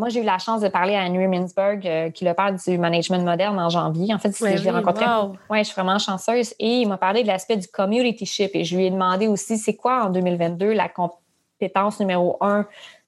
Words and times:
moi, 0.00 0.08
j'ai 0.08 0.20
eu 0.20 0.24
la 0.24 0.38
chance 0.38 0.62
de 0.62 0.68
parler 0.68 0.96
à 0.96 1.04
Henry 1.04 1.28
Mintzberg, 1.28 1.86
euh, 1.86 2.10
qui 2.10 2.24
est 2.24 2.28
le 2.28 2.34
père 2.34 2.54
du 2.54 2.78
management 2.78 3.22
moderne 3.22 3.58
en 3.60 3.68
janvier. 3.68 4.14
En 4.14 4.18
fait, 4.18 4.34
je 4.36 4.62
l'ai 4.62 4.70
rencontré. 4.70 5.04
wow. 5.04 5.36
Oui, 5.50 5.58
je 5.58 5.64
suis 5.64 5.74
vraiment 5.74 5.98
chanceuse. 5.98 6.54
Et 6.58 6.80
il 6.80 6.88
m'a 6.88 6.96
parlé 6.96 7.22
de 7.22 7.28
l'aspect 7.28 7.58
du 7.58 7.68
community 7.68 8.24
ship. 8.24 8.50
Et 8.54 8.64
je 8.64 8.76
lui 8.76 8.86
ai 8.86 8.90
demandé 8.90 9.28
aussi, 9.28 9.58
c'est 9.58 9.76
quoi 9.76 10.06
en 10.06 10.10
2022 10.10 10.72
la 10.72 10.88
compétence 10.88 12.00
numéro 12.00 12.38
un 12.40 12.66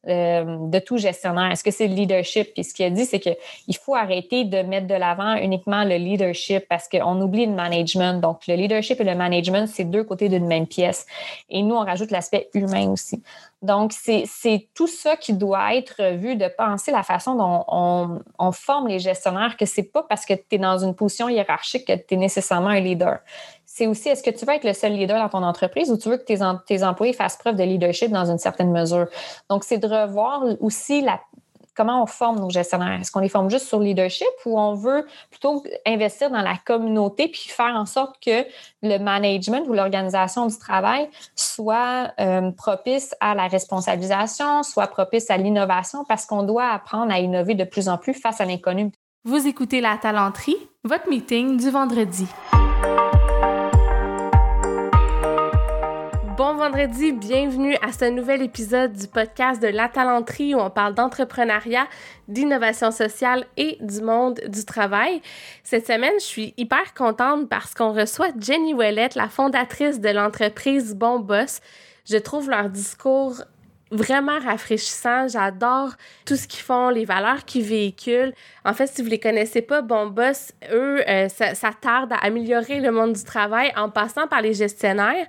euh, 0.09 0.57
de 0.69 0.79
tout 0.79 0.99
gestionnaire? 0.99 1.53
Est-ce 1.53 1.63
que 1.63 1.71
c'est 1.71 1.87
le 1.87 1.95
leadership? 1.95 2.55
Puis 2.55 2.65
ce 2.65 2.75
qu'il 2.75 2.85
a 2.85 2.91
dit, 2.91 3.05
c'est 3.05 3.21
qu'il 3.21 3.77
faut 3.81 3.95
arrêter 3.95 4.45
de 4.45 4.63
mettre 4.63 4.87
de 4.87 4.95
l'avant 4.95 5.37
uniquement 5.37 5.85
le 5.85 5.97
leadership 5.97 6.67
parce 6.69 6.89
qu'on 6.89 7.21
oublie 7.21 7.47
le 7.47 7.53
management. 7.53 8.21
Donc, 8.21 8.47
le 8.49 8.55
leadership 8.55 9.01
et 9.01 9.05
le 9.05 9.15
management, 9.15 9.67
c'est 9.67 9.85
deux 9.85 10.05
côtés 10.05 10.29
d'une 10.29 10.47
même 10.47 10.67
pièce. 10.67 11.07
Et 11.49 11.63
nous, 11.63 11.75
on 11.75 11.85
rajoute 11.85 12.11
l'aspect 12.11 12.49
humain 12.55 12.91
aussi. 12.91 13.23
Donc, 13.63 13.93
c'est 13.93 14.69
tout 14.75 14.89
ça 14.89 15.17
qui 15.17 15.35
doit 15.35 15.77
être 15.77 16.15
vu, 16.17 16.35
de 16.35 16.49
penser 16.49 16.91
la 16.91 17.05
façon 17.05 17.37
dont 17.37 17.65
on, 17.69 18.21
on 18.39 18.51
forme 18.51 18.89
les 18.89 18.99
gestionnaires, 18.99 19.57
que 19.57 19.67
c'est 19.67 19.85
pas 19.85 20.03
parce 20.03 20.27
que 20.27 20.35
tu 20.35 20.57
es 20.57 20.59
dans 20.59 20.79
une 20.79 20.97
position 20.97 21.29
hiérarchique 21.29 21.87
que 21.87 21.93
tu 21.93 22.15
es 22.15 22.17
nécessairement 22.17 22.71
un 22.71 22.81
leader. 22.81 23.21
C'est 23.75 23.87
aussi, 23.87 24.11
est-ce 24.11 24.23
que 24.23 24.29
tu 24.29 24.45
veux 24.45 24.53
être 24.53 24.65
le 24.65 24.75
seul 24.75 24.93
leader 24.93 25.19
dans 25.19 25.31
ton 25.31 25.43
entreprise 25.43 25.91
ou 25.91 25.97
tu 25.97 26.11
veux 26.11 26.19
que 26.19 26.25
tes, 26.25 26.39
tes 26.67 26.85
employés 26.85 27.15
fassent 27.15 27.39
preuve 27.39 27.57
de 27.57 27.63
leadership 27.63 28.11
dans 28.11 28.31
une 28.31 28.37
certaine 28.37 28.71
mesure? 28.71 29.07
Donc, 29.49 29.65
c'est 29.65 29.79
de 29.79 29.87
revoir 29.87 30.45
aussi 30.61 31.01
la, 31.01 31.21
comment 31.75 32.03
on 32.03 32.07
forme 32.07 32.39
nos 32.39 32.51
gestionnaires. 32.51 33.01
Est-ce 33.01 33.11
qu'on 33.11 33.21
les 33.21 33.31
forme 33.31 33.49
juste 33.49 33.67
sur 33.67 33.79
le 33.79 33.87
leadership 33.87 34.29
ou 34.45 34.61
on 34.61 34.75
veut 34.75 35.07
plutôt 35.31 35.65
investir 35.87 36.31
dans 36.31 36.43
la 36.43 36.57
communauté 36.67 37.29
puis 37.29 37.49
faire 37.49 37.75
en 37.75 37.87
sorte 37.87 38.17
que 38.23 38.45
le 38.83 38.99
management 38.99 39.67
ou 39.67 39.73
l'organisation 39.73 40.45
du 40.45 40.59
travail 40.59 41.09
soit 41.35 42.13
euh, 42.21 42.51
propice 42.51 43.15
à 43.21 43.35
la 43.35 43.47
responsabilisation, 43.47 44.65
soit 44.65 44.89
propice 44.89 45.31
à 45.31 45.39
l'innovation 45.39 46.05
parce 46.05 46.27
qu'on 46.27 46.43
doit 46.43 46.69
apprendre 46.69 47.11
à 47.11 47.21
innover 47.21 47.55
de 47.55 47.65
plus 47.65 47.89
en 47.89 47.97
plus 47.97 48.13
face 48.13 48.39
à 48.39 48.45
l'inconnu? 48.45 48.91
Vous 49.25 49.47
écoutez 49.47 49.81
La 49.81 49.97
Talenterie, 49.97 50.59
votre 50.85 51.09
meeting 51.09 51.57
du 51.57 51.71
vendredi. 51.71 52.27
Bon 56.37 56.55
vendredi, 56.55 57.13
bienvenue 57.13 57.77
à 57.83 57.93
ce 57.93 58.07
nouvel 58.07 58.41
épisode 58.41 58.95
du 58.95 59.07
podcast 59.07 59.61
de 59.61 59.69
La 59.69 59.91
Talenterie 59.91 60.55
où 60.55 60.59
on 60.59 60.71
parle 60.71 60.95
d'entrepreneuriat, 60.95 61.87
d'innovation 62.27 62.91
sociale 62.91 63.45
et 63.59 63.77
du 63.83 64.01
monde 64.01 64.41
du 64.49 64.65
travail. 64.65 65.21
Cette 65.63 65.87
semaine, 65.87 66.15
je 66.19 66.25
suis 66.25 66.55
hyper 66.57 66.95
contente 66.95 67.51
parce 67.51 67.75
qu'on 67.75 67.93
reçoit 67.93 68.31
Jenny 68.41 68.73
Ouellette, 68.73 69.15
la 69.15 69.29
fondatrice 69.29 70.01
de 70.01 70.09
l'entreprise 70.09 70.95
Bon 70.95 71.19
Boss. 71.19 71.61
Je 72.09 72.17
trouve 72.17 72.49
leur 72.49 72.71
discours 72.71 73.43
vraiment 73.93 74.39
rafraîchissant. 74.41 75.29
J'adore 75.29 75.91
tout 76.25 76.35
ce 76.35 76.49
qu'ils 76.49 76.63
font, 76.63 76.89
les 76.89 77.05
valeurs 77.05 77.45
qu'ils 77.45 77.65
véhiculent. 77.65 78.33
En 78.65 78.73
fait, 78.73 78.87
si 78.87 79.03
vous 79.03 79.09
les 79.09 79.21
connaissez 79.21 79.63
pas, 79.63 79.83
Bon 79.83 80.07
Boss, 80.07 80.53
eux, 80.73 81.09
euh, 81.09 81.29
ça, 81.29 81.55
ça 81.55 81.71
tarde 81.79 82.13
à 82.13 82.17
améliorer 82.17 82.81
le 82.81 82.91
monde 82.91 83.13
du 83.13 83.23
travail 83.23 83.73
en 83.77 83.91
passant 83.91 84.27
par 84.27 84.41
les 84.41 84.55
gestionnaires, 84.55 85.27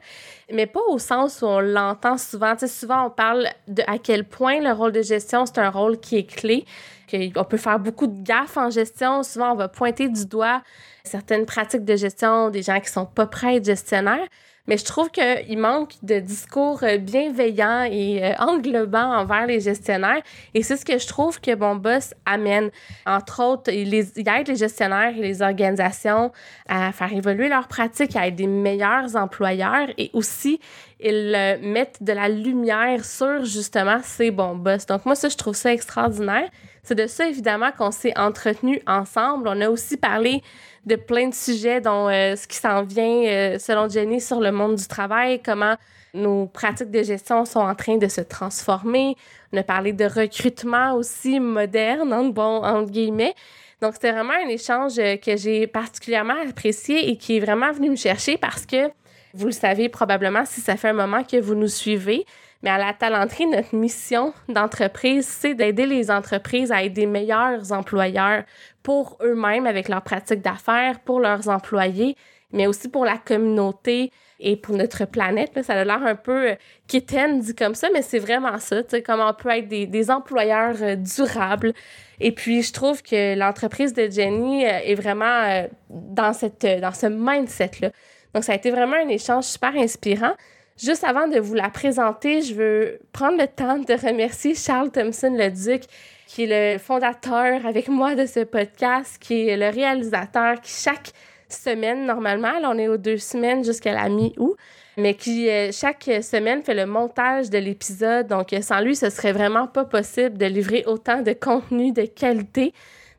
mais 0.52 0.66
pas 0.66 0.81
au 0.88 0.97
sens 0.97 1.41
où 1.41 1.45
on 1.45 1.59
l'entend 1.59 2.17
souvent. 2.17 2.56
Souvent, 2.58 3.08
on 3.08 3.09
parle 3.09 3.47
de 3.67 3.84
à 3.88 3.97
quel 3.97 4.23
point 4.23 4.59
le 4.59 4.72
rôle 4.72 4.94
de 4.94 5.02
gestion, 5.02 5.45
c'est 5.45 5.59
un 5.59 5.69
rôle 5.69 6.00
qui 6.00 6.17
est 6.17 6.23
clé, 6.23 6.66
qu'on 7.11 7.44
peut 7.44 7.58
faire 7.58 7.80
beaucoup 7.80 8.08
de 8.08 8.23
gaffes 8.23 8.58
en 8.58 8.69
gestion. 8.69 9.23
Souvent, 9.23 9.52
on 9.52 9.56
va 9.56 9.67
pointer 9.67 10.08
du 10.08 10.25
doigt 10.25 10.61
certaines 11.03 11.45
pratiques 11.45 11.86
de 11.86 11.95
gestion, 11.95 12.50
des 12.50 12.64
gens 12.64 12.80
qui 12.80 12.89
sont 12.89 13.06
pas 13.06 13.28
prêts 13.28 13.47
à 13.47 13.53
être 13.56 13.66
gestionnaires. 13.66 14.28
Mais 14.67 14.78
je 14.78 14.86
trouve 14.86 15.09
qu'il 15.11 15.58
manque 15.58 15.92
de 16.03 16.19
discours 16.19 16.83
euh, 16.83 16.97
bienveillants 16.97 17.83
et 17.83 18.23
euh, 18.23 18.33
englobants 18.39 19.17
envers 19.17 19.45
les 19.45 19.59
gestionnaires. 19.59 20.22
Et 20.53 20.64
c'est 20.64 20.78
ce 20.78 20.86
que 20.86 20.97
je 20.97 21.06
trouve 21.06 21.42
que 21.42 21.53
Bon 21.53 21.75
Boss 21.75 22.14
amène. 22.25 22.72
Entre 23.06 23.44
autres, 23.44 23.72
il 23.73 23.94
aide 23.94 24.47
les 24.47 24.56
gestionnaires 24.56 25.14
et 25.17 25.22
les 25.22 25.41
organisations 25.41 26.31
à 26.69 26.94
faire 26.94 27.11
évoluer 27.11 27.50
leurs 27.50 27.67
pratiques, 27.67 28.16
à 28.16 28.28
être 28.28 28.36
des 28.36 28.47
meilleurs 28.47 29.17
employeurs 29.17 29.90
et 29.97 30.09
aussi 30.13 30.62
ils 31.03 31.34
euh, 31.35 31.57
mettent 31.62 32.02
de 32.02 32.13
la 32.13 32.29
lumière 32.29 33.03
sur 33.03 33.44
justement 33.44 34.00
ces 34.02 34.31
bons 34.31 34.56
boss. 34.56 34.85
Donc 34.85 35.06
moi, 35.06 35.16
ça, 35.16 35.28
je 35.28 35.35
trouve 35.35 35.56
ça 35.56 35.73
extraordinaire. 35.73 36.50
C'est 36.84 36.96
de 36.96 37.07
ça, 37.07 37.28
évidemment, 37.28 37.72
qu'on 37.78 37.91
s'est 37.91 38.18
entretenu 38.18 38.81
ensemble. 38.88 39.47
On 39.47 39.59
a 39.62 39.69
aussi 39.69 39.97
parlé 39.97 40.41
de 40.86 40.96
plein 40.96 41.30
de 41.30 41.34
sujets, 41.34 41.82
dont 41.82 42.10
euh, 42.10 42.36
ce 42.36 42.48
qui 42.48 42.58
s'en 42.58 42.84
vient, 42.84 43.26
euh, 43.26 43.60
selon 43.60 43.88
Jenny, 43.88 44.20
sur 44.20 44.40
le 44.40 44.52
monde 44.52 44.76
du 44.76 44.88
travail, 44.88 45.42
comment 45.42 45.76
nos 46.14 46.46
pratiques 46.46 46.92
de 46.92 47.02
gestion 47.02 47.46
sont 47.46 47.62
en 47.62 47.74
train 47.74 47.98
de 47.98 48.08
se 48.08 48.22
transformer. 48.22 49.16
On 49.52 49.58
a 49.58 49.64
parlé 49.64 49.94
de 49.94 50.06
recrutement 50.06 50.94
aussi 50.94 51.40
moderne, 51.40 52.14
entre, 52.14 52.34
bon, 52.34 52.64
entre 52.64 52.92
guillemets. 52.92 53.34
Donc, 53.82 53.94
c'était 53.94 54.12
vraiment 54.12 54.34
un 54.34 54.50
échange 54.50 55.00
euh, 55.00 55.18
que 55.18 55.36
j'ai 55.36 55.68
particulièrement 55.68 56.36
apprécié 56.48 57.10
et 57.10 57.18
qui 57.18 57.38
est 57.38 57.40
vraiment 57.40 57.72
venu 57.72 57.90
me 57.90 57.96
chercher 57.96 58.38
parce 58.38 58.66
que, 58.66 58.90
vous 59.34 59.48
le 59.48 59.52
savez 59.52 59.90
probablement 59.90 60.46
si 60.46 60.62
ça 60.62 60.78
fait 60.78 60.90
un 60.90 60.94
moment 60.94 61.24
que 61.24 61.38
vous 61.38 61.56
nous 61.56 61.68
suivez, 61.68 62.26
mais 62.63 62.69
à 62.69 62.78
la 62.78 62.94
talenterie, 62.94 63.46
notre 63.46 63.75
mission 63.75 64.34
d'entreprise, 64.47 65.28
c'est 65.28 65.53
d'aider 65.53 65.85
les 65.85 66.09
entreprises 66.09 66.72
à 66.72 66.84
être 66.84 66.94
des 66.94 67.06
meilleurs 67.06 67.74
employeurs 67.74 68.44
pour 68.84 69.18
eux-mêmes 69.22 69.68
avec 69.68 69.90
leurs 69.90 70.01
pratiques 70.01 70.41
d'affaires, 70.41 71.02
pour 71.02 71.19
leurs 71.19 71.50
employés, 71.50 72.16
mais 72.53 72.66
aussi 72.66 72.88
pour 72.88 73.03
la 73.03 73.18
communauté 73.18 74.12
et 74.40 74.56
pour 74.56 74.78
notre 74.78 75.03
planète. 75.06 75.53
Là, 75.56 75.63
ça 75.63 75.73
a 75.73 75.84
l'air 75.84 76.03
un 76.03 76.16
peu 76.16 76.52
euh, 76.52 76.56
quétaine 76.88 77.41
dit 77.41 77.53
comme 77.53 77.75
ça, 77.75 77.90
mais 77.94 78.02
c'est 78.02 78.19
vraiment 78.19 78.57
ça, 78.59 78.81
tu 78.81 78.91
sais, 78.91 79.02
comment 79.02 79.29
on 79.29 79.34
peut 79.34 79.50
être 79.50 79.68
des, 79.68 79.85
des 79.85 80.09
employeurs 80.09 80.75
euh, 80.81 80.96
durables. 80.96 81.73
Et 82.22 82.31
puis, 82.31 82.62
je 82.62 82.72
trouve 82.72 83.03
que 83.03 83.38
l'entreprise 83.38 83.94
de 83.94 84.09
Jenny 84.09 84.66
euh, 84.66 84.79
est 84.85 84.96
vraiment 84.96 85.68
dans, 85.90 86.31
cette, 86.31 86.66
dans 86.81 86.94
ce 86.94 87.07
mindset-là. 87.07 87.90
Donc, 88.34 88.46
ça 88.46 88.53
a 88.53 88.56
été 88.56 88.72
vraiment 88.72 88.96
un 88.96 89.09
échange 89.09 89.44
super 89.44 89.75
inspirant. 89.75 90.34
Juste 90.78 91.03
avant 91.03 91.28
de 91.28 91.39
vous 91.39 91.53
la 91.53 91.69
présenter, 91.69 92.41
je 92.41 92.56
veux 92.56 93.00
prendre 93.11 93.38
le 93.38 93.47
temps 93.47 93.78
de 93.78 93.94
remercier 93.94 94.56
Charles 94.56 94.89
Thompson-Leduc, 94.89 95.84
qui 96.28 96.44
est 96.44 96.73
le 96.73 96.79
fondateur 96.79 97.63
avec 97.66 97.89
moi 97.89 98.16
de 98.16 98.25
ce 98.25 98.39
podcast, 98.44 99.17
qui 99.19 99.47
est 99.47 99.57
le 99.57 99.69
réalisateur 99.69 100.59
qui, 100.61 100.72
chaque 100.72 101.11
semaine, 101.47 102.07
normalement, 102.07 102.59
là, 102.59 102.72
on 102.72 102.78
est 102.79 102.88
aux 102.88 102.97
deux 102.97 103.19
semaines 103.19 103.63
jusqu'à 103.63 103.94
la 103.94 104.09
mi-août, 104.09 104.57
mais 104.97 105.13
qui, 105.13 105.47
euh, 105.47 105.72
chaque 105.72 106.09
semaine, 106.23 106.63
fait 106.63 106.73
le 106.73 106.88
montage 106.88 107.51
de 107.51 107.59
l'épisode. 107.59 108.25
Donc, 108.25 108.51
euh, 108.51 108.61
sans 108.61 108.79
lui, 108.79 108.95
ce 108.95 109.11
serait 109.11 109.31
vraiment 109.31 109.67
pas 109.67 109.85
possible 109.85 110.40
de 110.40 110.45
livrer 110.47 110.84
autant 110.88 111.22
de 111.22 111.34
contenu 111.34 111.91
de 111.91 112.05
qualité. 112.05 112.73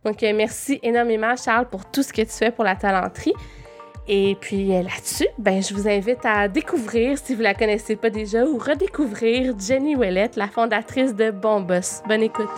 Donc, 0.04 0.22
euh, 0.25 0.32
merci 0.34 0.81
énormément, 0.82 1.36
Charles, 1.36 1.69
pour 1.69 1.88
tout 1.88 2.03
ce 2.03 2.12
que 2.12 2.22
tu 2.22 2.32
fais 2.32 2.50
pour 2.50 2.65
la 2.65 2.75
talenterie. 2.75 3.32
Et 4.06 4.37
puis 4.38 4.75
euh, 4.75 4.82
là-dessus, 4.82 5.28
ben, 5.38 5.62
je 5.62 5.72
vous 5.72 5.88
invite 5.88 6.25
à 6.25 6.47
découvrir, 6.48 7.16
si 7.16 7.34
vous 7.34 7.41
la 7.41 7.54
connaissez 7.54 7.97
pas 7.97 8.10
déjà, 8.10 8.44
ou 8.44 8.59
redécouvrir 8.59 9.54
Jenny 9.59 9.97
Ouellette, 9.97 10.37
la 10.37 10.48
fondatrice 10.48 11.15
de 11.15 11.31
Bon. 11.31 11.60
Bonne 11.62 12.22
écoute. 12.22 12.48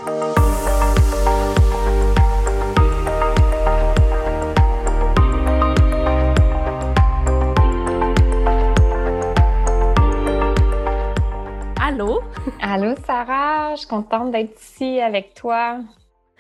Allô? 11.81 12.23
Allô, 12.61 12.95
Sarah, 13.07 13.75
je 13.75 13.81
suis 13.81 13.89
contente 13.89 14.33
d'être 14.33 14.61
ici 14.61 15.01
avec 15.01 15.35
toi. 15.35 15.79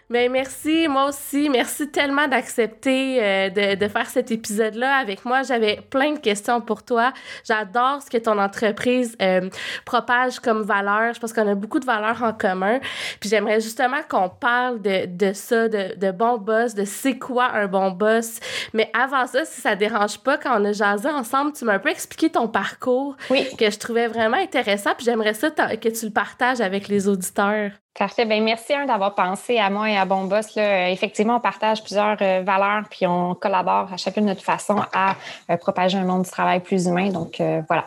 Ben 0.08 0.30
merci, 0.30 0.86
moi 0.86 1.08
aussi. 1.08 1.50
Merci 1.50 1.90
tellement 1.90 2.28
d'accepter 2.28 3.18
euh, 3.20 3.50
de, 3.50 3.74
de 3.74 3.88
faire 3.88 4.06
cet 4.06 4.30
épisode-là 4.30 4.94
avec 4.98 5.24
moi. 5.24 5.42
J'avais 5.42 5.80
plein 5.90 6.12
de 6.12 6.18
questions 6.20 6.60
pour 6.60 6.84
toi. 6.84 7.12
J'adore 7.44 8.00
ce 8.02 8.08
que 8.08 8.18
ton 8.18 8.38
entreprise 8.38 9.16
euh, 9.20 9.50
propage 9.84 10.38
comme 10.38 10.62
valeur. 10.62 11.12
Je 11.12 11.18
pense 11.18 11.32
qu'on 11.32 11.48
a 11.48 11.56
beaucoup 11.56 11.80
de 11.80 11.86
valeurs 11.86 12.22
en 12.22 12.32
commun. 12.32 12.78
Puis 13.18 13.28
j'aimerais 13.28 13.60
justement 13.60 14.00
qu'on 14.08 14.28
parle 14.28 14.80
de, 14.80 15.06
de 15.06 15.32
ça, 15.32 15.66
de, 15.68 15.97
de 15.97 16.12
bon 16.12 16.38
boss, 16.38 16.74
de 16.74 16.84
c'est 16.84 17.18
quoi 17.18 17.50
un 17.54 17.66
bon 17.66 17.91
boss. 17.91 18.38
Mais 18.74 18.88
avant 18.94 19.26
ça, 19.26 19.44
si 19.44 19.60
ça 19.60 19.74
dérange 19.74 20.18
pas, 20.18 20.38
quand 20.38 20.60
on 20.60 20.64
a 20.66 20.72
jasé 20.72 21.09
ensemble, 21.09 21.52
tu 21.52 21.64
m'as 21.64 21.74
un 21.74 21.78
peu 21.80 21.91
expliqué 21.91 22.30
ton 22.30 22.47
parcours 22.47 23.16
Oui. 23.28 23.48
que 23.59 23.68
je 23.72 23.78
trouvais 23.78 24.06
vraiment 24.06 24.36
intéressant. 24.36 24.94
Puis 24.97 25.04
j'aimerais 25.04 25.34
ça 25.34 25.50
que 25.50 25.88
tu 25.88 26.06
le 26.06 26.12
partages 26.12 26.60
avec 26.60 26.86
les 26.86 27.09
auditeurs. 27.09 27.72
Parfait. 27.98 28.27
Ben 28.27 28.45
merci 28.45 28.75
hein, 28.75 28.84
d'avoir 28.84 29.15
pensé 29.15 29.59
à 29.59 29.71
moi 29.71 29.91
et 29.91 29.97
à 29.97 30.04
Bon 30.04 30.25
Boss. 30.25 30.54
Là. 30.54 30.91
Effectivement, 30.91 31.37
on 31.37 31.41
partage 31.41 31.83
plusieurs 31.83 32.19
euh, 32.21 32.43
valeurs, 32.43 32.84
puis 32.91 33.07
on 33.07 33.34
collabore 33.34 33.91
à 33.91 33.97
chacune 33.97 34.25
de 34.25 34.28
notre 34.28 34.43
façon 34.43 34.83
à 34.93 35.16
euh, 35.51 35.57
propager 35.57 35.97
un 35.97 36.04
monde 36.04 36.25
du 36.25 36.31
travail 36.31 36.60
plus 36.60 36.87
humain. 36.87 37.10
Donc, 37.10 37.41
euh, 37.41 37.63
voilà. 37.69 37.87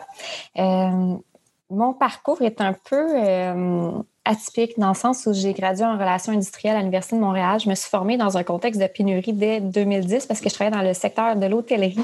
Mon 1.70 1.92
parcours 1.92 2.42
est 2.42 2.60
un 2.60 2.72
peu 2.72 3.06
atypique 4.30 4.78
dans 4.78 4.90
le 4.90 4.94
sens 4.94 5.26
où 5.26 5.32
j'ai 5.32 5.52
gradué 5.52 5.84
en 5.84 5.94
relations 5.94 6.32
industrielles 6.32 6.76
à 6.76 6.78
l'Université 6.78 7.16
de 7.16 7.20
Montréal. 7.20 7.58
Je 7.58 7.68
me 7.68 7.74
suis 7.74 7.90
formée 7.90 8.16
dans 8.16 8.38
un 8.38 8.44
contexte 8.44 8.80
de 8.80 8.86
pénurie 8.86 9.32
dès 9.32 9.60
2010 9.60 10.26
parce 10.26 10.40
que 10.40 10.48
je 10.48 10.54
travaillais 10.54 10.76
dans 10.76 10.86
le 10.86 10.94
secteur 10.94 11.34
de 11.34 11.46
l'hôtellerie. 11.46 11.98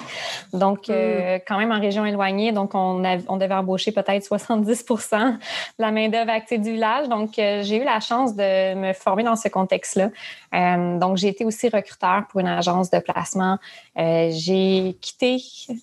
Donc, 0.53 0.91
euh, 0.91 1.37
mm. 1.37 1.41
quand 1.47 1.59
même 1.59 1.71
en 1.71 1.81
région 1.81 2.05
éloignée. 2.05 2.51
Donc, 2.51 2.75
on, 2.75 3.03
on 3.29 3.37
devait 3.37 3.55
embaucher 3.55 3.93
peut-être 3.93 4.27
70% 4.27 5.33
de 5.33 5.39
la 5.79 5.91
main-d'œuvre 5.93 6.31
active 6.31 6.61
du 6.61 6.73
village. 6.73 7.09
Donc, 7.09 7.39
euh, 7.39 7.63
j'ai 7.63 7.77
eu 7.77 7.85
la 7.85 8.01
chance 8.01 8.35
de 8.35 8.75
me 8.75 8.93
former 8.93 9.23
dans 9.23 9.37
ce 9.37 9.49
contexte-là. 9.49 10.11
Euh, 10.55 10.99
donc, 10.99 11.19
j'ai 11.19 11.29
été 11.29 11.45
aussi 11.45 11.69
recruteur 11.69 12.25
pour 12.29 12.41
une 12.41 12.49
agence 12.49 12.91
de 12.91 12.99
placement. 12.99 13.59
j'ai 13.97 14.97
quitté 15.01 15.41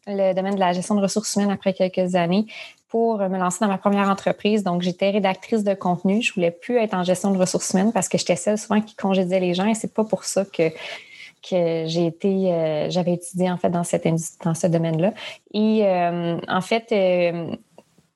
le 0.08 0.34
domaine 0.34 0.56
de 0.56 0.60
la 0.60 0.74
gestion 0.74 0.96
de 0.96 1.02
ressources 1.02 1.36
humaines 1.36 1.52
après 1.52 1.74
quelques 1.74 2.16
années 2.16 2.48
pour 2.94 3.18
me 3.18 3.40
lancer 3.40 3.58
dans 3.60 3.70
ma 3.70 3.80
première 3.80 4.08
entreprise. 4.08 4.64
Donc, 4.64 4.84
j'étais 4.84 5.10
rédactrice 5.10 5.64
de 5.64 5.74
contenu. 5.74 6.22
Je 6.22 6.32
voulais 6.32 6.52
plus 6.52 6.78
être 6.78 6.94
en 6.94 7.04
gestion 7.04 7.32
de 7.32 7.40
ressources 7.40 7.72
humaines 7.72 7.92
parce 7.92 8.08
que 8.08 8.20
j'étais 8.20 8.36
celle 8.36 8.60
souvent 8.60 8.82
qui 8.82 8.96
congédiait 8.96 9.40
les 9.40 9.56
gens 9.56 9.66
et 9.66 9.74
c'est 9.74 9.96
pas 9.96 10.04
pour 10.04 10.26
ça 10.26 10.46
que 10.46 10.70
que 11.42 11.86
j'ai 11.88 12.06
été, 12.06 12.54
euh, 12.54 12.92
j'avais 12.92 13.14
étudié 13.14 13.50
en 13.50 13.58
fait 13.58 13.72
dans 13.72 13.84
cette 13.84 14.08
dans 14.46 14.54
ce 14.54 14.68
domaine-là. 14.68 15.12
Et 15.56 15.88
euh, 15.88 16.38
en 16.48 16.62
fait, 16.62 16.92
euh, 16.92 17.56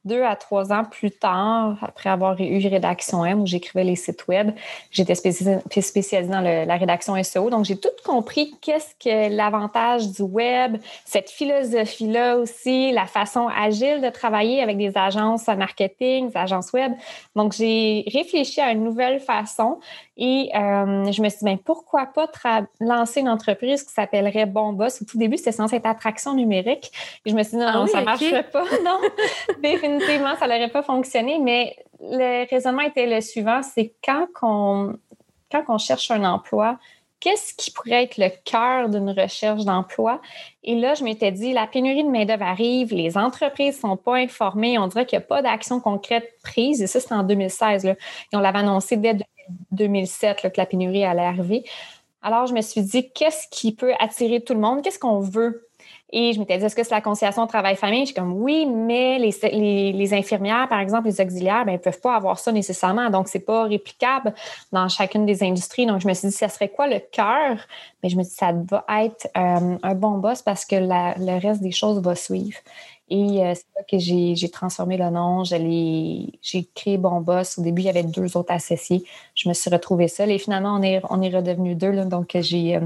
deux 0.08 0.24
à 0.24 0.36
trois 0.36 0.72
ans 0.72 0.84
plus 0.84 1.12
tard, 1.12 1.78
après 1.82 2.10
avoir 2.10 2.40
eu 2.40 2.66
Rédaction 2.68 3.26
M, 3.26 3.42
où 3.42 3.46
j'écrivais 3.46 3.84
les 3.84 3.96
sites 3.96 4.28
web, 4.28 4.52
j'étais 4.92 5.16
spécialisée 5.16 6.32
dans 6.32 6.42
la 6.42 6.78
rédaction 6.78 7.22
SEO. 7.22 7.50
Donc, 7.50 7.66
j'ai 7.66 7.78
tout 7.78 7.90
compris 8.06 8.56
qu'est-ce 8.62 8.96
que 8.96 9.36
l'avantage 9.36 10.12
du 10.12 10.22
web, 10.22 10.78
cette 11.06 11.30
philosophie-là 11.30 12.38
aussi, 12.38 12.92
la 12.92 13.06
façon 13.06 13.48
agile 13.48 14.02
de 14.02 14.10
travailler 14.10 14.62
avec 14.62 14.78
des 14.78 14.98
agences 14.98 15.48
marketing, 15.48 16.30
des 16.30 16.38
agences 16.38 16.72
web. 16.74 16.94
Donc, 17.36 17.54
j'ai 17.54 18.06
réfléchi 18.12 18.62
à 18.62 18.72
une 18.72 18.84
nouvelle 18.84 19.20
façon 19.20 19.80
et 20.18 20.50
euh, 20.56 21.12
je 21.12 21.22
me 21.22 21.30
suis 21.30 21.40
dit, 21.40 21.46
ben, 21.46 21.58
pourquoi 21.58 22.08
pas 22.08 22.28
lancer 22.80 23.20
une 23.20 23.30
entreprise 23.30 23.84
qui 23.84 23.94
s'appellerait 23.94 24.48
Bon 24.48 24.74
Boss. 24.74 25.02
Au 25.02 25.06
tout 25.06 25.18
début, 25.18 25.38
c'était 25.38 25.52
censé 25.52 25.76
être 25.76 25.86
attraction 25.86 26.34
numérique. 26.34 26.92
Et 27.26 27.30
je 27.30 27.36
me 27.36 27.44
suis 27.44 27.52
dit, 27.52 27.58
non, 27.58 27.68
ah 27.68 27.74
non 27.78 27.88
ça 27.88 28.00
ne 28.00 28.06
marcherait 28.06 28.50
pas. 28.50 28.64
Non, 28.84 29.00
définitivement, 29.62 29.97
ça 30.00 30.48
n'aurait 30.48 30.70
pas 30.70 30.84
fonctionné. 30.84 31.40
Mais 31.40 31.76
le 32.00 32.50
raisonnement 32.50 32.82
était 32.82 33.08
le 33.08 33.22
suivant, 33.22 33.62
c'est 33.64 33.94
quand 34.04 34.28
on, 34.42 34.98
quand 35.52 35.78
cherche 35.78 36.12
un 36.12 36.24
emploi, 36.24 36.78
qu'est-ce 37.20 37.54
qui 37.54 37.72
pourrait 37.72 38.04
être 38.04 38.18
le 38.18 38.30
cœur 38.46 38.90
d'une 38.90 39.10
recherche 39.10 39.66
d'emploi? 39.66 40.22
Et 40.64 40.76
là, 40.76 40.94
je 40.94 41.04
m'étais 41.04 41.32
dit, 41.32 41.54
la 41.54 41.68
pénurie 41.68 42.04
de 42.04 42.10
main-d'œuvre 42.10 42.44
arrive, 42.44 42.94
les 42.94 43.18
entreprises 43.18 43.76
ne 43.78 43.90
sont 43.90 43.98
pas 43.98 44.16
informées, 44.16 44.78
on 44.78 44.88
dirait 44.88 45.06
qu'il 45.06 45.18
n'y 45.18 45.24
a 45.24 45.28
pas 45.28 45.42
d'action 45.42 45.80
concrète 45.80 46.30
prise. 46.44 46.82
Et 46.82 46.88
ça, 46.88 47.00
c'était 47.00 47.16
en 47.16 47.24
2016. 47.24 47.86
Là. 47.86 47.92
Et 47.92 48.36
on 48.36 48.40
l'avait 48.40 48.60
annoncé 48.60 48.98
dès 48.98 49.18
2007 49.72 50.42
que 50.42 50.58
la 50.58 50.66
pénurie 50.66 51.04
allait 51.04 51.22
arriver. 51.22 51.64
Alors, 52.22 52.48
je 52.48 52.54
me 52.54 52.62
suis 52.62 52.82
dit, 52.82 53.12
qu'est-ce 53.12 53.48
qui 53.50 53.74
peut 53.74 53.94
attirer 54.00 54.42
tout 54.42 54.54
le 54.54 54.60
monde? 54.60 54.82
Qu'est-ce 54.82 55.00
qu'on 55.00 55.20
veut? 55.20 55.67
Et 56.10 56.32
je 56.32 56.40
m'étais 56.40 56.58
dit, 56.58 56.64
est-ce 56.64 56.76
que 56.76 56.84
c'est 56.84 56.96
la 56.96 57.02
conciliation 57.02 57.46
travail-famille? 57.48 58.02
Je 58.02 58.06
suis 58.08 58.16
comme, 58.16 58.32
oui, 58.34 58.66
mais 58.66 59.20
les, 59.20 60.14
infirmières, 60.14 60.70
par 60.70 60.80
exemple, 60.80 61.08
les 61.08 61.20
auxiliaires, 61.20 61.66
ben, 61.66 61.74
ne 61.74 61.78
peuvent 61.78 62.00
pas 62.00 62.16
avoir 62.16 62.40
ça 62.40 62.54
nécessairement. 62.54 63.10
Donc, 63.10 63.28
c'est 63.28 63.42
pas 63.42 63.64
réplicable 63.64 64.34
dans 64.72 64.88
chacune 64.88 65.26
des 65.26 65.44
industries. 65.44 65.86
Donc, 65.86 66.00
je 66.00 66.08
me 66.08 66.14
suis 66.14 66.30
dit, 66.30 66.34
ça 66.34 66.48
serait 66.48 66.70
quoi 66.70 66.88
le 66.88 67.00
cœur? 67.00 67.58
Mais 68.02 68.10
je 68.10 68.16
me 68.16 68.24
suis 68.24 68.30
dit, 68.30 68.36
ça 68.38 68.54
va 68.54 68.86
être 69.04 69.28
euh, 69.36 69.78
un 69.84 69.96
bon 69.96 70.18
boss 70.20 70.42
parce 70.42 70.64
que 70.64 70.76
le 70.76 71.40
reste 71.42 71.62
des 71.62 71.72
choses 71.72 72.02
va 72.02 72.16
suivre. 72.16 72.58
Et 73.10 73.46
euh, 73.46 73.54
c'est 73.54 73.66
là 73.76 73.84
que 73.90 73.98
j'ai 74.00 74.50
transformé 74.50 74.98
le 74.98 75.10
nom. 75.10 75.44
J'ai 75.44 76.70
créé 76.76 76.98
Bon 76.98 77.22
Boss. 77.22 77.58
Au 77.58 77.62
début, 77.62 77.82
il 77.82 77.86
y 77.86 77.90
avait 77.90 78.04
deux 78.04 78.36
autres 78.38 78.54
associés. 78.54 79.04
Je 79.36 79.48
me 79.48 79.54
suis 79.54 79.70
retrouvée 79.70 80.08
seule 80.08 80.32
et 80.32 80.40
finalement, 80.40 80.76
on 80.76 80.82
est, 80.82 81.02
on 81.10 81.22
est 81.22 81.36
redevenu 81.36 81.76
deux. 81.76 81.94
donc, 82.06 82.32
j'ai 82.36 82.78
euh, 82.78 82.82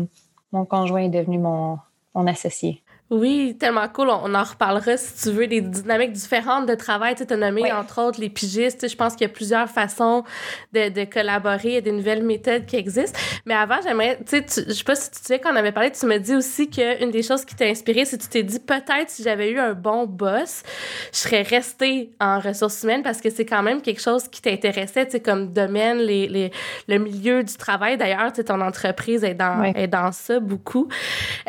mon 0.52 0.66
conjoint 0.66 1.02
est 1.02 1.10
devenu 1.10 1.40
mon 1.40 1.80
associé. 2.28 2.84
Oui, 3.12 3.58
tellement 3.60 3.90
cool. 3.90 4.08
On, 4.10 4.34
en 4.34 4.44
reparlera 4.44 4.96
si 4.96 5.22
tu 5.22 5.36
veux 5.36 5.46
des 5.46 5.60
dynamiques 5.60 6.14
différentes 6.14 6.66
de 6.66 6.76
travail. 6.76 7.14
Tu 7.16 7.32
as 7.32 7.36
nommé 7.36 7.70
entre 7.74 8.02
autres 8.02 8.22
les 8.22 8.30
pigistes. 8.30 8.88
Je 8.88 8.96
pense 8.96 9.18
qu'il 9.18 9.28
y 9.28 9.30
a 9.30 9.34
plusieurs 9.34 9.70
façons 9.70 10.24
de, 10.72 10.88
de 10.88 11.04
collaborer. 11.04 11.60
Il 11.66 11.74
y 11.74 11.78
a 11.78 11.82
des 11.82 11.92
nouvelles 11.92 12.24
méthodes 12.24 12.66
qui 12.66 12.78
existent. 12.78 13.20
Mais 13.46 13.54
avant, 13.54 13.76
j'aimerais, 13.84 14.18
tu 14.26 14.38
sais, 14.38 14.66
je 14.66 14.72
sais 14.72 14.84
pas 14.86 14.96
si 14.96 15.12
tu 15.12 15.18
sais, 15.24 15.40
quand 15.40 15.52
on 15.52 15.58
avait 15.58 15.74
parlé, 15.74 15.92
tu 15.92 16.06
me 16.06 16.20
dis 16.20 16.34
aussi 16.34 16.70
qu'une 16.70 17.12
des 17.12 17.22
choses 17.22 17.44
qui 17.44 17.54
t'a 17.54 17.66
inspiré, 17.66 18.06
c'est 18.06 18.18
que 18.18 18.24
tu 18.24 18.30
t'es 18.30 18.44
dit 18.44 18.60
peut-être 18.60 19.10
si 19.10 19.24
j'avais 19.24 19.52
eu 19.52 19.60
un 19.60 19.74
bon 19.74 20.06
boss, 20.06 20.64
je 21.12 21.18
serais 21.18 21.42
restée 21.42 22.12
en 22.22 22.40
ressources 22.40 22.82
humaines 22.84 23.04
parce 23.04 23.20
que 23.20 23.30
c'est 23.30 23.46
quand 23.46 23.62
même 23.62 23.82
quelque 23.82 24.02
chose 24.02 24.30
qui 24.30 24.42
t'intéressait, 24.42 25.04
tu 25.08 25.12
sais, 25.12 25.20
comme 25.20 25.52
domaine, 25.52 25.98
les, 25.98 26.30
les, 26.30 26.52
le 26.88 26.98
milieu 26.98 27.44
du 27.44 27.58
travail. 27.58 27.98
D'ailleurs, 27.98 28.32
tu 28.32 28.38
sais, 28.38 28.46
ton 28.46 28.62
entreprise 28.62 29.26
est 29.26 29.34
dans, 29.34 29.64
est 29.64 29.88
dans 29.88 30.14
ça 30.14 30.40
beaucoup. 30.40 30.88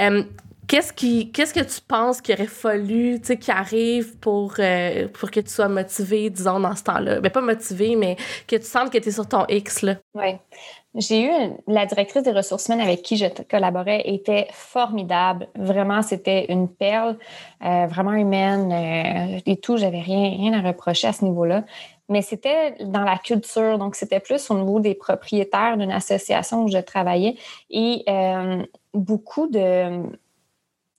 Euh, 0.01 0.25
Qu'est-ce 0.73 0.95
qui 0.95 1.31
qu'est-ce 1.31 1.53
que 1.53 1.61
tu 1.61 1.83
penses 1.87 2.23
qu'il 2.23 2.35
aurait 2.35 2.47
fallu, 2.47 3.21
tu 3.21 3.27
sais, 3.27 3.37
qui 3.37 3.51
arrive 3.51 4.17
pour, 4.21 4.55
euh, 4.59 5.07
pour 5.09 5.31
que 5.31 5.41
tu 5.41 5.51
sois 5.51 5.69
motivé, 5.69 6.31
disons, 6.31 6.61
dans 6.61 6.75
ce 6.75 6.83
temps-là? 6.85 7.17
Mais 7.17 7.21
ben, 7.21 7.31
pas 7.31 7.41
motivé, 7.43 7.95
mais 7.95 8.17
que 8.49 8.57
tu 8.57 8.65
sens 8.65 8.89
que 8.89 8.97
tu 8.97 9.11
es 9.11 9.13
sur 9.13 9.29
ton 9.29 9.45
X, 9.51 9.83
là. 9.83 9.97
Oui. 10.15 10.39
J'ai 10.95 11.27
eu 11.27 11.31
la 11.67 11.85
directrice 11.85 12.23
des 12.23 12.33
ressources 12.33 12.69
humaines 12.69 12.81
avec 12.81 13.03
qui 13.03 13.19
je 13.19 13.27
collaborais 13.51 14.01
était 14.07 14.47
formidable. 14.51 15.47
Vraiment, 15.57 16.01
c'était 16.01 16.51
une 16.51 16.69
perle, 16.69 17.19
euh, 17.63 17.87
vraiment 17.87 18.13
humaine 18.13 18.73
euh, 18.73 19.41
et 19.45 19.59
tout. 19.59 19.77
J'avais 19.77 20.01
rien, 20.01 20.31
rien 20.31 20.55
à 20.55 20.67
reprocher 20.67 21.09
à 21.09 21.13
ce 21.13 21.27
niveau-là. 21.27 21.65
Mais 22.09 22.23
c'était 22.23 22.77
dans 22.81 23.05
la 23.05 23.19
culture, 23.19 23.77
donc 23.77 23.95
c'était 23.95 24.21
plus 24.21 24.51
au 24.51 24.55
niveau 24.55 24.81
des 24.81 24.95
propriétaires 24.95 25.77
d'une 25.77 25.93
association 25.93 26.65
où 26.65 26.69
je 26.69 26.79
travaillais 26.79 27.37
et 27.69 28.05
beaucoup 28.95 29.49
de 29.49 30.03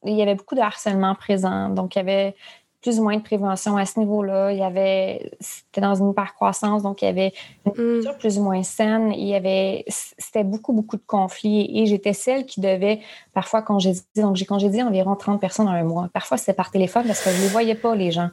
il 0.05 0.15
y 0.15 0.21
avait 0.21 0.35
beaucoup 0.35 0.55
de 0.55 0.61
harcèlement 0.61 1.15
présent. 1.15 1.69
Donc, 1.69 1.95
il 1.95 1.99
y 1.99 2.01
avait 2.01 2.35
plus 2.83 2.99
ou 2.99 3.03
moins 3.03 3.15
de 3.15 3.23
prévention 3.23 3.77
à 3.77 3.85
ce 3.85 3.97
niveau-là. 3.97 4.51
Il 4.51 4.59
y 4.59 4.61
avait, 4.61 5.31
c'était 5.39 5.79
dans 5.79 5.95
une 5.95 6.11
hypercroissance, 6.11 6.83
donc 6.83 7.01
il 7.01 7.05
y 7.05 7.07
avait 7.07 7.31
une 7.65 7.71
mm. 7.71 7.75
culture 7.75 8.17
plus 8.17 8.37
ou 8.37 8.43
moins 8.43 8.61
saine. 8.61 9.13
Il 9.13 9.25
y 9.25 9.35
avait, 9.35 9.85
c'était 9.87 10.43
beaucoup, 10.43 10.73
beaucoup 10.73 10.97
de 10.97 11.03
conflits. 11.07 11.71
Et 11.73 11.85
j'étais 11.85 12.11
celle 12.11 12.45
qui 12.45 12.59
devait 12.59 12.99
parfois 13.33 13.61
congédier. 13.61 14.01
Donc, 14.17 14.35
j'ai 14.35 14.45
congédié 14.45 14.83
environ 14.83 15.15
30 15.15 15.39
personnes 15.39 15.69
en 15.69 15.71
un 15.71 15.83
mois. 15.83 16.09
Parfois, 16.13 16.37
c'était 16.37 16.53
par 16.53 16.71
téléphone 16.71 17.07
parce 17.07 17.23
que 17.23 17.31
je 17.31 17.37
ne 17.37 17.41
les 17.43 17.47
voyais 17.47 17.75
pas, 17.75 17.95
les 17.95 18.11
gens. 18.11 18.29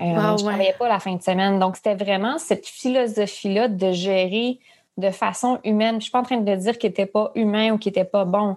Euh, 0.00 0.04
je 0.04 0.42
ne 0.42 0.48
travaillais 0.48 0.74
pas 0.76 0.88
la 0.88 0.98
fin 0.98 1.14
de 1.14 1.22
semaine. 1.22 1.60
Donc, 1.60 1.76
c'était 1.76 1.94
vraiment 1.94 2.38
cette 2.38 2.66
philosophie-là 2.66 3.68
de 3.68 3.92
gérer 3.92 4.58
de 4.96 5.10
façon 5.10 5.60
humaine. 5.64 5.92
Je 5.92 5.96
ne 5.96 6.00
suis 6.00 6.10
pas 6.10 6.20
en 6.20 6.24
train 6.24 6.38
de 6.38 6.54
dire 6.56 6.78
qu'il 6.78 6.90
n'était 6.90 7.06
pas 7.06 7.30
humain 7.36 7.72
ou 7.72 7.78
qu'il 7.78 7.90
n'était 7.90 8.04
pas 8.04 8.24
bon. 8.24 8.56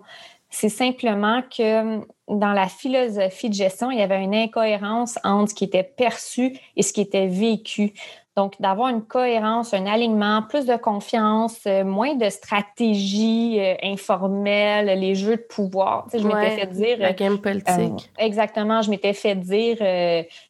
C'est 0.49 0.69
simplement 0.69 1.41
que 1.41 1.99
dans 2.27 2.53
la 2.53 2.67
philosophie 2.67 3.49
de 3.49 3.53
gestion, 3.53 3.91
il 3.91 3.99
y 3.99 4.01
avait 4.01 4.21
une 4.23 4.35
incohérence 4.35 5.17
entre 5.23 5.51
ce 5.51 5.55
qui 5.55 5.63
était 5.65 5.83
perçu 5.83 6.57
et 6.75 6.83
ce 6.83 6.93
qui 6.93 7.01
était 7.01 7.27
vécu. 7.27 7.93
Donc, 8.37 8.53
d'avoir 8.61 8.89
une 8.89 9.01
cohérence, 9.01 9.73
un 9.73 9.87
alignement, 9.87 10.43
plus 10.43 10.67
de 10.67 10.75
confiance, 10.75 11.57
euh, 11.65 11.83
moins 11.83 12.13
de 12.13 12.29
stratégie 12.29 13.59
euh, 13.59 13.73
informelle, 13.81 14.99
les 14.99 15.15
jeux 15.15 15.37
de 15.37 15.41
pouvoir. 15.41 16.05
Tu 16.11 16.17
sais, 16.17 16.23
je 16.23 16.27
m'étais 16.27 16.57
fait 16.57 16.67
dire. 16.67 16.97
La 16.99 17.13
game 17.13 17.39
politique. 17.39 17.69
Euh, 17.69 17.97
exactement. 18.19 18.83
Je 18.83 18.91
m'étais 18.91 19.13
fait 19.13 19.33
dire 19.33 19.77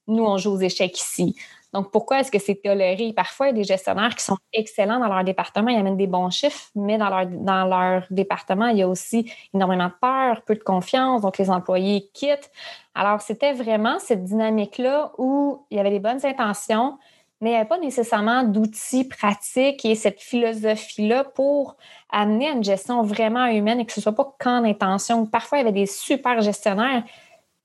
nous, 0.05 0.23
on 0.25 0.37
joue 0.37 0.51
aux 0.51 0.59
échecs 0.59 0.99
ici. 0.99 1.35
Donc, 1.77 1.91
pourquoi 1.91 2.21
est-ce 2.21 2.31
que 2.31 2.39
c'est 2.39 2.55
toléré? 2.55 3.13
Parfois, 3.13 3.45
il 3.45 3.49
y 3.49 3.53
a 3.53 3.61
des 3.61 3.63
gestionnaires 3.63 4.15
qui 4.15 4.23
sont 4.23 4.37
excellents 4.51 4.99
dans 4.99 5.13
leur 5.13 5.23
département, 5.23 5.69
ils 5.69 5.77
amènent 5.77 5.95
des 5.95 6.07
bons 6.07 6.31
chiffres, 6.31 6.71
mais 6.73 6.97
dans 6.97 7.09
leur, 7.09 7.27
dans 7.27 7.65
leur 7.65 8.07
département, 8.09 8.65
il 8.69 8.79
y 8.79 8.81
a 8.81 8.87
aussi 8.87 9.31
énormément 9.53 9.85
de 9.85 9.93
peur, 10.01 10.41
peu 10.41 10.55
de 10.55 10.63
confiance, 10.63 11.21
donc 11.21 11.37
les 11.37 11.51
employés 11.51 12.09
quittent. 12.15 12.49
Alors, 12.95 13.21
c'était 13.21 13.53
vraiment 13.53 13.99
cette 13.99 14.23
dynamique-là 14.23 15.11
où 15.19 15.67
il 15.69 15.77
y 15.77 15.79
avait 15.79 15.91
des 15.91 15.99
bonnes 15.99 16.25
intentions, 16.25 16.97
mais 17.41 17.49
il 17.49 17.53
n'y 17.53 17.59
avait 17.59 17.69
pas 17.69 17.77
nécessairement 17.77 18.41
d'outils 18.41 19.07
pratiques 19.07 19.85
et 19.85 19.93
cette 19.93 20.19
philosophie-là 20.19 21.25
pour 21.25 21.75
amener 22.09 22.47
à 22.47 22.53
une 22.53 22.63
gestion 22.63 23.03
vraiment 23.03 23.45
humaine 23.45 23.81
et 23.81 23.85
que 23.85 23.93
ce 23.93 23.99
ne 23.99 24.01
soit 24.01 24.15
pas 24.15 24.35
qu'en 24.39 24.63
intention. 24.63 25.27
Parfois, 25.27 25.59
il 25.59 25.61
y 25.61 25.67
avait 25.67 25.79
des 25.79 25.85
super 25.85 26.41
gestionnaires, 26.41 27.03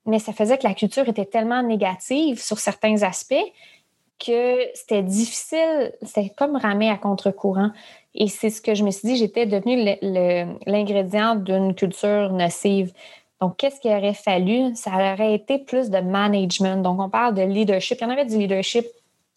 mais 0.05 0.19
ça 0.19 0.33
faisait 0.33 0.59
que 0.59 0.67
la 0.67 0.75
culture 0.75 1.09
était 1.09 1.25
tellement 1.25 1.63
négative 1.63 2.39
sur 2.39 2.59
certains 2.59 3.01
aspects 3.01 3.33
que 4.25 4.69
c'était 4.73 5.03
difficile, 5.03 5.93
c'était 6.01 6.29
comme 6.29 6.55
ramer 6.55 6.89
à 6.89 6.97
contre-courant. 6.97 7.71
Et 8.15 8.27
c'est 8.27 8.49
ce 8.49 8.61
que 8.61 8.75
je 8.75 8.83
me 8.83 8.91
suis 8.91 9.07
dit, 9.07 9.17
j'étais 9.17 9.45
devenue 9.45 9.97
l'ingrédient 10.65 11.35
d'une 11.35 11.73
culture 11.73 12.31
nocive. 12.31 12.93
Donc, 13.41 13.57
qu'est-ce 13.57 13.79
qu'il 13.79 13.91
aurait 13.91 14.13
fallu? 14.13 14.75
Ça 14.75 14.91
aurait 14.91 15.33
été 15.33 15.57
plus 15.57 15.89
de 15.89 15.99
management. 15.99 16.81
Donc, 16.81 17.01
on 17.01 17.09
parle 17.09 17.33
de 17.33 17.41
leadership. 17.41 17.97
Il 17.99 18.03
y 18.03 18.05
en 18.05 18.09
avait 18.11 18.25
du 18.25 18.37
leadership, 18.37 18.85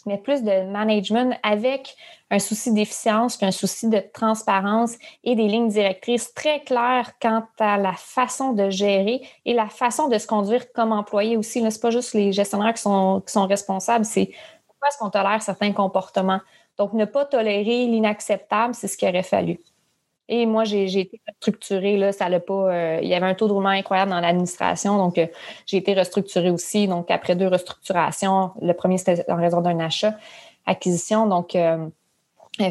mais 0.05 0.19
plus 0.19 0.43
de 0.43 0.71
management 0.71 1.37
avec 1.43 1.97
un 2.31 2.39
souci 2.39 2.73
d'efficience, 2.73 3.43
un 3.43 3.51
souci 3.51 3.89
de 3.89 4.03
transparence 4.13 4.95
et 5.25 5.35
des 5.35 5.49
lignes 5.49 5.69
directrices 5.69 6.35
très 6.35 6.61
claires 6.61 7.13
quant 7.21 7.45
à 7.59 7.79
la 7.79 7.93
façon 7.95 8.53
de 8.53 8.69
gérer 8.69 9.23
et 9.45 9.55
la 9.55 9.69
façon 9.69 10.09
de 10.09 10.19
se 10.19 10.27
conduire 10.27 10.73
comme 10.73 10.93
employé 10.93 11.37
aussi. 11.37 11.61
Ce 11.61 11.65
n'est 11.65 11.81
pas 11.81 11.91
juste 11.91 12.15
les 12.15 12.33
gestionnaires 12.33 12.75
qui 12.75 12.83
sont, 12.83 13.23
qui 13.27 13.33
sont 13.33 13.47
responsables, 13.47 14.05
c'est 14.05 14.31
pourquoi 14.77 14.89
est-ce 14.89 14.99
qu'on 14.99 15.11
tolère 15.11 15.43
certains 15.43 15.73
comportements? 15.73 16.41
Donc, 16.79 16.93
ne 16.93 17.05
pas 17.07 17.25
tolérer 17.25 17.87
l'inacceptable, 17.87 18.75
c'est 18.75 18.89
ce 18.89 18.97
qu'il 18.97 19.09
aurait 19.09 19.23
fallu. 19.23 19.59
Et 20.29 20.45
moi, 20.45 20.65
j'ai 20.65 20.85
été 20.85 21.21
restructurée. 21.27 21.97
Là, 21.97 22.13
ça 22.13 22.29
pas, 22.41 22.53
euh, 22.53 23.01
il 23.03 23.09
y 23.09 23.15
avait 23.15 23.27
un 23.27 23.35
taux 23.35 23.47
de 23.47 23.53
roulement 23.53 23.69
incroyable 23.71 24.11
dans 24.11 24.21
l'administration, 24.21 24.97
donc 24.99 25.19
euh, 25.19 25.27
j'ai 25.67 25.77
été 25.77 25.95
restructurée 25.95 26.51
aussi. 26.51 26.89
Donc, 26.89 27.11
après 27.11 27.37
deux 27.37 27.47
restructurations, 27.47 28.51
le 28.61 28.73
premier, 28.73 28.99
c'était 28.99 29.31
en 29.31 29.37
raison 29.37 29.61
d'un 29.61 29.79
achat, 29.79 30.15
acquisition. 30.67 31.27
Donc, 31.27 31.55
euh, 31.55 31.89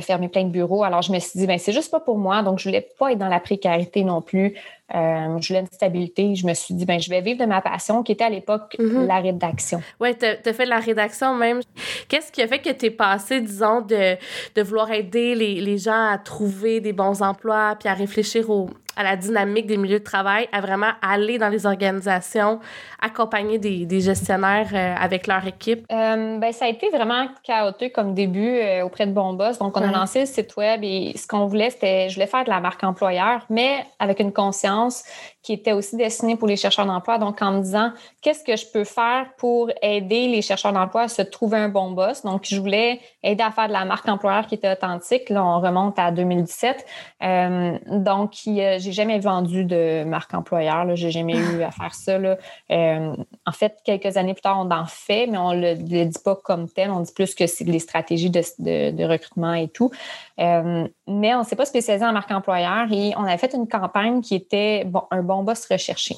fermer 0.01 0.29
plein 0.29 0.43
de 0.43 0.49
bureaux. 0.49 0.83
Alors, 0.83 1.01
je 1.01 1.11
me 1.11 1.19
suis 1.19 1.39
dit, 1.39 1.47
ben 1.47 1.57
c'est 1.57 1.73
juste 1.73 1.91
pas 1.91 1.99
pour 1.99 2.17
moi. 2.17 2.43
Donc, 2.43 2.59
je 2.59 2.67
voulais 2.67 2.87
pas 2.97 3.11
être 3.11 3.17
dans 3.17 3.29
la 3.29 3.39
précarité 3.39 4.03
non 4.03 4.21
plus. 4.21 4.55
Euh, 4.93 5.39
je 5.39 5.47
voulais 5.47 5.61
une 5.61 5.67
stabilité. 5.67 6.35
Je 6.35 6.45
me 6.45 6.53
suis 6.53 6.73
dit, 6.73 6.85
ben, 6.85 6.99
je 6.99 7.09
vais 7.09 7.21
vivre 7.21 7.39
de 7.39 7.45
ma 7.45 7.61
passion, 7.61 8.03
qui 8.03 8.11
était 8.11 8.23
à 8.23 8.29
l'époque 8.29 8.75
mhm. 8.77 9.07
la 9.07 9.19
rédaction. 9.19 9.81
Oui, 9.99 10.15
tu 10.15 10.25
as, 10.25 10.53
fait 10.53 10.65
de 10.65 10.69
la 10.69 10.79
rédaction 10.79 11.33
même. 11.35 11.61
Qu'est-ce 12.07 12.31
qui 12.31 12.41
a 12.41 12.47
fait 12.47 12.59
que 12.59 12.69
tu 12.69 12.85
es 12.85 12.91
passé, 12.91 13.41
disons, 13.41 13.81
de, 13.81 14.15
de 14.55 14.61
vouloir 14.61 14.91
aider 14.91 15.33
les, 15.35 15.59
les, 15.61 15.77
gens 15.77 16.09
à 16.11 16.17
trouver 16.17 16.81
des 16.81 16.93
bons 16.93 17.21
emplois, 17.21 17.75
puis 17.79 17.89
à 17.89 17.93
réfléchir 17.93 18.49
au, 18.49 18.69
à 18.95 19.03
la 19.03 19.15
dynamique 19.15 19.67
des 19.67 19.77
milieux 19.77 19.99
de 19.99 20.03
travail, 20.03 20.47
à 20.51 20.61
vraiment 20.61 20.91
aller 21.01 21.37
dans 21.37 21.49
les 21.49 21.65
organisations, 21.65 22.59
accompagner 23.01 23.57
des, 23.57 23.85
des 23.85 24.01
gestionnaires 24.01 24.69
euh, 24.73 24.95
avec 24.99 25.27
leur 25.27 25.45
équipe? 25.47 25.85
Euh, 25.91 26.37
ben, 26.37 26.51
ça 26.51 26.65
a 26.65 26.67
été 26.69 26.89
vraiment 26.89 27.27
chaotique 27.43 27.93
comme 27.93 28.13
début 28.13 28.59
auprès 28.83 29.05
de 29.07 29.11
Bonboss. 29.11 29.59
Donc, 29.59 29.77
on 29.77 29.81
a 29.81 29.91
lancé 29.91 30.21
le 30.21 30.25
site 30.25 30.55
web 30.57 30.81
et 30.83 31.13
ce 31.15 31.27
qu'on 31.27 31.45
voulait, 31.45 31.69
c'était, 31.69 32.09
je 32.09 32.15
voulais 32.15 32.27
faire 32.27 32.43
de 32.43 32.49
la 32.49 32.59
marque 32.59 32.83
employeur, 32.83 33.45
mais 33.49 33.85
avec 33.99 34.19
une 34.19 34.33
conscience 34.33 35.03
qui 35.45 35.53
était 35.53 35.73
aussi 35.73 35.95
destinée 35.95 36.35
pour 36.35 36.47
les 36.47 36.55
chercheurs 36.55 36.87
d'emploi. 36.87 37.19
Donc, 37.19 37.39
en 37.39 37.51
me 37.51 37.61
disant, 37.61 37.91
qu'est-ce 38.21 38.43
que 38.43 38.55
je 38.55 38.65
peux 38.65 38.83
faire 38.83 39.27
pour 39.37 39.69
aider 39.83 40.27
les 40.27 40.41
chercheurs 40.41 40.73
d'emploi 40.73 41.03
à 41.03 41.07
se 41.07 41.21
trouver 41.21 41.59
un 41.59 41.69
bon 41.69 41.91
boss? 41.91 42.23
Donc, 42.23 42.45
je 42.45 42.59
voulais 42.59 42.99
aider 43.21 43.43
à 43.43 43.51
faire 43.51 43.67
de 43.67 43.73
la 43.73 43.85
marque 43.85 44.09
employeur 44.09 44.47
qui 44.47 44.55
était 44.55 44.71
authentique. 44.71 45.29
Là, 45.29 45.45
on 45.45 45.59
remonte 45.59 45.99
à 45.99 46.09
2017. 46.11 46.85
Euh, 47.21 47.77
donc, 47.89 48.31
j'ai 48.43 48.79
jamais 48.79 49.19
vendu 49.19 49.65
de 49.65 50.03
marque 50.03 50.33
employeur. 50.33 50.95
J'ai 50.95 51.11
jamais 51.11 51.37
eu 51.37 51.61
à 51.61 51.69
faire 51.69 51.93
ça. 51.93 52.13
Euh, 52.13 53.15
en 53.45 53.51
fait, 53.51 53.77
quelques 53.85 54.17
années 54.17 54.33
plus 54.33 54.41
tard, 54.41 54.57
on 54.59 54.71
en 54.71 54.85
fait, 54.87 55.27
mais 55.27 55.37
on 55.37 55.53
ne 55.53 55.75
le, 55.75 56.05
dit 56.05 56.19
pas 56.23 56.35
comme 56.35 56.67
tel. 56.67 56.89
On 56.89 57.01
dit 57.01 57.13
plus 57.13 57.35
que 57.35 57.45
c'est 57.45 57.65
les 57.65 57.79
stratégies 57.79 58.31
de, 58.31 59.05
recrutement 59.05 59.53
et 59.53 59.67
tout. 59.67 59.91
Euh, 60.39 60.87
mais 61.07 61.35
on 61.35 61.39
ne 61.39 61.45
s'est 61.45 61.55
pas 61.55 61.65
spécialisé 61.65 62.03
en 62.03 62.13
marque 62.13 62.31
employeur 62.31 62.87
et 62.91 63.13
on 63.15 63.23
a 63.23 63.37
fait 63.37 63.53
une 63.53 63.67
campagne 63.67 64.21
qui 64.21 64.33
était 64.33 64.83
bon, 64.85 65.03
un 65.11 65.21
bon 65.21 65.34
boss 65.43 65.65
recherché. 65.69 66.15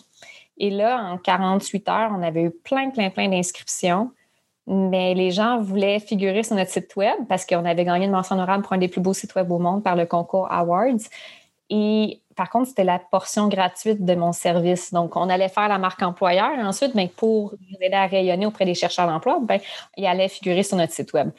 Et 0.57 0.69
là, 0.69 1.03
en 1.11 1.17
48 1.17 1.89
heures, 1.89 2.11
on 2.17 2.23
avait 2.23 2.43
eu 2.43 2.51
plein, 2.51 2.89
plein, 2.89 3.09
plein 3.09 3.29
d'inscriptions. 3.29 4.11
Mais 4.65 5.13
les 5.13 5.31
gens 5.31 5.61
voulaient 5.61 5.99
figurer 5.99 6.43
sur 6.43 6.55
notre 6.55 6.71
site 6.71 6.93
web 6.97 7.15
parce 7.29 7.45
qu'on 7.45 7.63
avait 7.63 7.85
gagné 7.85 8.05
une 8.05 8.11
mention 8.11 8.35
honorable 8.35 8.63
pour 8.63 8.73
un 8.73 8.77
des 8.77 8.89
plus 8.89 8.99
beaux 8.99 9.13
sites 9.13 9.33
web 9.35 9.49
au 9.49 9.59
monde 9.59 9.81
par 9.81 9.95
le 9.95 10.05
concours 10.05 10.51
Awards. 10.51 11.07
Et 11.69 12.21
par 12.35 12.49
contre, 12.49 12.69
c'était 12.69 12.83
la 12.83 12.99
portion 12.99 13.47
gratuite 13.47 14.03
de 14.03 14.15
mon 14.15 14.33
service. 14.33 14.93
Donc, 14.93 15.15
on 15.15 15.29
allait 15.29 15.49
faire 15.49 15.69
la 15.69 15.77
marque 15.77 16.01
employeur. 16.01 16.51
Ensuite, 16.59 16.95
ben, 16.95 17.07
pour 17.07 17.53
nous 17.69 17.77
aider 17.79 17.95
à 17.95 18.07
rayonner 18.07 18.45
auprès 18.45 18.65
des 18.65 18.75
chercheurs 18.75 19.07
d'emploi, 19.07 19.39
ben, 19.41 19.59
il 19.95 20.05
allait 20.05 20.29
figurer 20.29 20.63
sur 20.63 20.77
notre 20.77 20.93
site 20.93 21.13
web. 21.13 21.31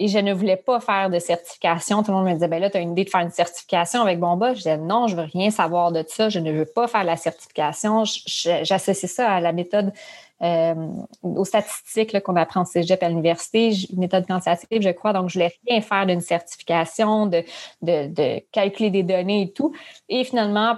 Et 0.00 0.06
je 0.08 0.18
ne 0.18 0.32
voulais 0.32 0.56
pas 0.56 0.78
faire 0.78 1.10
de 1.10 1.18
certification. 1.18 2.02
Tout 2.02 2.12
le 2.12 2.18
monde 2.18 2.26
me 2.26 2.32
disait, 2.32 2.46
ben 2.46 2.60
là, 2.60 2.70
tu 2.70 2.76
as 2.76 2.80
une 2.80 2.92
idée 2.92 3.04
de 3.04 3.10
faire 3.10 3.20
une 3.20 3.30
certification 3.30 4.02
avec 4.02 4.20
Bomba. 4.20 4.52
Je 4.52 4.58
disais, 4.58 4.76
non, 4.76 5.08
je 5.08 5.16
veux 5.16 5.24
rien 5.32 5.50
savoir 5.50 5.90
de 5.90 6.04
ça. 6.06 6.28
Je 6.28 6.38
ne 6.38 6.52
veux 6.52 6.66
pas 6.66 6.86
faire 6.86 7.02
la 7.02 7.16
certification. 7.16 8.04
J'associe 8.04 9.10
ça 9.10 9.28
à 9.28 9.40
la 9.40 9.52
méthode, 9.52 9.92
euh, 10.40 10.74
aux 11.22 11.44
statistiques 11.44 12.20
qu'on 12.20 12.36
apprend 12.36 12.62
au 12.62 12.64
cégep 12.64 13.02
à 13.02 13.08
l'université, 13.08 13.72
méthode 13.96 14.26
quantitative, 14.26 14.82
je 14.82 14.90
crois. 14.90 15.12
Donc, 15.12 15.30
je 15.30 15.34
voulais 15.34 15.52
rien 15.66 15.80
faire 15.80 16.06
d'une 16.06 16.20
certification, 16.20 17.26
de, 17.26 17.42
de, 17.82 18.06
de 18.06 18.40
calculer 18.52 18.90
des 18.90 19.02
données 19.02 19.42
et 19.42 19.52
tout. 19.52 19.72
Et 20.08 20.22
finalement, 20.22 20.76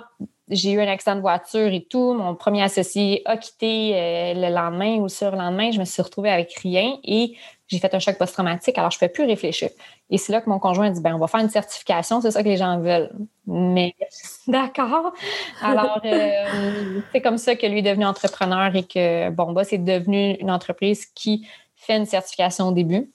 j'ai 0.49 0.73
eu 0.73 0.81
un 0.81 0.89
accident 0.89 1.17
de 1.17 1.21
voiture 1.21 1.73
et 1.73 1.85
tout. 1.85 2.15
Mon 2.15 2.35
premier 2.35 2.62
associé 2.62 3.23
a 3.25 3.37
quitté 3.37 3.93
euh, 3.95 4.35
le 4.35 4.55
lendemain 4.55 4.97
ou 4.97 5.09
sur 5.09 5.31
le 5.31 5.37
lendemain. 5.37 5.71
Je 5.71 5.79
me 5.79 5.85
suis 5.85 6.03
retrouvée 6.03 6.31
avec 6.31 6.53
rien 6.55 6.99
et 7.05 7.37
j'ai 7.71 7.79
fait 7.79 7.95
un 7.95 8.00
choc 8.00 8.19
post-traumatique, 8.19 8.77
alors 8.79 8.91
je 8.91 8.99
ne 9.00 9.07
peux 9.07 9.12
plus 9.12 9.25
réfléchir. 9.25 9.71
Et 10.11 10.19
c'est 10.19 10.33
là 10.33 10.41
que 10.41 10.50
mon 10.50 10.59
conjoint 10.59 10.91
dit 10.91 11.00
ben, 11.00 11.15
on 11.15 11.19
va 11.19 11.29
faire 11.29 11.41
une 11.41 11.49
certification, 11.49 12.21
c'est 12.21 12.33
ça 12.33 12.43
que 12.43 12.49
les 12.49 12.57
gens 12.57 12.79
veulent. 12.81 13.11
Mais 13.47 13.95
d'accord. 14.49 15.12
Alors, 15.62 16.00
euh, 16.05 17.00
c'est 17.12 17.21
comme 17.21 17.39
ça 17.39 17.55
que 17.55 17.67
lui 17.67 17.79
est 17.79 17.83
devenu 17.83 18.05
entrepreneur 18.05 18.75
et 18.75 18.83
que 18.83 19.31
bon, 19.31 19.53
bah, 19.53 19.62
c'est 19.62 19.79
devenu 19.79 20.35
une 20.41 20.50
entreprise 20.50 21.07
qui 21.07 21.47
fait 21.77 21.97
une 21.97 22.07
certification 22.07 22.69
au 22.69 22.73
début. 22.73 23.11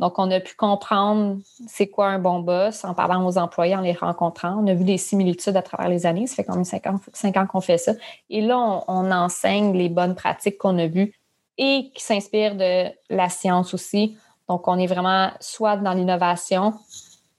Donc, 0.00 0.18
on 0.18 0.28
a 0.32 0.40
pu 0.40 0.56
comprendre 0.56 1.38
c'est 1.68 1.86
quoi 1.86 2.08
un 2.08 2.18
bon 2.18 2.40
boss 2.40 2.84
en 2.84 2.92
parlant 2.92 3.24
aux 3.24 3.38
employés, 3.38 3.76
en 3.76 3.82
les 3.82 3.92
rencontrant. 3.92 4.58
On 4.60 4.66
a 4.66 4.74
vu 4.74 4.82
des 4.82 4.98
similitudes 4.98 5.56
à 5.56 5.62
travers 5.62 5.88
les 5.88 6.06
années. 6.06 6.26
Ça 6.26 6.34
fait 6.34 6.44
quand 6.44 6.56
même 6.56 6.64
cinq 6.64 6.88
ans, 6.88 6.98
ans 7.40 7.46
qu'on 7.46 7.60
fait 7.60 7.78
ça. 7.78 7.92
Et 8.28 8.40
là, 8.40 8.82
on 8.88 9.12
enseigne 9.12 9.76
les 9.76 9.88
bonnes 9.88 10.16
pratiques 10.16 10.58
qu'on 10.58 10.76
a 10.78 10.88
vues 10.88 11.12
et 11.58 11.90
qui 11.94 12.02
s'inspire 12.02 12.56
de 12.56 12.88
la 13.10 13.28
science 13.28 13.74
aussi. 13.74 14.16
Donc, 14.48 14.66
on 14.68 14.78
est 14.78 14.86
vraiment 14.86 15.30
soit 15.40 15.76
dans 15.76 15.92
l'innovation, 15.92 16.74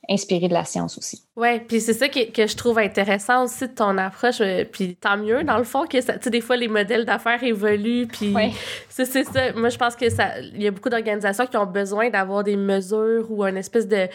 inspiré 0.09 0.47
de 0.47 0.53
la 0.53 0.65
science 0.65 0.97
aussi. 0.97 1.23
Oui, 1.35 1.59
puis 1.61 1.81
c'est 1.81 1.93
ça 1.93 2.09
que, 2.09 2.29
que, 2.29 2.45
je 2.45 2.55
trouve 2.55 2.77
intéressant 2.77 3.45
aussi 3.45 3.67
de 3.67 3.73
ton 3.73 3.97
approche. 3.97 4.39
Euh, 4.39 4.65
puis 4.71 4.95
tant 4.95 5.17
mieux, 5.17 5.43
dans 5.43 5.57
le 5.57 5.63
fond, 5.63 5.87
que 5.87 5.99
ça, 5.99 6.13
tu 6.13 6.25
sais, 6.25 6.29
des 6.29 6.41
fois, 6.41 6.55
les 6.57 6.67
modèles 6.67 7.05
d'affaires 7.05 7.43
évoluent. 7.43 8.05
Puis 8.05 8.35
c'est 8.87 9.05
ça. 9.05 9.51
Moi, 9.55 9.69
je 9.69 9.77
pense 9.77 9.95
que 9.95 10.11
ça, 10.11 10.39
il 10.39 10.61
y 10.61 10.67
a 10.67 10.71
beaucoup 10.71 10.89
d'organisations 10.89 11.47
qui 11.47 11.57
ont 11.57 11.65
besoin 11.65 12.11
d'avoir 12.11 12.43
des 12.43 12.55
mesures 12.55 13.31
ou 13.31 13.43
une 13.43 13.57
espèce 13.57 13.87
de, 13.87 14.07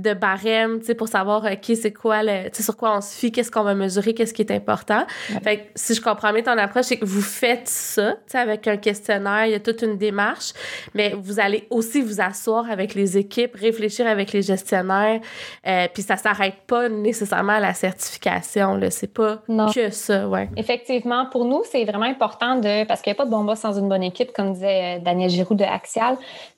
de 0.00 0.14
barème, 0.14 0.80
tu 0.80 0.86
sais, 0.86 0.94
pour 0.96 1.06
savoir, 1.06 1.44
OK, 1.44 1.76
c'est 1.80 1.92
quoi, 1.92 2.24
le, 2.24 2.50
tu 2.50 2.56
sais, 2.56 2.62
sur 2.64 2.76
quoi 2.76 2.96
on 2.96 3.00
se 3.00 3.14
fie, 3.14 3.30
qu'est-ce 3.30 3.52
qu'on 3.52 3.62
va 3.62 3.76
mesurer, 3.76 4.12
qu'est-ce 4.12 4.34
qui 4.34 4.42
est 4.42 4.50
important. 4.50 5.06
Fait 5.44 5.58
que 5.58 5.62
si 5.76 5.94
je 5.94 6.00
comprends 6.00 6.32
bien 6.32 6.42
ton 6.42 6.58
approche, 6.58 6.86
c'est 6.86 6.96
que 6.96 7.04
vous 7.04 7.22
faites 7.22 7.68
ça, 7.68 8.14
tu 8.14 8.32
sais, 8.32 8.38
avec 8.38 8.66
un 8.66 8.78
questionnaire, 8.78 9.46
il 9.46 9.52
y 9.52 9.54
a 9.54 9.60
toute 9.60 9.82
une 9.82 9.96
démarche, 9.96 10.52
mais 10.92 11.14
vous 11.16 11.38
allez 11.38 11.68
aussi 11.70 12.00
vous 12.00 12.20
asseoir 12.20 12.68
avec 12.68 12.94
les 12.94 13.16
équipes, 13.16 13.54
réfléchir 13.54 14.08
avec 14.08 14.32
les 14.32 14.42
gestionnaires, 14.42 15.20
euh, 15.68 15.86
puis 15.94 16.02
ça 16.02 16.16
s'arrête 16.16 16.63
pas 16.66 16.88
nécessairement 16.88 17.58
la 17.58 17.74
certification. 17.74 18.78
C'est 18.90 19.12
pas 19.12 19.42
que 19.74 19.90
ça. 19.90 20.28
Ouais. 20.28 20.48
Effectivement, 20.56 21.26
pour 21.26 21.44
nous, 21.44 21.62
c'est 21.64 21.84
vraiment 21.84 22.06
important 22.06 22.56
de. 22.56 22.84
Parce 22.84 23.02
qu'il 23.02 23.10
n'y 23.10 23.16
a 23.16 23.18
pas 23.18 23.24
de 23.26 23.30
bon 23.30 23.44
boss 23.44 23.58
sans 23.58 23.78
une 23.78 23.88
bonne 23.88 24.02
équipe, 24.02 24.32
comme 24.32 24.52
disait 24.52 24.96
euh, 24.96 24.98
Daniel 25.00 25.30
Giroux 25.30 25.54
de 25.54 25.64
Axial 25.64 26.16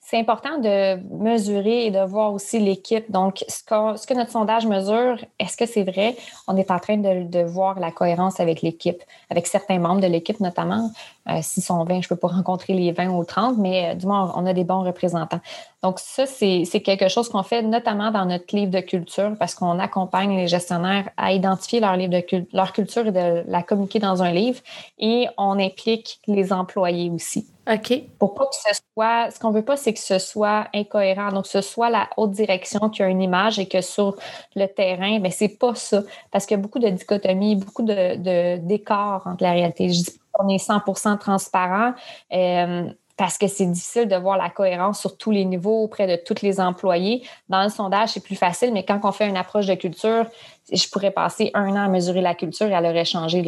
c'est 0.08 0.20
important 0.20 0.58
de 0.58 1.02
mesurer 1.16 1.86
et 1.86 1.90
de 1.90 1.98
voir 1.98 2.32
aussi 2.32 2.60
l'équipe. 2.60 3.10
Donc, 3.10 3.44
ce 3.48 3.64
que, 3.64 4.14
notre 4.14 4.30
sondage 4.30 4.64
mesure, 4.64 5.16
est-ce 5.40 5.56
que 5.56 5.66
c'est 5.66 5.82
vrai? 5.82 6.14
On 6.46 6.56
est 6.56 6.70
en 6.70 6.78
train 6.78 6.96
de, 6.96 7.26
de 7.26 7.42
voir 7.42 7.80
la 7.80 7.90
cohérence 7.90 8.38
avec 8.38 8.62
l'équipe, 8.62 9.02
avec 9.30 9.48
certains 9.48 9.80
membres 9.80 10.00
de 10.00 10.06
l'équipe 10.06 10.38
notamment. 10.38 10.92
Euh, 11.28 11.40
S'ils 11.42 11.64
sont 11.64 11.82
20, 11.82 12.02
je 12.02 12.06
ne 12.06 12.08
peux 12.10 12.14
pas 12.14 12.28
rencontrer 12.28 12.74
les 12.74 12.92
20 12.92 13.08
ou 13.08 13.24
30, 13.24 13.58
mais 13.58 13.90
euh, 13.90 13.94
du 13.96 14.06
moins, 14.06 14.32
on 14.36 14.46
a 14.46 14.52
des 14.52 14.62
bons 14.62 14.84
représentants. 14.84 15.40
Donc, 15.82 15.98
ça, 15.98 16.24
c'est 16.24 16.64
quelque 16.84 17.08
chose 17.08 17.28
qu'on 17.28 17.42
fait 17.42 17.62
notamment 17.62 18.12
dans 18.12 18.26
notre 18.26 18.54
livre 18.54 18.70
de 18.70 18.80
culture 18.80 19.32
parce 19.40 19.56
qu'on 19.56 19.80
accompagne 19.80 20.36
les 20.36 20.46
gestionnaires 20.46 21.10
à 21.16 21.32
identifier 21.32 21.80
leur, 21.80 21.96
livre 21.96 22.12
de 22.12 22.46
leur 22.52 22.72
culture 22.72 23.08
et 23.08 23.12
de 23.12 23.42
la 23.48 23.64
communiquer 23.64 23.98
dans 23.98 24.22
un 24.22 24.30
livre. 24.30 24.60
Et 25.00 25.26
on 25.36 25.58
implique 25.58 26.20
les 26.28 26.52
employés 26.52 27.10
aussi. 27.10 27.48
OK. 27.68 28.02
Pour 28.18 28.34
pas 28.34 28.44
que 28.44 28.54
ce 28.54 28.80
soit, 28.94 29.30
ce 29.30 29.40
qu'on 29.40 29.50
veut 29.50 29.64
pas, 29.64 29.76
c'est 29.76 29.92
que 29.92 29.98
ce 30.00 30.18
soit 30.18 30.68
incohérent. 30.72 31.32
Donc, 31.32 31.46
ce 31.46 31.60
soit 31.60 31.90
la 31.90 32.08
haute 32.16 32.30
direction 32.30 32.88
qui 32.90 33.02
a 33.02 33.08
une 33.08 33.20
image 33.20 33.58
et 33.58 33.66
que 33.66 33.80
sur 33.80 34.16
le 34.54 34.66
terrain, 34.66 35.18
mais 35.18 35.30
c'est 35.30 35.58
pas 35.58 35.74
ça. 35.74 36.02
Parce 36.30 36.46
qu'il 36.46 36.56
y 36.56 36.60
a 36.60 36.62
beaucoup 36.62 36.78
de 36.78 36.88
dichotomies, 36.88 37.56
beaucoup 37.56 37.82
de, 37.82 38.56
d'écarts 38.58 39.26
entre 39.26 39.42
la 39.42 39.52
réalité. 39.52 39.88
Je 39.88 40.04
dis 40.04 40.20
qu'on 40.32 40.48
est 40.48 40.64
100% 40.64 41.18
transparent. 41.18 41.94
Euh, 42.32 42.88
parce 43.16 43.38
que 43.38 43.46
c'est 43.46 43.66
difficile 43.66 44.08
de 44.08 44.16
voir 44.16 44.36
la 44.36 44.50
cohérence 44.50 45.00
sur 45.00 45.16
tous 45.16 45.30
les 45.30 45.44
niveaux 45.44 45.82
auprès 45.82 46.06
de 46.06 46.22
tous 46.22 46.42
les 46.42 46.60
employés. 46.60 47.26
Dans 47.48 47.62
le 47.62 47.70
sondage, 47.70 48.10
c'est 48.10 48.22
plus 48.22 48.36
facile, 48.36 48.72
mais 48.72 48.84
quand 48.84 49.00
on 49.04 49.12
fait 49.12 49.26
une 49.26 49.38
approche 49.38 49.66
de 49.66 49.74
culture, 49.74 50.26
je 50.70 50.88
pourrais 50.90 51.10
passer 51.10 51.50
un 51.54 51.70
an 51.72 51.86
à 51.86 51.88
mesurer 51.88 52.20
la 52.20 52.34
culture 52.34 52.66
et 52.66 52.72
elle 52.72 52.84
aurait 52.84 53.06
changé 53.06 53.42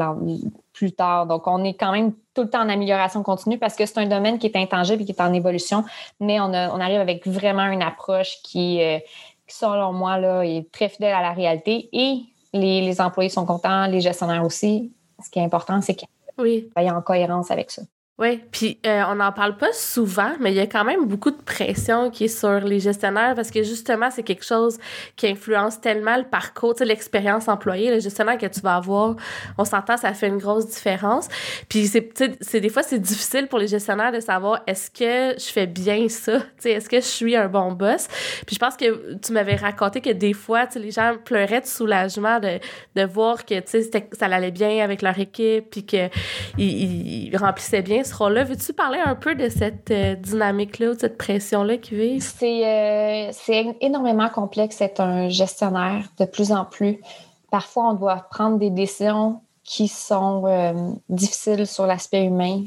plus 0.72 0.92
tard. 0.92 1.26
Donc, 1.26 1.46
on 1.46 1.64
est 1.64 1.75
quand 1.75 1.92
même 1.92 2.12
tout 2.32 2.42
le 2.42 2.50
temps 2.50 2.62
en 2.62 2.68
amélioration 2.68 3.22
continue 3.22 3.58
parce 3.58 3.76
que 3.76 3.84
c'est 3.84 3.98
un 3.98 4.06
domaine 4.06 4.38
qui 4.38 4.46
est 4.46 4.56
intangible 4.56 5.02
et 5.02 5.04
qui 5.04 5.12
est 5.12 5.20
en 5.20 5.32
évolution, 5.34 5.84
mais 6.18 6.40
on, 6.40 6.52
arrive 6.52 7.00
avec 7.00 7.26
vraiment 7.26 7.66
une 7.66 7.82
approche 7.82 8.38
qui, 8.42 8.82
euh, 8.82 8.98
selon 9.46 9.92
moi, 9.92 10.18
là, 10.18 10.42
est 10.42 10.70
très 10.72 10.88
fidèle 10.88 11.14
à 11.14 11.20
la 11.20 11.32
réalité 11.32 11.90
et 11.92 12.22
les, 12.54 13.00
employés 13.00 13.28
sont 13.28 13.44
contents, 13.44 13.87
les 13.87 14.00
gestionnaires 14.00 14.44
aussi. 14.44 14.92
Ce 15.22 15.28
qui 15.28 15.40
est 15.40 15.44
important, 15.44 15.82
c'est 15.82 15.94
qu'ils 15.94 16.08
oui. 16.38 16.70
soient 16.75 16.90
en 16.90 17.02
cohérence 17.02 17.50
avec 17.50 17.70
ça. 17.70 17.82
Oui, 18.20 18.42
puis 18.50 18.80
euh, 18.84 19.04
on 19.06 19.14
n'en 19.14 19.30
parle 19.30 19.56
pas 19.56 19.72
souvent, 19.72 20.32
mais 20.40 20.50
il 20.50 20.56
y 20.56 20.60
a 20.60 20.66
quand 20.66 20.82
même 20.82 21.06
beaucoup 21.06 21.30
de 21.30 21.40
pression 21.40 22.10
qui 22.10 22.25
est 22.25 22.28
sur 22.28 22.58
les 22.58 22.80
gestionnaires 22.80 23.37
parce 23.37 23.52
que 23.52 23.62
justement, 23.62 24.10
c'est 24.10 24.25
quelque 24.25 24.44
chose 24.44 24.76
qui 25.14 25.28
influence 25.28 25.80
tellement 25.80 26.16
le 26.16 26.25
parcours, 26.25 26.75
l'expérience 26.80 27.46
employée, 27.46 27.94
le 27.94 28.00
gestionnaire 28.00 28.37
que 28.37 28.46
tu 28.46 28.58
vas 28.60 28.75
avoir. 28.75 29.14
On 29.56 29.64
s'entend, 29.64 29.96
ça 29.96 30.14
fait 30.14 30.26
une 30.26 30.38
grosse 30.38 30.66
différence. 30.66 31.28
Puis 31.68 31.87
c'est, 31.87 32.60
des 32.60 32.68
fois, 32.68 32.82
c'est 32.82 32.98
difficile 32.98 33.46
pour 33.46 33.60
les 33.60 33.68
gestionnaires 33.68 34.10
de 34.10 34.18
savoir 34.18 34.62
est-ce 34.66 34.90
que 34.90 35.38
je 35.38 35.52
fais 35.52 35.68
bien 35.68 36.08
ça, 36.08 36.40
tu 36.40 36.46
sais, 36.58 36.70
est-ce 36.72 36.88
que 36.88 36.96
je 36.96 37.06
suis 37.06 37.37
un 37.37 37.46
bon 37.46 37.70
boss? 37.70 38.08
Puis 38.46 38.56
je 38.56 38.58
pense 38.58 38.76
que 38.76 39.14
tu 39.14 39.32
m'avais 39.32 39.54
raconté 39.54 40.00
que 40.00 40.10
des 40.10 40.32
fois, 40.32 40.66
les 40.75 40.90
gens 40.90 41.14
pleuraient 41.25 41.60
de 41.60 41.66
soulagement 41.66 42.40
de, 42.40 42.58
de 42.96 43.06
voir 43.06 43.46
que, 43.46 43.54
ça 43.64 44.26
allait 44.26 44.50
bien 44.50 44.82
avec 44.82 45.02
leur 45.02 45.16
équipe, 45.20 45.70
puis 45.70 45.84
qu'ils 45.84 46.10
ils 46.58 47.37
remplissaient 47.37 47.82
bien 47.82 48.02
ce 48.09 48.17
rôle-là. 48.17 48.45
Veux-tu 48.45 48.73
parler 48.73 48.99
un 48.99 49.15
peu 49.15 49.35
de 49.35 49.49
cette 49.49 49.91
euh, 49.91 50.15
dynamique-là 50.15 50.91
ou 50.91 50.95
de 50.95 51.00
cette 51.00 51.19
pression-là 51.19 51.77
qui 51.77 51.95
vit? 51.95 52.19
Euh, 52.43 53.29
c'est 53.33 53.77
énormément 53.81 54.29
complexe 54.29 54.79
d'être 54.79 55.00
un 55.00 55.29
gestionnaire 55.29 56.05
de 56.19 56.25
plus 56.25 56.50
en 56.50 56.65
plus. 56.65 57.00
Parfois, 57.50 57.91
on 57.91 57.95
doit 57.95 58.27
prendre 58.31 58.59
des 58.59 58.71
décisions 58.71 59.41
qui 59.62 59.87
sont 59.88 60.45
euh, 60.47 60.73
difficiles 61.09 61.67
sur 61.67 61.87
l'aspect 61.87 62.25
humain, 62.25 62.62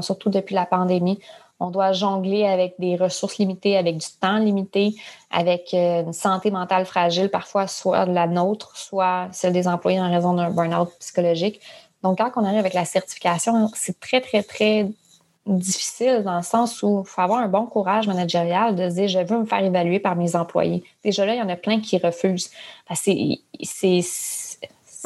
surtout 0.00 0.30
depuis 0.30 0.54
la 0.54 0.64
pandémie. 0.64 1.18
On 1.60 1.70
doit 1.70 1.92
jongler 1.92 2.46
avec 2.46 2.74
des 2.78 2.96
ressources 2.96 3.38
limitées, 3.38 3.76
avec 3.76 3.96
du 3.96 4.06
temps 4.20 4.38
limité, 4.38 4.94
avec 5.30 5.72
une 5.72 6.12
santé 6.12 6.50
mentale 6.50 6.84
fragile, 6.84 7.30
parfois 7.30 7.66
soit 7.66 8.04
la 8.04 8.26
nôtre, 8.26 8.76
soit 8.76 9.28
celle 9.32 9.52
des 9.52 9.66
employés 9.68 10.00
en 10.00 10.10
raison 10.10 10.34
d'un 10.34 10.50
burn-out 10.50 10.90
psychologique. 11.00 11.60
Donc, 12.02 12.18
quand 12.18 12.32
on 12.36 12.44
arrive 12.44 12.58
avec 12.58 12.74
la 12.74 12.84
certification, 12.84 13.70
c'est 13.74 13.98
très, 13.98 14.20
très, 14.20 14.42
très 14.42 14.88
difficile 15.46 16.22
dans 16.24 16.36
le 16.36 16.42
sens 16.42 16.82
où 16.82 17.04
il 17.04 17.08
faut 17.08 17.20
avoir 17.20 17.38
un 17.38 17.48
bon 17.48 17.66
courage 17.66 18.08
managérial 18.08 18.74
de 18.74 18.88
dire 18.88 19.08
je 19.08 19.20
veux 19.20 19.38
me 19.38 19.44
faire 19.44 19.64
évaluer 19.64 20.00
par 20.00 20.16
mes 20.16 20.34
employés. 20.34 20.82
Déjà 21.04 21.24
là, 21.24 21.34
il 21.34 21.38
y 21.38 21.42
en 21.42 21.48
a 21.48 21.56
plein 21.56 21.80
qui 21.80 21.98
refusent. 21.98 22.50
C'est 22.92 24.00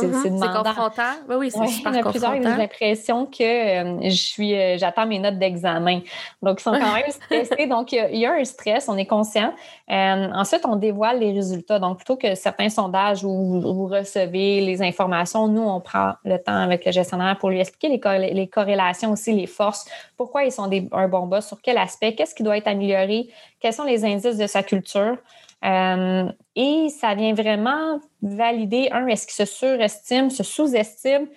c'est 0.00 0.30
mm-hmm. 0.30 0.64
confrontant. 0.64 1.12
Oui, 1.28 1.36
oui, 1.38 1.50
c'est 1.50 1.66
super 1.66 1.92
Il 1.92 1.98
y 1.98 2.02
en 2.02 2.06
a 2.06 2.10
plusieurs 2.10 2.32
qui 2.34 2.46
ont 2.46 2.56
l'impression 2.56 3.26
que 3.26 3.42
euh, 3.42 4.00
je 4.04 4.16
suis, 4.16 4.54
euh, 4.54 4.78
j'attends 4.78 5.06
mes 5.06 5.18
notes 5.18 5.38
d'examen. 5.38 6.00
Donc, 6.42 6.60
ils 6.60 6.62
sont 6.62 6.72
quand 6.72 6.94
même 6.94 7.10
stressés. 7.10 7.66
Donc, 7.66 7.92
il 7.92 8.18
y, 8.18 8.26
a, 8.26 8.32
un 8.32 8.44
stress, 8.44 8.88
on 8.88 8.96
est 8.96 9.06
conscient. 9.06 9.52
Euh, 9.90 10.28
ensuite, 10.32 10.62
on 10.64 10.76
dévoile 10.76 11.20
les 11.20 11.32
résultats. 11.32 11.78
Donc, 11.78 11.98
plutôt 11.98 12.16
que 12.16 12.34
certains 12.34 12.68
sondages 12.68 13.24
où 13.24 13.60
vous 13.60 13.86
recevez 13.86 14.60
les 14.60 14.82
informations, 14.82 15.48
nous, 15.48 15.62
on 15.62 15.80
prend 15.80 16.14
le 16.24 16.38
temps 16.38 16.56
avec 16.56 16.84
le 16.84 16.92
gestionnaire 16.92 17.38
pour 17.38 17.50
lui 17.50 17.60
expliquer 17.60 17.88
les, 17.88 18.34
les 18.34 18.46
corrélations 18.48 19.12
aussi, 19.12 19.32
les 19.32 19.46
forces, 19.46 19.86
pourquoi 20.16 20.44
ils 20.44 20.52
sont 20.52 20.66
des, 20.66 20.88
un 20.92 21.08
bon 21.08 21.26
boss, 21.26 21.46
sur 21.46 21.60
quel 21.62 21.78
aspect, 21.78 22.14
qu'est-ce 22.14 22.34
qui 22.34 22.42
doit 22.42 22.56
être 22.56 22.68
amélioré, 22.68 23.28
quels 23.60 23.72
sont 23.72 23.84
les 23.84 24.04
indices 24.04 24.36
de 24.36 24.46
sa 24.46 24.62
culture? 24.62 25.16
Euh, 25.64 26.30
et 26.56 26.88
ça 26.88 27.14
vient 27.14 27.34
vraiment 27.34 28.00
valider, 28.22 28.88
un, 28.92 29.06
est-ce 29.06 29.26
qu'il 29.26 29.46
se 29.46 29.52
surestime, 29.52 30.30
se 30.30 30.42
sous-estime? 30.42 31.28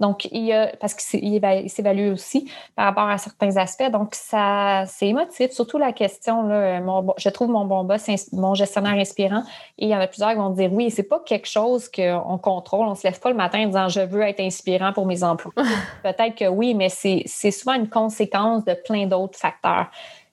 Donc, 0.00 0.24
il 0.32 0.44
y 0.44 0.52
a, 0.52 0.72
parce 0.80 0.92
qu'il 0.94 1.40
s'évalue 1.68 2.12
aussi 2.12 2.50
par 2.74 2.86
rapport 2.86 3.08
à 3.08 3.16
certains 3.16 3.56
aspects. 3.56 3.88
Donc, 3.90 4.14
ça, 4.14 4.84
c'est 4.86 5.06
émotif, 5.06 5.52
surtout 5.52 5.78
la 5.78 5.92
question, 5.92 6.42
là, 6.42 6.80
je 7.16 7.28
trouve 7.28 7.48
mon 7.48 7.64
bon 7.64 7.84
boss, 7.84 8.10
mon 8.32 8.54
gestionnaire 8.54 8.94
inspirant. 8.94 9.44
Et 9.78 9.86
il 9.86 9.88
y 9.88 9.94
en 9.94 10.00
a 10.00 10.08
plusieurs 10.08 10.30
qui 10.30 10.36
vont 10.36 10.50
dire 10.50 10.72
oui, 10.72 10.90
c'est 10.90 11.04
pas 11.04 11.20
quelque 11.24 11.48
chose 11.48 11.88
qu'on 11.88 12.38
contrôle. 12.38 12.88
On 12.88 12.96
se 12.96 13.06
lève 13.06 13.20
pas 13.20 13.30
le 13.30 13.36
matin 13.36 13.60
en 13.60 13.66
disant 13.66 13.88
je 13.88 14.00
veux 14.00 14.22
être 14.22 14.40
inspirant 14.40 14.92
pour 14.92 15.06
mes 15.06 15.22
emplois. 15.22 15.52
Peut-être 16.02 16.34
que 16.34 16.48
oui, 16.48 16.74
mais 16.74 16.88
c'est 16.88 17.50
souvent 17.52 17.74
une 17.74 17.88
conséquence 17.88 18.64
de 18.64 18.74
plein 18.74 19.06
d'autres 19.06 19.38
facteurs. 19.38 19.86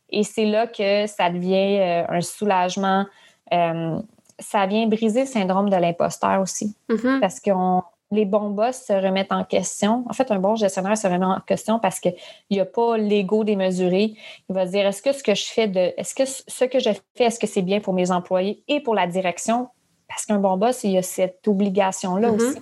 Et 0.10 0.24
c'est 0.24 0.45
là 0.45 0.67
que 0.67 1.05
ça 1.07 1.29
devient 1.29 1.79
euh, 1.79 2.03
un 2.10 2.21
soulagement 2.21 3.05
euh, 3.53 4.00
ça 4.39 4.65
vient 4.65 4.88
briser 4.88 5.22
le 5.22 5.27
syndrome 5.27 5.70
de 5.70 5.75
l'imposteur 5.75 6.41
aussi. 6.41 6.75
Mm-hmm. 6.89 7.20
Parce 7.20 7.39
que 7.39 7.51
les 8.12 8.25
bons 8.25 8.50
boss 8.50 8.84
se 8.88 8.93
remettent 8.93 9.31
en 9.31 9.43
question. 9.46 10.03
En 10.10 10.13
fait, 10.13 10.29
un 10.31 10.39
bon 10.39 10.55
gestionnaire 10.55 10.98
se 10.98 11.08
remet 11.08 11.25
en 11.25 11.39
question 11.39 11.79
parce 11.79 12.00
qu'il 12.00 12.15
n'y 12.50 12.60
a 12.60 12.65
pas 12.65 12.98
l'ego 12.98 13.43
démesuré. 13.43 14.15
Il 14.50 14.55
va 14.55 14.65
dire 14.65 14.86
est-ce 14.86 15.01
que 15.01 15.13
ce 15.13 15.24
que 15.24 15.34
je 15.34 15.46
fais 15.46 15.67
de. 15.67 15.93
Est-ce 15.98 16.13
que 16.13 16.25
ce 16.25 16.65
que 16.65 16.79
je 16.79 16.89
fais, 17.15 17.25
est-ce 17.25 17.39
que 17.39 17.48
c'est 17.48 17.62
bien 17.62 17.79
pour 17.79 17.93
mes 17.93 18.12
employés 18.12 18.63
et 18.67 18.81
pour 18.81 18.96
la 18.96 19.08
direction? 19.08 19.70
Parce 20.08 20.25
qu'un 20.25 20.39
bon 20.39 20.58
boss, 20.58 20.84
il 20.84 20.91
y 20.91 20.98
a 20.98 21.01
cette 21.01 21.48
obligation-là 21.48 22.29
mm-hmm. 22.29 22.36
aussi 22.36 22.60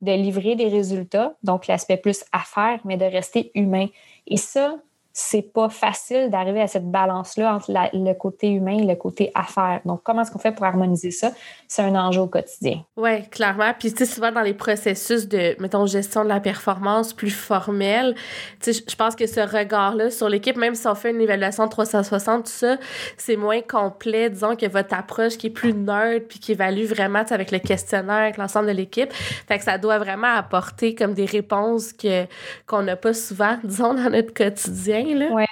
de 0.00 0.12
livrer 0.12 0.54
des 0.54 0.68
résultats, 0.68 1.34
donc 1.42 1.66
l'aspect 1.66 1.96
plus 1.96 2.24
affaire, 2.30 2.78
mais 2.84 2.96
de 2.96 3.04
rester 3.04 3.50
humain. 3.54 3.86
Et 4.26 4.36
ça, 4.36 4.76
c'est 5.16 5.42
pas 5.42 5.68
facile 5.68 6.28
d'arriver 6.28 6.60
à 6.60 6.66
cette 6.66 6.90
balance-là 6.90 7.54
entre 7.54 7.70
le 7.70 8.12
côté 8.14 8.50
humain 8.50 8.78
et 8.78 8.84
le 8.84 8.96
côté 8.96 9.30
affaires. 9.36 9.80
Donc, 9.84 10.00
comment 10.02 10.22
est-ce 10.22 10.32
qu'on 10.32 10.40
fait 10.40 10.50
pour 10.50 10.66
harmoniser 10.66 11.12
ça? 11.12 11.30
C'est 11.68 11.82
un 11.82 11.94
enjeu 11.94 12.22
au 12.22 12.26
quotidien. 12.26 12.82
Oui, 12.96 13.22
clairement. 13.28 13.70
Puis, 13.78 13.92
tu 13.92 13.98
sais, 13.98 14.12
souvent 14.12 14.32
dans 14.32 14.40
les 14.40 14.54
processus 14.54 15.28
de, 15.28 15.54
mettons, 15.60 15.86
gestion 15.86 16.24
de 16.24 16.28
la 16.28 16.40
performance 16.40 17.12
plus 17.12 17.30
formelle, 17.30 18.16
tu 18.60 18.72
sais, 18.72 18.84
je 18.88 18.96
pense 18.96 19.14
que 19.14 19.28
ce 19.28 19.38
regard-là 19.38 20.10
sur 20.10 20.28
l'équipe, 20.28 20.56
même 20.56 20.74
si 20.74 20.88
on 20.88 20.96
fait 20.96 21.12
une 21.12 21.20
évaluation 21.20 21.68
360, 21.68 22.46
tout 22.46 22.50
ça, 22.50 22.76
c'est 23.16 23.36
moins 23.36 23.60
complet, 23.60 24.30
disons, 24.30 24.56
que 24.56 24.66
votre 24.66 24.94
approche 24.94 25.38
qui 25.38 25.46
est 25.46 25.50
plus 25.50 25.74
neutre 25.74 26.26
puis 26.28 26.40
qui 26.40 26.52
évalue 26.52 26.86
vraiment, 26.86 27.22
avec 27.30 27.52
le 27.52 27.60
questionnaire, 27.60 28.16
avec 28.16 28.36
l'ensemble 28.36 28.66
de 28.66 28.72
l'équipe. 28.72 29.12
Fait 29.12 29.58
que 29.58 29.64
ça 29.64 29.78
doit 29.78 29.98
vraiment 29.98 30.34
apporter 30.34 30.96
comme 30.96 31.14
des 31.14 31.26
réponses 31.26 31.92
que, 31.92 32.24
qu'on 32.66 32.82
n'a 32.82 32.96
pas 32.96 33.14
souvent, 33.14 33.58
disons, 33.64 33.94
dans 33.94 34.10
notre 34.10 34.34
quotidien. 34.34 35.03
Oui. 35.04 35.46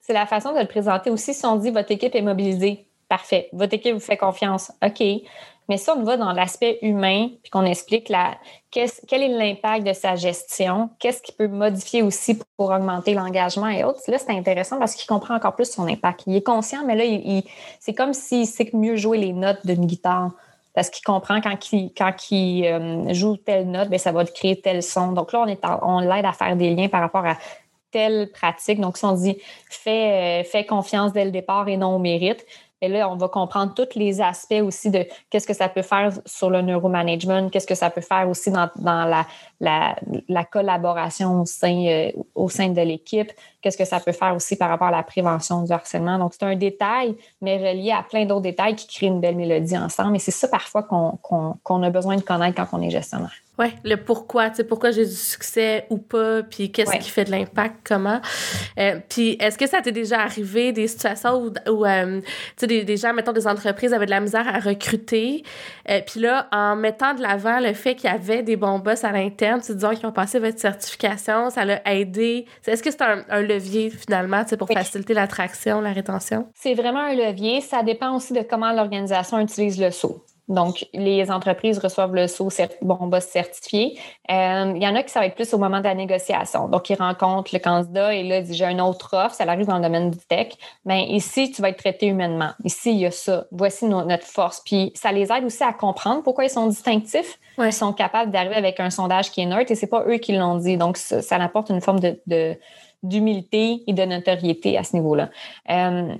C'est 0.00 0.12
la 0.12 0.26
façon 0.26 0.52
de 0.52 0.60
le 0.60 0.66
présenter 0.66 1.10
aussi. 1.10 1.34
Si 1.34 1.44
on 1.46 1.56
dit 1.56 1.70
votre 1.70 1.90
équipe 1.90 2.14
est 2.14 2.22
mobilisée, 2.22 2.86
parfait. 3.08 3.48
Votre 3.52 3.74
équipe 3.74 3.94
vous 3.94 4.00
fait 4.00 4.16
confiance, 4.16 4.72
OK. 4.84 5.02
Mais 5.68 5.78
si 5.78 5.90
on 5.90 6.02
va 6.04 6.16
dans 6.16 6.32
l'aspect 6.32 6.78
humain, 6.82 7.28
puis 7.42 7.50
qu'on 7.50 7.64
explique 7.64 8.08
la, 8.08 8.36
quel 8.70 9.22
est 9.22 9.28
l'impact 9.28 9.84
de 9.84 9.92
sa 9.92 10.14
gestion, 10.14 10.90
qu'est-ce 11.00 11.20
qu'il 11.22 11.34
peut 11.34 11.48
modifier 11.48 12.02
aussi 12.02 12.38
pour, 12.56 12.70
augmenter 12.70 13.14
l'engagement 13.14 13.68
et 13.68 13.82
autres, 13.82 14.00
là, 14.08 14.18
c'est 14.18 14.30
intéressant 14.30 14.78
parce 14.78 14.94
qu'il 14.94 15.08
comprend 15.08 15.34
encore 15.34 15.56
plus 15.56 15.70
son 15.70 15.88
impact. 15.88 16.22
Il 16.26 16.36
est 16.36 16.46
conscient, 16.46 16.84
mais 16.84 16.94
là, 16.94 17.42
c'est 17.80 17.94
comme 17.94 18.12
s'il 18.12 18.46
sait 18.46 18.70
mieux 18.72 18.96
jouer 18.96 19.18
les 19.18 19.32
notes 19.32 19.66
d'une 19.66 19.86
guitare 19.86 20.30
parce 20.72 20.90
qu'il 20.90 21.04
comprend 21.04 21.40
quand 21.40 21.72
il, 21.72 22.66
euh, 22.66 23.12
joue 23.14 23.38
telle 23.38 23.68
note, 23.70 23.88
bien, 23.88 23.98
ça 23.98 24.12
va 24.12 24.24
créer 24.26 24.60
tel 24.60 24.82
son. 24.82 25.12
Donc 25.12 25.32
là, 25.32 25.46
on 25.82 26.00
l'aide 26.00 26.26
à 26.26 26.32
faire 26.32 26.54
des 26.54 26.74
liens 26.74 26.88
par 26.88 27.00
rapport 27.00 27.24
à 27.24 27.36
telle 27.90 28.30
pratique. 28.32 28.80
Donc, 28.80 28.96
si 28.96 29.04
on 29.04 29.12
dit 29.12 29.36
fais, 29.70 30.42
euh, 30.42 30.44
fais 30.44 30.64
confiance 30.64 31.12
dès 31.12 31.24
le 31.24 31.30
départ 31.30 31.68
et 31.68 31.76
non 31.76 31.96
au 31.96 31.98
mérite, 31.98 32.44
et 32.82 32.88
là, 32.88 33.08
on 33.10 33.16
va 33.16 33.28
comprendre 33.28 33.72
tous 33.72 33.98
les 33.98 34.20
aspects 34.20 34.60
aussi 34.62 34.90
de 34.90 35.06
qu'est-ce 35.30 35.46
que 35.46 35.54
ça 35.54 35.68
peut 35.70 35.82
faire 35.82 36.12
sur 36.26 36.50
le 36.50 36.60
neuromanagement, 36.60 37.48
qu'est-ce 37.48 37.66
que 37.66 37.74
ça 37.74 37.88
peut 37.88 38.02
faire 38.02 38.28
aussi 38.28 38.50
dans, 38.50 38.68
la, 38.76 39.26
la, 40.28 40.44
collaboration 40.44 41.40
au 41.40 41.46
sein, 41.46 41.86
euh, 41.86 42.12
au 42.34 42.50
sein 42.50 42.68
de 42.68 42.80
l'équipe, 42.82 43.32
qu'est-ce 43.62 43.78
que 43.78 43.86
ça 43.86 43.98
peut 43.98 44.12
faire 44.12 44.36
aussi 44.36 44.56
par 44.56 44.68
rapport 44.68 44.88
à 44.88 44.90
la 44.90 45.02
prévention 45.02 45.62
du 45.62 45.72
harcèlement. 45.72 46.18
Donc, 46.18 46.34
c'est 46.34 46.44
un 46.44 46.54
détail, 46.54 47.16
mais 47.40 47.56
relié 47.56 47.92
à 47.92 48.02
plein 48.02 48.26
d'autres 48.26 48.42
détails 48.42 48.76
qui 48.76 48.86
créent 48.86 49.06
une 49.06 49.20
belle 49.20 49.36
mélodie 49.36 49.78
ensemble. 49.78 50.16
Et 50.16 50.18
c'est 50.18 50.30
ça 50.30 50.46
parfois 50.46 50.82
qu'on 50.82 51.82
a 51.82 51.90
besoin 51.90 52.16
de 52.16 52.22
connaître 52.22 52.56
quand 52.56 52.78
on 52.78 52.82
est 52.82 52.90
gestionnaire. 52.90 53.32
Oui, 53.58 53.68
le 53.84 53.96
pourquoi, 53.96 54.50
tu 54.50 54.56
sais, 54.56 54.64
pourquoi 54.64 54.90
j'ai 54.90 55.06
du 55.06 55.14
succès 55.14 55.86
ou 55.88 55.96
pas, 55.96 56.42
puis 56.42 56.70
qu'est-ce 56.70 56.98
qui 56.98 57.10
fait 57.10 57.24
de 57.24 57.30
l'impact, 57.30 57.76
comment. 57.84 58.20
Euh, 58.78 59.00
puis 59.08 59.38
est-ce 59.40 59.56
que 59.56 59.66
ça 59.66 59.80
t'est 59.80 59.92
déjà 59.92 60.20
arrivé 60.20 60.72
des 60.72 60.86
situations 60.88 61.42
où, 61.42 61.70
où 61.70 61.86
euh, 61.86 62.20
tu 62.20 62.26
sais, 62.56 62.66
des, 62.66 62.84
des, 62.84 62.96
gens, 62.98 63.14
mettons, 63.14 63.32
des 63.32 63.46
entreprises 63.46 63.94
avaient 63.94 64.04
de 64.04 64.10
la 64.10 64.20
misère 64.20 64.46
à 64.46 64.58
recruter, 64.58 65.42
euh, 65.88 66.00
puis 66.06 66.20
là, 66.20 66.48
en 66.52 66.76
mettant 66.76 67.14
de 67.14 67.22
l'avant 67.22 67.58
le 67.60 67.72
fait 67.72 67.94
qu'il 67.94 68.10
y 68.10 68.12
avait 68.12 68.42
des 68.42 68.56
bons 68.56 68.78
boss 68.78 69.04
à 69.04 69.12
l'interne, 69.12 69.62
tu 69.64 69.74
disons, 69.74 69.94
qui 69.94 70.04
ont 70.04 70.12
passé 70.12 70.38
votre 70.38 70.58
certification, 70.58 71.48
ça 71.48 71.64
l'a 71.64 71.80
aidé. 71.90 72.44
Est-ce 72.66 72.82
que 72.82 72.90
c'est 72.90 73.02
un, 73.02 73.24
un, 73.30 73.40
levier, 73.40 73.88
finalement, 73.88 74.42
tu 74.42 74.50
sais, 74.50 74.56
pour 74.58 74.68
faciliter 74.68 75.14
l'attraction, 75.14 75.80
la 75.80 75.92
rétention? 75.92 76.48
C'est 76.54 76.74
vraiment 76.74 77.00
un 77.00 77.14
levier. 77.14 77.60
Ça 77.62 77.82
dépend 77.82 78.14
aussi 78.14 78.34
de 78.34 78.42
comment 78.42 78.72
l'organisation 78.72 79.38
utilise 79.40 79.80
le 79.80 79.90
saut. 79.90 80.22
Donc, 80.48 80.86
les 80.92 81.30
entreprises 81.30 81.78
reçoivent 81.78 82.14
le 82.14 82.28
saut 82.28 82.48
bon 82.82 83.06
boss 83.08 83.24
certifié. 83.24 83.98
Euh, 84.30 84.72
il 84.76 84.82
y 84.82 84.86
en 84.86 84.94
a 84.94 85.02
qui 85.02 85.10
ça 85.10 85.20
va 85.20 85.26
être 85.26 85.34
plus 85.34 85.52
au 85.54 85.58
moment 85.58 85.78
de 85.78 85.84
la 85.84 85.94
négociation. 85.94 86.68
Donc, 86.68 86.88
ils 86.88 86.96
rencontrent 86.96 87.50
le 87.52 87.58
candidat 87.58 88.14
et 88.14 88.22
là, 88.22 88.38
ils 88.38 88.44
disent 88.44 88.56
j'ai 88.56 88.64
une 88.66 88.80
autre 88.80 89.16
offre, 89.16 89.34
ça 89.34 89.44
arrive 89.44 89.66
dans 89.66 89.76
le 89.76 89.82
domaine 89.82 90.10
du 90.10 90.18
tech. 90.18 90.52
Bien, 90.84 90.98
ici, 90.98 91.50
tu 91.50 91.62
vas 91.62 91.70
être 91.70 91.78
traité 91.78 92.06
humainement. 92.06 92.50
Ici, 92.62 92.92
il 92.92 92.98
y 92.98 93.06
a 93.06 93.10
ça. 93.10 93.46
Voici 93.50 93.86
notre 93.86 94.24
force. 94.24 94.62
Puis, 94.64 94.92
ça 94.94 95.10
les 95.10 95.32
aide 95.32 95.44
aussi 95.44 95.64
à 95.64 95.72
comprendre 95.72 96.22
pourquoi 96.22 96.44
ils 96.44 96.50
sont 96.50 96.68
distinctifs. 96.68 97.40
Ils 97.58 97.72
sont 97.72 97.92
capables 97.92 98.30
d'arriver 98.30 98.54
avec 98.54 98.78
un 98.78 98.90
sondage 98.90 99.32
qui 99.32 99.40
est 99.40 99.46
neutre 99.46 99.72
et 99.72 99.74
c'est 99.74 99.86
pas 99.88 100.04
eux 100.06 100.18
qui 100.18 100.32
l'ont 100.32 100.56
dit. 100.56 100.76
Donc, 100.76 100.96
ça, 100.96 101.36
apporte 101.36 101.70
une 101.70 101.80
forme 101.80 102.00
de, 102.00 102.58
d'humilité 103.02 103.82
et 103.86 103.92
de 103.92 104.04
notoriété 104.04 104.78
à 104.78 104.84
ce 104.84 104.94
niveau-là. 104.94 105.30
Euh, 105.70 106.14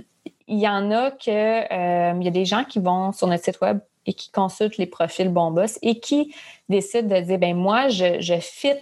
il 0.48 0.58
y 0.58 0.68
en 0.68 0.90
a 0.90 1.10
que 1.10 1.30
euh, 1.30 2.14
il 2.18 2.24
y 2.24 2.28
a 2.28 2.30
des 2.30 2.44
gens 2.44 2.64
qui 2.64 2.78
vont 2.78 3.12
sur 3.12 3.26
notre 3.26 3.44
site 3.44 3.60
web 3.60 3.80
et 4.06 4.14
qui 4.14 4.30
consultent 4.30 4.78
les 4.78 4.86
profils 4.86 5.28
bon 5.28 5.50
boss 5.50 5.78
et 5.82 6.00
qui 6.00 6.34
décident 6.68 7.16
de 7.16 7.20
dire 7.20 7.38
ben 7.38 7.56
moi 7.56 7.88
je, 7.88 8.20
je 8.20 8.34
fit 8.40 8.74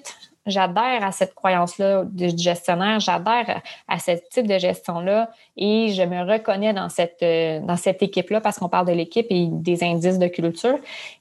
j'adhère 0.47 1.05
à 1.05 1.13
cette 1.13 1.35
croyance-là 1.35 2.05
du 2.05 2.31
gestionnaire, 2.37 3.01
j'adhère 3.01 3.63
à 3.89 3.99
ce 3.99 4.13
type 4.31 4.47
de 4.47 4.59
gestion-là 4.59 5.31
et 5.57 5.89
je 5.91 6.03
me 6.03 6.31
reconnais 6.31 6.73
dans 6.73 6.89
cette, 6.89 7.23
euh, 7.23 7.61
dans 7.61 7.77
cette 7.77 8.03
équipe-là 8.03 8.41
parce 8.41 8.59
qu'on 8.59 8.69
parle 8.69 8.87
de 8.87 8.93
l'équipe 8.93 9.27
et 9.31 9.47
des 9.51 9.83
indices 9.83 10.19
de 10.19 10.29
culture. 10.29 10.79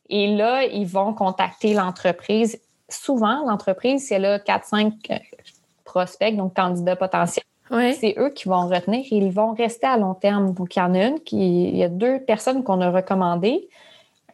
Et 0.09 0.35
là, 0.35 0.63
ils 0.63 0.87
vont 0.87 1.13
contacter 1.13 1.73
l'entreprise. 1.73 2.59
Souvent, 2.89 3.45
l'entreprise, 3.47 4.07
si 4.07 4.13
elle 4.13 4.25
a 4.25 4.39
4-5 4.39 4.93
euh, 5.09 5.15
prospects, 5.85 6.35
donc 6.35 6.55
candidats 6.55 6.95
potentiels, 6.95 7.45
c'est 7.69 8.13
eux 8.19 8.29
qui 8.29 8.47
vont 8.49 8.67
retenir 8.67 8.99
et 8.99 9.15
ils 9.15 9.31
vont 9.31 9.53
rester 9.53 9.87
à 9.87 9.97
long 9.97 10.13
terme. 10.13 10.53
Donc, 10.53 10.75
il 10.75 10.79
y 10.79 10.81
en 10.81 10.93
a 10.93 11.07
une 11.07 11.19
qui, 11.21 11.69
il 11.69 11.77
y 11.77 11.83
a 11.83 11.89
deux 11.89 12.19
personnes 12.19 12.63
qu'on 12.63 12.81
a 12.81 12.91
recommandées. 12.91 13.67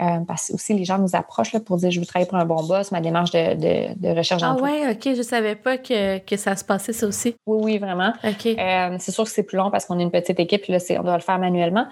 Euh, 0.01 0.19
parce 0.25 0.47
que 0.47 0.53
aussi, 0.53 0.73
les 0.73 0.85
gens 0.85 0.97
nous 0.97 1.15
approchent 1.15 1.51
là, 1.51 1.59
pour 1.59 1.77
dire 1.77 1.91
je 1.91 1.99
veux 1.99 2.05
travailler 2.05 2.27
pour 2.27 2.37
un 2.37 2.45
bon 2.45 2.63
boss, 2.63 2.91
ma 2.91 3.01
démarche 3.01 3.31
de, 3.31 3.93
de, 3.95 4.17
recherche 4.17 4.41
d'emploi. 4.41 4.69
Ah 4.71 4.85
ouais, 4.85 4.91
OK, 4.91 5.15
je 5.15 5.21
savais 5.21 5.55
pas 5.55 5.77
que, 5.77 6.19
que, 6.19 6.37
ça 6.37 6.55
se 6.55 6.63
passait, 6.63 6.93
ça 6.93 7.05
aussi. 7.05 7.35
Oui, 7.45 7.59
oui, 7.63 7.77
vraiment. 7.79 8.13
OK. 8.23 8.45
Euh, 8.45 8.95
c'est 8.99 9.11
sûr 9.11 9.25
que 9.25 9.29
c'est 9.29 9.43
plus 9.43 9.57
long 9.57 9.69
parce 9.69 9.85
qu'on 9.85 9.99
est 9.99 10.03
une 10.03 10.11
petite 10.11 10.39
équipe, 10.39 10.65
là, 10.67 10.77
on 10.97 11.03
doit 11.03 11.15
le 11.15 11.21
faire 11.21 11.37
manuellement, 11.37 11.85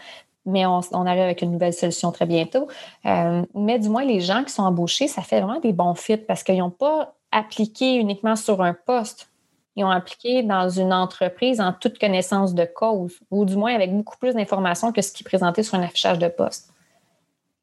mais 0.46 0.66
on, 0.66 0.80
on 0.94 1.06
arrive 1.06 1.24
avec 1.24 1.42
une 1.42 1.52
nouvelle 1.52 1.74
solution 1.74 2.12
très 2.12 2.26
bientôt. 2.26 2.70
Euh, 3.06 3.44
mais 3.54 3.78
du 3.78 3.90
moins, 3.90 4.06
les 4.06 4.22
gens 4.22 4.44
qui 4.44 4.54
sont 4.54 4.64
embauchés, 4.64 5.08
ça 5.08 5.22
fait 5.22 5.42
vraiment 5.42 5.60
des 5.60 5.74
bons 5.74 5.96
fits 5.96 6.18
parce 6.18 6.44
qu'ils 6.44 6.60
n'ont 6.60 6.70
pas 6.70 7.14
appliqué 7.34 7.96
uniquement 7.96 8.38
sur 8.38 8.62
un 8.62 8.74
poste 8.74 9.30
ils 9.78 9.84
ont 9.84 9.92
appliqué 9.92 10.42
dans 10.42 10.68
une 10.70 10.92
entreprise 10.92 11.62
en 11.62 11.72
toute 11.72 12.00
connaissance 12.00 12.56
de 12.56 12.66
cause, 12.66 13.20
ou 13.30 13.46
du 13.46 13.56
moins 13.56 13.76
avec 13.76 13.96
beaucoup 13.96 14.18
plus 14.18 14.34
d'informations 14.34 14.92
que 14.92 15.04
ce 15.04 15.12
qui 15.12 15.22
est 15.22 15.24
présenté 15.24 15.62
sur 15.62 15.76
un 15.76 15.84
affichage 15.84 16.18
de 16.18 16.28
poste. 16.28 16.74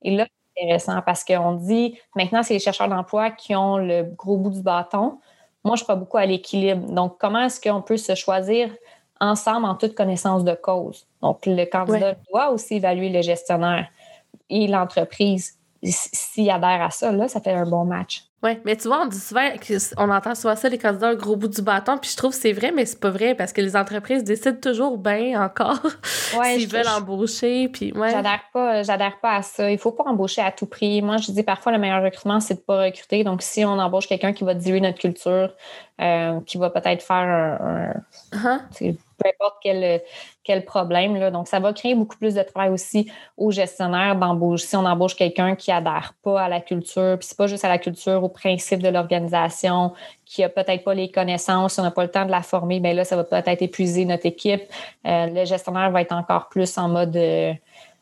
Et 0.04 0.14
là, 0.14 0.26
c'est 0.56 0.62
intéressant 0.62 1.02
parce 1.02 1.24
qu'on 1.24 1.52
dit 1.52 1.98
maintenant, 2.14 2.42
c'est 2.42 2.54
les 2.54 2.60
chercheurs 2.60 2.88
d'emploi 2.88 3.30
qui 3.30 3.56
ont 3.56 3.78
le 3.78 4.02
gros 4.02 4.36
bout 4.36 4.50
du 4.50 4.62
bâton. 4.62 5.18
Moi, 5.64 5.76
je 5.76 5.82
crois 5.82 5.96
beaucoup 5.96 6.18
à 6.18 6.26
l'équilibre. 6.26 6.92
Donc, 6.92 7.18
comment 7.18 7.40
est-ce 7.40 7.60
qu'on 7.60 7.82
peut 7.82 7.96
se 7.96 8.14
choisir 8.14 8.70
ensemble 9.20 9.66
en 9.66 9.74
toute 9.74 9.94
connaissance 9.94 10.44
de 10.44 10.54
cause? 10.54 11.06
Donc, 11.22 11.46
le 11.46 11.64
candidat 11.64 12.14
doit 12.30 12.50
aussi 12.50 12.74
évaluer 12.74 13.08
le 13.08 13.22
gestionnaire 13.22 13.88
et 14.50 14.66
l'entreprise. 14.68 15.58
S'il 15.84 16.50
adhère 16.50 16.82
à 16.82 16.90
ça, 16.90 17.12
là, 17.12 17.28
ça 17.28 17.40
fait 17.40 17.52
un 17.52 17.66
bon 17.66 17.84
match. 17.84 18.24
Oui, 18.42 18.58
mais 18.66 18.76
tu 18.76 18.88
vois, 18.88 19.02
on 19.02 19.06
dit 19.06 19.18
souvent, 19.18 19.48
on 19.96 20.10
entend 20.10 20.34
souvent 20.34 20.54
ça, 20.54 20.68
les 20.68 20.76
candidats, 20.76 21.08
un 21.08 21.14
gros 21.14 21.34
bout 21.34 21.48
du 21.48 21.62
bâton, 21.62 21.96
puis 21.96 22.10
je 22.10 22.16
trouve 22.16 22.32
que 22.32 22.36
c'est 22.36 22.52
vrai, 22.52 22.72
mais 22.72 22.84
c'est 22.84 23.00
pas 23.00 23.08
vrai 23.08 23.34
parce 23.34 23.54
que 23.54 23.62
les 23.62 23.74
entreprises 23.74 24.22
décident 24.22 24.58
toujours 24.60 24.98
bien 24.98 25.42
encore 25.42 25.80
s'ils 26.02 26.68
veulent 26.68 26.88
embaucher. 26.88 27.68
Puis, 27.68 27.92
ouais. 27.92 28.10
J'adhère 28.10 28.42
pas, 28.52 28.82
j'adhère 28.82 29.18
pas 29.20 29.36
à 29.36 29.42
ça. 29.42 29.70
Il 29.70 29.78
faut 29.78 29.92
pas 29.92 30.04
embaucher 30.04 30.42
à 30.42 30.52
tout 30.52 30.66
prix. 30.66 31.00
Moi, 31.00 31.16
je 31.16 31.32
dis 31.32 31.42
parfois, 31.42 31.72
le 31.72 31.78
meilleur 31.78 32.02
recrutement, 32.02 32.38
c'est 32.38 32.54
de 32.54 32.60
pas 32.60 32.82
recruter. 32.82 33.24
Donc, 33.24 33.40
si 33.40 33.64
on 33.64 33.78
embauche 33.78 34.06
quelqu'un 34.06 34.34
qui 34.34 34.44
va 34.44 34.52
diluer 34.52 34.80
notre 34.80 34.98
culture, 34.98 35.54
euh, 36.02 36.40
qui 36.44 36.58
va 36.58 36.68
peut-être 36.68 37.02
faire 37.02 37.16
un, 37.16 37.94
uh-huh 38.36 38.94
peu 39.16 39.28
importe 39.28 39.56
quel, 39.62 40.02
quel 40.42 40.64
problème. 40.64 41.16
Là. 41.16 41.30
Donc, 41.30 41.48
ça 41.48 41.60
va 41.60 41.72
créer 41.72 41.94
beaucoup 41.94 42.16
plus 42.16 42.34
de 42.34 42.42
travail 42.42 42.70
aussi 42.70 43.10
aux 43.36 43.50
gestionnaires 43.50 44.16
d'embauche. 44.16 44.62
Si 44.62 44.76
on 44.76 44.84
embauche 44.84 45.16
quelqu'un 45.16 45.54
qui 45.54 45.72
adhère 45.72 46.14
pas 46.22 46.42
à 46.42 46.48
la 46.48 46.60
culture, 46.60 47.16
puis 47.18 47.26
c'est 47.28 47.36
pas 47.36 47.46
juste 47.46 47.64
à 47.64 47.68
la 47.68 47.78
culture, 47.78 48.22
au 48.22 48.28
principe 48.28 48.82
de 48.82 48.88
l'organisation, 48.88 49.92
qui 50.24 50.42
a 50.42 50.48
peut-être 50.48 50.84
pas 50.84 50.94
les 50.94 51.10
connaissances, 51.10 51.74
si 51.74 51.80
on 51.80 51.82
n'a 51.82 51.90
pas 51.90 52.02
le 52.02 52.10
temps 52.10 52.24
de 52.24 52.30
la 52.30 52.42
former, 52.42 52.80
bien 52.80 52.94
là, 52.94 53.04
ça 53.04 53.16
va 53.16 53.24
peut-être 53.24 53.62
épuiser 53.62 54.04
notre 54.04 54.26
équipe. 54.26 54.62
Euh, 55.06 55.26
le 55.26 55.44
gestionnaire 55.44 55.90
va 55.90 56.02
être 56.02 56.12
encore 56.12 56.48
plus 56.48 56.76
en 56.78 56.88
mode, 56.88 57.16
euh, 57.16 57.52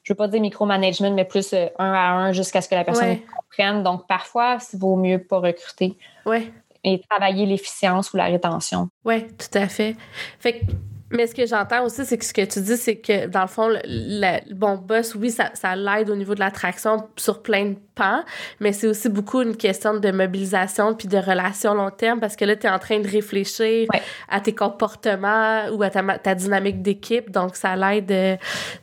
je 0.02 0.12
veux 0.12 0.16
pas 0.16 0.28
dire 0.28 0.40
micromanagement, 0.40 1.10
mais 1.12 1.24
plus 1.24 1.52
euh, 1.52 1.66
un 1.78 1.92
à 1.92 2.10
un 2.12 2.32
jusqu'à 2.32 2.60
ce 2.60 2.68
que 2.68 2.74
la 2.74 2.84
personne 2.84 3.18
comprenne. 3.36 3.82
Donc, 3.82 4.06
parfois, 4.06 4.58
il 4.72 4.78
vaut 4.78 4.96
mieux 4.96 5.22
pas 5.22 5.38
recruter. 5.38 5.96
Ouais. 6.26 6.50
Et 6.84 7.00
travailler 7.08 7.46
l'efficience 7.46 8.12
ou 8.12 8.16
la 8.16 8.24
rétention. 8.24 8.88
Oui, 9.04 9.24
tout 9.28 9.56
à 9.56 9.68
fait. 9.68 9.94
Fait 10.40 10.58
que 10.58 10.64
mais 11.12 11.26
ce 11.26 11.34
que 11.34 11.46
j'entends 11.46 11.84
aussi, 11.84 12.04
c'est 12.04 12.18
que 12.18 12.24
ce 12.24 12.32
que 12.32 12.44
tu 12.44 12.60
dis, 12.60 12.76
c'est 12.76 12.96
que 12.96 13.26
dans 13.26 13.42
le 13.42 13.46
fond, 13.46 13.68
le, 13.68 14.54
bon 14.54 14.76
boss, 14.76 15.14
oui, 15.14 15.30
ça, 15.30 15.50
ça 15.54 15.76
l'aide 15.76 16.10
au 16.10 16.16
niveau 16.16 16.34
de 16.34 16.40
l'attraction 16.40 17.08
sur 17.16 17.42
plein 17.42 17.66
de 17.66 17.76
pans, 17.94 18.22
mais 18.60 18.72
c'est 18.72 18.86
aussi 18.86 19.08
beaucoup 19.08 19.42
une 19.42 19.56
question 19.56 19.94
de 19.94 20.10
mobilisation 20.10 20.94
puis 20.94 21.08
de 21.08 21.18
relations 21.18 21.74
long 21.74 21.90
terme 21.90 22.20
parce 22.20 22.36
que 22.36 22.44
là, 22.44 22.56
tu 22.56 22.66
es 22.66 22.70
en 22.70 22.78
train 22.78 23.00
de 23.00 23.08
réfléchir 23.08 23.88
à 24.28 24.40
tes 24.40 24.54
comportements 24.54 25.68
ou 25.72 25.82
à 25.82 25.90
ta, 25.90 26.02
ta 26.18 26.34
dynamique 26.34 26.82
d'équipe, 26.82 27.30
donc 27.30 27.56
ça 27.56 27.76
l'aide, 27.76 28.10
euh, 28.10 28.36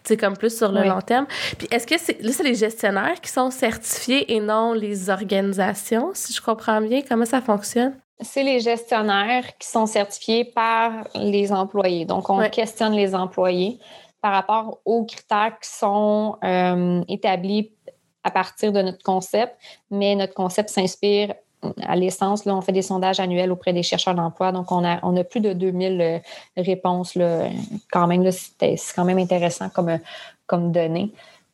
tu 0.04 0.10
sais, 0.10 0.18
comme 0.18 0.38
plus 0.38 0.56
sur 0.56 0.72
le 0.72 0.84
long 0.84 1.02
terme. 1.02 1.26
Puis 1.58 1.68
est-ce 1.72 1.88
que 1.88 1.96
c'est, 1.98 2.22
là, 2.22 2.32
c'est 2.32 2.44
les 2.44 2.56
gestionnaires 2.56 3.20
qui 3.22 3.32
sont 3.32 3.50
certifiés 3.50 4.34
et 4.34 4.40
non 4.40 4.74
les 4.74 5.10
organisations, 5.10 6.12
si 6.14 6.34
je 6.34 6.42
comprends 6.42 6.82
bien? 6.82 7.02
Comment 7.08 7.26
ça 7.26 7.42
fonctionne? 7.42 7.94
C'est 8.22 8.44
les 8.44 8.60
gestionnaires 8.60 9.46
qui 9.58 9.68
sont 9.68 9.86
certifiés 9.86 10.44
par 10.44 11.08
les 11.16 11.52
employés. 11.52 12.06
Donc, 12.06 12.30
on 12.30 12.48
questionne 12.50 12.94
les 12.94 13.16
employés 13.16 13.80
par 14.22 14.34
rapport 14.34 14.80
aux 14.84 15.06
critères 15.06 15.58
qui 15.62 15.70
sont 15.70 16.38
euh, 16.44 17.02
établis 17.08 17.72
à 18.24 18.32
partir 18.32 18.74
de 18.74 18.82
notre 18.82 19.02
concept, 19.04 19.56
mais 19.90 20.16
notre 20.16 20.34
concept 20.34 20.70
s'inspire 20.70 21.34
à 21.82 21.96
l'essence, 21.96 22.46
là, 22.46 22.56
on 22.56 22.62
fait 22.62 22.72
des 22.72 22.82
sondages 22.82 23.20
annuels 23.20 23.52
auprès 23.52 23.74
des 23.74 23.84
chercheurs 23.84 24.16
d'emploi. 24.16 24.52
Donc, 24.52 24.72
on 24.72 24.84
a, 24.86 25.00
on 25.04 25.16
a 25.18 25.24
plus 25.24 25.42
de 25.42 25.52
2000 25.54 26.02
euh, 26.02 26.20
réponses. 26.56 27.16
Là, 27.16 27.50
quand 27.92 28.08
même, 28.08 28.30
c'est 28.32 28.78
quand 28.96 29.04
même 29.04 29.18
intéressant 29.18 29.70
comme, 29.70 30.00
comme 30.48 30.72
données. 30.72 31.12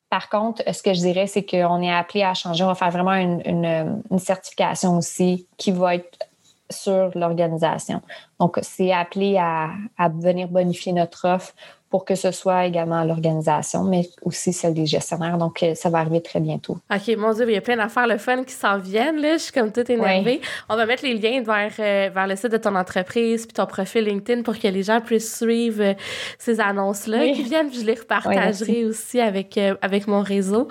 Par 0.10 0.30
contre, 0.30 0.62
ce 0.71 0.84
que 0.84 0.93
je 0.93 0.99
dirais, 0.99 1.25
c'est 1.25 1.43
qu'on 1.43 1.82
est 1.82 1.91
appelé 1.91 2.23
à 2.23 2.36
changer. 2.36 2.63
On 2.63 2.67
va 2.67 2.75
faire 2.75 2.91
vraiment 2.91 3.13
une, 3.15 3.41
une 4.12 4.19
certification 4.19 4.97
aussi 4.97 5.47
qui 5.58 5.71
va 5.71 5.95
être 5.95 6.19
sur 6.69 7.12
l'organisation. 7.15 8.01
Donc, 8.39 8.60
c'est 8.62 8.91
appelé 8.91 9.38
à, 9.38 9.69
venir 10.10 10.47
bonifier 10.47 10.93
notre 10.93 11.28
offre 11.28 11.54
pour 11.89 12.04
que 12.04 12.15
ce 12.15 12.32
soit 12.32 12.65
également 12.65 13.04
l'organisation, 13.04 13.84
mais 13.84 14.10
aussi 14.24 14.54
celle 14.54 14.74
des 14.74 14.86
gestionnaires. 14.86 15.38
Donc, 15.38 15.62
euh, 15.62 15.76
ça 15.76 15.89
va 15.89 16.00
arriver 16.00 16.21
très 16.21 16.39
bientôt. 16.39 16.78
OK, 16.93 17.15
mon 17.17 17.32
Dieu, 17.32 17.45
il 17.48 17.54
y 17.54 17.58
a 17.58 17.62
plein 17.62 17.78
d'affaires 17.78 18.08
le 18.08 18.17
fun 18.17 18.43
qui 18.43 18.54
s'en 18.54 18.78
viennent. 18.80 19.21
Là. 19.21 19.38
Je 19.38 19.43
suis 19.43 19.52
comme 19.52 19.71
toute 19.71 19.89
énervée. 19.89 20.41
On 20.67 20.76
va 20.76 20.86
mettre 20.86 21.04
les 21.04 21.13
liens 21.13 21.41
vers, 21.43 21.71
euh, 21.80 22.10
vers 22.13 22.28
le 22.28 22.36
site 22.36 22.52
de 22.52 22.58
ton 22.58 22.76
entreprise 22.76 23.45
puis 23.45 23.54
ton 23.54 23.67
profil 23.67 24.06
LinkedIn 24.06 24.41
pour 24.41 24.58
que 24.58 24.67
les 24.67 24.84
gens 24.84 25.00
puissent 25.00 25.38
suivre 25.38 25.84
euh, 25.84 25.93
ces 26.39 26.60
annonces-là 26.60 27.30
qui 27.34 27.43
viennent. 27.43 27.69
Puis 27.69 27.82
je 27.82 27.86
les 27.86 27.95
repartagerai 27.95 28.86
aussi 28.86 29.21
avec, 29.21 29.58
avec 29.82 30.08
mon 30.08 30.21
réseau. 30.21 30.67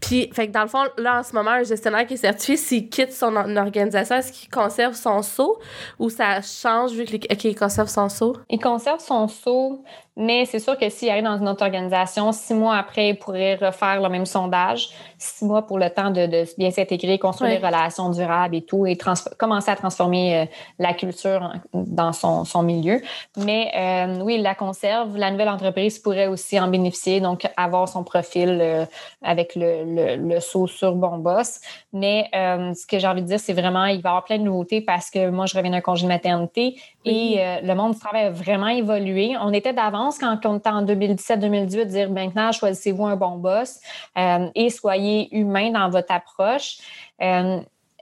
Puis, 0.00 0.28
fait 0.32 0.48
que 0.48 0.52
dans 0.52 0.62
le 0.62 0.68
fond, 0.68 0.84
là, 0.98 1.20
en 1.20 1.22
ce 1.22 1.34
moment, 1.34 1.52
un 1.52 1.62
gestionnaire 1.62 2.06
qui 2.06 2.14
est 2.14 2.18
certifié, 2.18 2.56
s'il 2.56 2.88
quitte 2.88 3.12
son 3.12 3.36
organisation, 3.36 4.16
est-ce 4.16 4.32
qu'il 4.32 4.50
conserve 4.50 4.94
son 4.94 5.22
saut 5.22 5.58
ou 5.98 6.10
ça 6.10 6.40
change 6.42 6.92
vu 6.92 7.04
qu'il 7.04 7.54
conserve 7.54 7.88
son 7.88 8.08
saut? 8.08 8.36
Il 8.50 8.58
conserve 8.58 9.00
son 9.00 9.28
saut 9.28 9.82
mais 10.18 10.44
c'est 10.46 10.57
sûr 10.58 10.78
que 10.78 10.88
s'il 10.88 11.10
arrive 11.10 11.24
dans 11.24 11.38
une 11.38 11.48
autre 11.48 11.64
organisation, 11.64 12.32
six 12.32 12.54
mois 12.54 12.76
après, 12.76 13.10
il 13.10 13.18
pourrait 13.18 13.56
refaire 13.56 14.00
le 14.00 14.08
même 14.08 14.26
sondage, 14.26 14.90
six 15.18 15.44
mois 15.44 15.66
pour 15.66 15.78
le 15.78 15.90
temps 15.90 16.10
de, 16.10 16.26
de 16.26 16.44
bien 16.56 16.70
s'intégrer, 16.70 17.18
construire 17.18 17.58
des 17.60 17.66
relations 17.66 18.10
durables 18.10 18.54
et 18.54 18.62
tout, 18.62 18.86
et 18.86 18.96
commencer 19.36 19.70
à 19.70 19.76
transformer 19.76 20.36
euh, 20.36 20.44
la 20.78 20.94
culture 20.94 21.52
dans 21.72 22.12
son, 22.12 22.44
son 22.44 22.62
milieu. 22.62 23.00
Mais 23.36 23.70
euh, 23.76 24.22
oui, 24.22 24.36
il 24.36 24.42
la 24.42 24.54
conserve. 24.54 25.16
La 25.16 25.30
nouvelle 25.30 25.48
entreprise 25.48 25.98
pourrait 25.98 26.28
aussi 26.28 26.58
en 26.58 26.68
bénéficier, 26.68 27.20
donc 27.20 27.46
avoir 27.56 27.88
son 27.88 28.04
profil 28.04 28.58
euh, 28.60 28.84
avec 29.22 29.54
le, 29.56 29.84
le, 29.84 30.16
le, 30.16 30.40
saut 30.40 30.66
sur 30.66 30.94
Bon 30.94 31.18
Boss. 31.18 31.60
Mais 31.92 32.28
ce 32.32 32.86
que 32.86 32.98
j'ai 32.98 33.06
envie 33.08 33.22
de 33.22 33.26
dire, 33.26 33.40
c'est 33.40 33.52
vraiment, 33.52 33.86
il 33.86 34.00
va 34.00 34.08
y 34.08 34.12
avoir 34.12 34.24
plein 34.24 34.38
de 34.38 34.44
nouveautés 34.44 34.80
parce 34.80 35.10
que 35.10 35.30
moi, 35.30 35.46
je 35.46 35.56
reviens 35.56 35.72
d'un 35.72 35.80
congé 35.80 36.04
de 36.04 36.08
maternité 36.08 36.80
et 37.04 37.40
le 37.62 37.74
monde 37.74 37.94
du 37.94 37.98
travail 37.98 38.26
a 38.26 38.30
vraiment 38.30 38.68
évolué. 38.68 39.36
On 39.40 39.52
était 39.52 39.72
d'avance 39.72 40.18
quand 40.18 40.37
on 40.46 40.58
était 40.58 40.70
en 40.70 40.84
2017-2018, 40.84 41.84
dire 41.86 42.10
maintenant, 42.10 42.52
choisissez-vous 42.52 43.06
un 43.06 43.16
bon 43.16 43.36
boss 43.36 43.80
euh, 44.16 44.48
et 44.54 44.70
soyez 44.70 45.34
humain 45.36 45.70
dans 45.70 45.90
votre 45.90 46.12
approche. 46.12 46.78
Euh, 47.20 47.60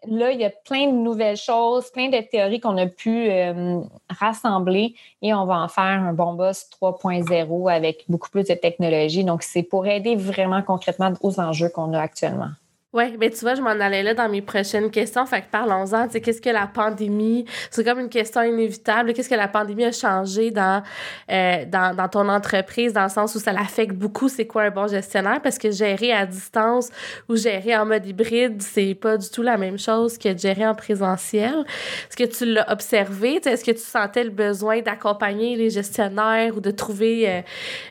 là, 0.09 0.31
il 0.31 0.40
y 0.40 0.44
a 0.44 0.51
plein 0.51 0.87
de 0.87 0.96
nouvelles 0.96 1.37
choses, 1.37 1.90
plein 1.90 2.09
de 2.09 2.20
théories 2.20 2.61
qu'on 2.61 2.77
a 2.77 2.87
pu 2.87 3.31
euh, 3.31 3.81
rassembler 4.11 4.94
et 5.22 5.35
on 5.35 5.44
va 5.46 5.59
en 5.59 5.68
faire 5.68 5.85
un 5.85 6.12
bon 6.12 6.35
boss 6.35 6.68
3.0 6.81 7.72
avec 7.72 8.05
beaucoup 8.09 8.31
plus 8.31 8.44
de 8.44 8.55
technologie. 8.55 9.25
Donc, 9.25 9.42
c'est 9.42 9.62
pour 9.62 9.87
aider 9.87 10.16
vraiment 10.16 10.62
concrètement 10.62 11.12
aux 11.22 11.40
enjeux 11.40 11.68
qu'on 11.68 11.92
a 11.92 12.01
actuellement. 12.01 12.51
Oui, 12.97 13.15
mais 13.21 13.29
tu 13.29 13.41
vois, 13.41 13.55
je 13.55 13.61
m'en 13.61 13.69
allais 13.69 14.03
là 14.03 14.15
dans 14.15 14.27
mes 14.27 14.41
prochaines 14.41 14.91
questions. 14.91 15.27
Fait 15.27 15.43
que 15.43 15.51
parlons-en. 15.51 16.07
Tu 16.07 16.13
sais, 16.13 16.21
qu'est-ce 16.23 16.41
que 16.41 16.49
la 16.49 16.67
pandémie, 16.67 17.45
c'est 17.71 17.85
comme 17.85 17.99
une 17.99 18.09
question 18.09 18.43
inévitable. 18.43 19.13
Qu'est-ce 19.13 19.29
que 19.29 19.35
la 19.35 19.49
pandémie 19.49 19.85
a 19.85 19.93
changé 19.93 20.51
dans, 20.51 20.83
euh, 21.31 21.67
dans, 21.67 21.95
dans, 21.95 22.09
ton 22.09 22.27
entreprise, 22.31 22.95
dans 22.95 23.03
le 23.03 23.11
sens 23.11 23.35
où 23.35 23.39
ça 23.39 23.53
l'affecte 23.53 23.95
beaucoup? 23.95 24.31
C'est 24.31 24.47
quoi 24.47 24.63
un 24.63 24.71
bon 24.71 24.87
gestionnaire? 24.87 25.43
Parce 25.43 25.59
que 25.59 25.71
gérer 25.71 26.11
à 26.11 26.25
distance 26.25 26.89
ou 27.29 27.37
gérer 27.37 27.77
en 27.77 27.85
mode 27.85 28.07
hybride, 28.07 28.63
c'est 28.63 28.95
pas 28.95 29.19
du 29.19 29.29
tout 29.29 29.43
la 29.43 29.59
même 29.59 29.79
chose 29.79 30.17
que 30.17 30.35
gérer 30.35 30.67
en 30.67 30.75
présentiel. 30.75 31.67
Est-ce 32.09 32.17
que 32.17 32.25
tu 32.25 32.47
l'as 32.47 32.73
observé? 32.73 33.43
Est-ce 33.45 33.63
que 33.63 33.73
tu 33.73 33.85
sentais 33.85 34.25
le 34.25 34.31
besoin 34.31 34.81
d'accompagner 34.81 35.55
les 35.57 35.69
gestionnaires 35.69 36.57
ou 36.57 36.61
de 36.61 36.71
trouver 36.71 37.29
euh, 37.29 37.41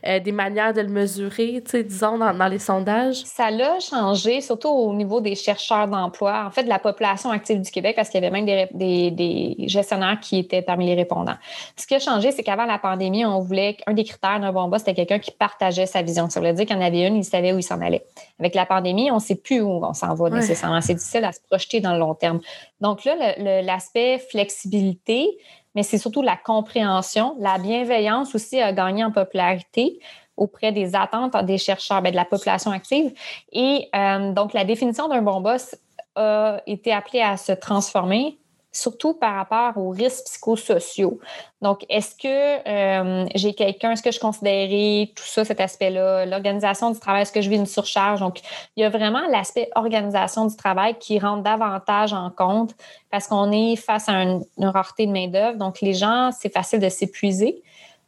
euh, 0.07 0.19
des 0.19 0.31
manières 0.31 0.73
de 0.73 0.81
le 0.81 0.89
mesurer, 0.89 1.61
tu 1.63 1.69
sais, 1.69 1.83
disons, 1.83 2.17
dans, 2.17 2.33
dans 2.33 2.47
les 2.47 2.57
sondages? 2.57 3.21
Ça 3.25 3.51
l'a 3.51 3.79
changé, 3.79 4.41
surtout 4.41 4.69
au 4.69 4.94
niveau 4.95 5.21
des 5.21 5.35
chercheurs 5.35 5.87
d'emploi, 5.87 6.45
en 6.45 6.51
fait, 6.51 6.63
de 6.63 6.69
la 6.69 6.79
population 6.79 7.29
active 7.29 7.61
du 7.61 7.69
Québec, 7.69 7.95
parce 7.95 8.09
qu'il 8.09 8.21
y 8.21 8.25
avait 8.25 8.41
même 8.41 8.45
des, 8.45 9.55
gestionnaires 9.67 10.19
qui 10.19 10.39
étaient 10.39 10.61
parmi 10.61 10.85
les 10.85 10.95
répondants. 10.95 11.37
Ce 11.75 11.85
qui 11.85 11.95
a 11.95 11.99
changé, 11.99 12.31
c'est 12.31 12.43
qu'avant 12.43 12.65
la 12.65 12.79
pandémie, 12.79 13.25
on 13.25 13.39
voulait 13.39 13.75
qu'un 13.75 13.93
des 13.93 14.03
critères 14.03 14.39
d'un 14.39 14.51
bon 14.51 14.67
boss, 14.67 14.79
c'était 14.79 14.93
quelqu'un 14.93 15.19
qui 15.19 15.31
partageait 15.31 15.85
sa 15.85 16.01
vision. 16.01 16.29
Ça 16.29 16.39
voulait 16.39 16.53
dire 16.53 16.65
qu'il 16.65 16.75
y 16.75 16.79
en 16.79 16.81
avait 16.81 17.07
une, 17.07 17.17
il 17.17 17.23
savait 17.23 17.53
où 17.53 17.59
il 17.59 17.63
s'en 17.63 17.81
allait. 17.81 18.05
Avec 18.39 18.55
la 18.55 18.65
pandémie, 18.65 19.11
on 19.11 19.15
ne 19.15 19.19
sait 19.19 19.35
plus 19.35 19.61
où 19.61 19.69
on 19.69 19.93
s'en 19.93 20.13
va 20.15 20.29
nécessairement. 20.29 20.81
C'est 20.81 20.95
difficile 20.95 21.25
à 21.25 21.31
se 21.31 21.39
projeter 21.41 21.79
dans 21.79 21.93
le 21.93 21.99
long 21.99 22.15
terme. 22.15 22.39
Donc 22.81 23.05
là, 23.05 23.15
l'aspect 23.61 24.19
flexibilité, 24.29 25.37
mais 25.75 25.83
c'est 25.83 25.97
surtout 25.97 26.21
la 26.21 26.37
compréhension. 26.37 27.35
La 27.39 27.57
bienveillance 27.57 28.33
aussi 28.33 28.59
a 28.59 28.71
gagné 28.71 29.03
en 29.03 29.11
popularité 29.11 29.99
auprès 30.37 30.71
des 30.71 30.95
attentes 30.95 31.35
des 31.45 31.57
chercheurs, 31.57 32.01
ben, 32.01 32.11
de 32.11 32.15
la 32.15 32.25
population 32.25 32.71
active. 32.71 33.13
Et 33.51 33.89
euh, 33.95 34.31
donc, 34.31 34.53
la 34.53 34.63
définition 34.63 35.07
d'un 35.07 35.21
bon 35.21 35.41
boss 35.41 35.75
a 36.15 36.61
été 36.65 36.93
appelée 36.93 37.21
à 37.21 37.37
se 37.37 37.51
transformer, 37.51 38.37
surtout 38.71 39.13
par 39.13 39.35
rapport 39.35 39.77
aux 39.77 39.89
risques 39.89 40.25
psychosociaux. 40.25 41.19
Donc, 41.61 41.85
est-ce 41.89 42.13
que 42.15 42.67
euh, 42.67 43.25
j'ai 43.33 43.53
quelqu'un, 43.53 43.91
est-ce 43.91 44.03
que 44.03 44.11
je 44.11 44.19
considérais 44.19 45.11
tout 45.15 45.23
ça, 45.23 45.45
cet 45.45 45.61
aspect-là, 45.61 46.25
l'organisation 46.25 46.91
du 46.91 46.99
travail, 46.99 47.21
est-ce 47.21 47.31
que 47.31 47.41
je 47.41 47.49
vis 47.49 47.55
une 47.55 47.65
surcharge? 47.65 48.19
Donc, 48.19 48.41
il 48.75 48.81
y 48.81 48.83
a 48.83 48.89
vraiment 48.89 49.21
l'aspect 49.29 49.69
organisation 49.75 50.45
du 50.45 50.55
travail 50.57 50.97
qui 50.99 51.19
rentre 51.19 51.43
davantage 51.43 52.11
en 52.11 52.29
compte 52.29 52.75
parce 53.09 53.27
qu'on 53.27 53.51
est 53.51 53.77
face 53.77 54.09
à 54.09 54.23
une, 54.23 54.43
une 54.57 54.67
rareté 54.67 55.05
de 55.05 55.11
main-d'œuvre. 55.11 55.57
Donc, 55.57 55.79
les 55.81 55.93
gens, 55.93 56.31
c'est 56.37 56.53
facile 56.53 56.79
de 56.79 56.89
s'épuiser. 56.89 57.63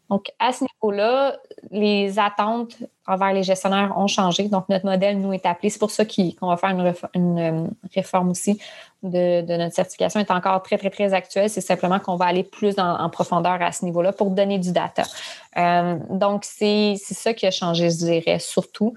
Donc, 0.09 0.31
à 0.39 0.53
ce 0.53 0.63
niveau-là, 0.63 1.37
les 1.69 2.17
attentes 2.17 2.77
envers 3.05 3.33
les 3.33 3.43
gestionnaires 3.43 3.93
ont 3.97 4.07
changé. 4.07 4.47
Donc, 4.47 4.69
notre 4.69 4.85
modèle 4.85 5.19
nous 5.19 5.33
est 5.33 5.45
appelé. 5.45 5.69
C'est 5.69 5.79
pour 5.79 5.91
ça 5.91 6.05
qu'on 6.05 6.47
va 6.47 6.57
faire 6.57 6.69
une, 7.13 7.39
euh, 7.39 7.67
réforme 7.93 8.29
aussi 8.29 8.59
de, 9.03 9.41
notre 9.57 9.75
certification. 9.75 10.19
est 10.19 10.31
encore 10.31 10.61
très, 10.63 10.77
très, 10.77 10.89
très 10.89 11.13
actuelle. 11.13 11.49
C'est 11.49 11.61
simplement 11.61 11.99
qu'on 11.99 12.15
va 12.15 12.25
aller 12.25 12.43
plus 12.43 12.75
en, 12.79 13.09
profondeur 13.09 13.61
à 13.61 13.71
ce 13.71 13.83
niveau-là 13.85 14.13
pour 14.13 14.29
donner 14.29 14.59
du 14.59 14.71
data. 14.71 15.03
Euh, 15.57 15.97
donc, 16.09 16.45
c'est 16.45 16.95
ça 16.97 17.33
qui 17.33 17.45
a 17.45 17.51
changé, 17.51 17.89
je 17.89 17.97
dirais, 17.97 18.39
surtout. 18.39 18.93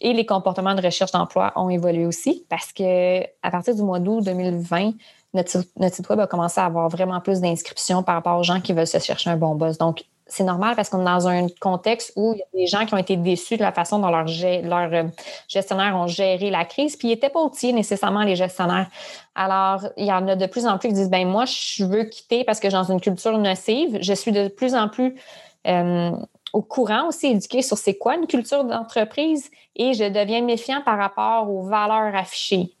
Et 0.00 0.14
les 0.14 0.24
comportements 0.24 0.74
de 0.74 0.82
recherche 0.82 1.12
d'emploi 1.12 1.52
ont 1.56 1.68
évolué 1.68 2.06
aussi 2.06 2.44
parce 2.48 2.72
que 2.72 3.22
à 3.42 3.50
partir 3.50 3.74
du 3.74 3.82
mois 3.82 4.00
d'août 4.00 4.24
2020, 4.24 4.92
notre, 5.34 5.62
site 5.92 6.08
web 6.08 6.20
a 6.20 6.26
commencé 6.26 6.60
à 6.60 6.64
avoir 6.64 6.88
vraiment 6.88 7.20
plus 7.20 7.40
d'inscriptions 7.40 8.02
par 8.02 8.14
rapport 8.14 8.38
aux 8.38 8.42
gens 8.42 8.60
qui 8.60 8.72
veulent 8.72 8.86
se 8.86 8.98
chercher 8.98 9.30
un 9.30 9.36
bon 9.36 9.54
boss. 9.54 9.78
Donc, 9.78 10.04
c'est 10.28 10.44
normal 10.44 10.74
parce 10.74 10.88
qu'on 10.88 11.02
est 11.02 11.04
dans 11.04 11.28
un 11.28 11.46
contexte 11.60 12.12
où 12.16 12.34
il 12.34 12.38
y 12.38 12.42
a 12.42 12.46
des 12.54 12.66
gens 12.66 12.84
qui 12.84 12.94
ont 12.94 12.98
été 12.98 13.16
déçus 13.16 13.56
de 13.56 13.62
la 13.62 13.72
façon 13.72 14.00
dont 14.00 14.10
leurs 14.10 14.26
euh, 14.28 15.04
gestionnaires 15.48 15.96
ont 15.96 16.08
géré 16.08 16.50
la 16.50 16.64
crise, 16.64 16.96
puis 16.96 17.08
ils 17.08 17.12
n'étaient 17.12 17.30
pas 17.30 17.42
outillés 17.42 17.72
nécessairement, 17.72 18.22
les 18.22 18.34
gestionnaires. 18.34 18.88
Alors, 19.34 19.86
il 19.96 20.06
y 20.06 20.12
en 20.12 20.26
a 20.26 20.34
de 20.34 20.46
plus 20.46 20.66
en 20.66 20.78
plus 20.78 20.88
qui 20.88 20.94
disent, 20.94 21.10
ben 21.10 21.28
moi, 21.28 21.44
je 21.44 21.84
veux 21.84 22.04
quitter 22.04 22.42
parce 22.42 22.58
que 22.58 22.68
j'ai 22.68 22.76
dans 22.76 22.90
une 22.90 23.00
culture 23.00 23.38
nocive. 23.38 23.98
Je 24.00 24.12
suis 24.14 24.32
de 24.32 24.48
plus 24.48 24.74
en 24.74 24.88
plus 24.88 25.14
euh, 25.66 26.10
au 26.52 26.62
courant 26.62 27.08
aussi, 27.08 27.28
éduquée 27.28 27.62
sur 27.62 27.76
c'est 27.76 27.96
quoi 27.96 28.16
une 28.16 28.26
culture 28.26 28.64
d'entreprise 28.64 29.50
et 29.74 29.94
je 29.94 30.04
deviens 30.04 30.42
méfiant 30.42 30.80
par 30.82 30.98
rapport 30.98 31.50
aux 31.50 31.62
valeurs 31.62 32.14
affichées. 32.14 32.72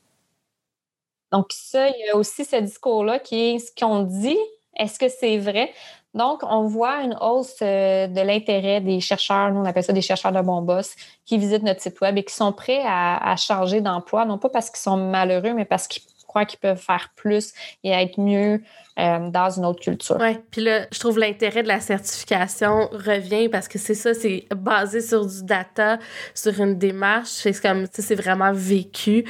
Donc, 1.32 1.46
ça, 1.50 1.88
il 1.88 2.06
y 2.06 2.10
a 2.10 2.16
aussi 2.16 2.44
ce 2.44 2.56
discours-là 2.56 3.18
qui 3.18 3.38
est 3.38 3.58
ce 3.58 3.72
qu'on 3.78 4.02
dit. 4.02 4.38
Est-ce 4.78 4.98
que 4.98 5.08
c'est 5.08 5.38
vrai? 5.38 5.72
Donc, 6.16 6.40
on 6.42 6.62
voit 6.62 7.02
une 7.02 7.16
hausse 7.20 7.58
euh, 7.60 8.06
de 8.06 8.20
l'intérêt 8.22 8.80
des 8.80 9.00
chercheurs, 9.00 9.52
nous 9.52 9.60
on 9.60 9.64
appelle 9.66 9.84
ça 9.84 9.92
des 9.92 10.00
chercheurs 10.00 10.32
de 10.32 10.40
bon 10.40 10.62
boss, 10.62 10.96
qui 11.26 11.36
visitent 11.36 11.62
notre 11.62 11.82
site 11.82 12.00
web 12.00 12.16
et 12.16 12.24
qui 12.24 12.34
sont 12.34 12.52
prêts 12.52 12.82
à, 12.84 13.32
à 13.32 13.36
changer 13.36 13.82
d'emploi, 13.82 14.24
non 14.24 14.38
pas 14.38 14.48
parce 14.48 14.70
qu'ils 14.70 14.80
sont 14.80 14.96
malheureux, 14.96 15.52
mais 15.52 15.66
parce 15.66 15.86
qu'ils 15.86 16.02
croient 16.26 16.44
qu'ils 16.44 16.60
peuvent 16.60 16.80
faire 16.80 17.10
plus 17.16 17.52
et 17.84 17.90
être 17.90 18.20
mieux 18.20 18.60
euh, 18.98 19.28
dans 19.28 19.50
une 19.50 19.66
autre 19.66 19.80
culture. 19.80 20.16
Oui, 20.18 20.38
puis 20.50 20.62
là, 20.62 20.86
je 20.90 20.98
trouve 20.98 21.18
l'intérêt 21.18 21.62
de 21.62 21.68
la 21.68 21.80
certification 21.80 22.88
revient 22.92 23.50
parce 23.50 23.68
que 23.68 23.78
c'est 23.78 23.94
ça, 23.94 24.14
c'est 24.14 24.46
basé 24.56 25.02
sur 25.02 25.26
du 25.26 25.42
data, 25.42 25.98
sur 26.34 26.58
une 26.58 26.78
démarche, 26.78 27.28
c'est 27.28 27.60
comme, 27.60 27.86
tu 27.88 27.96
sais, 27.96 28.02
c'est 28.02 28.14
vraiment 28.14 28.52
vécu. 28.54 29.26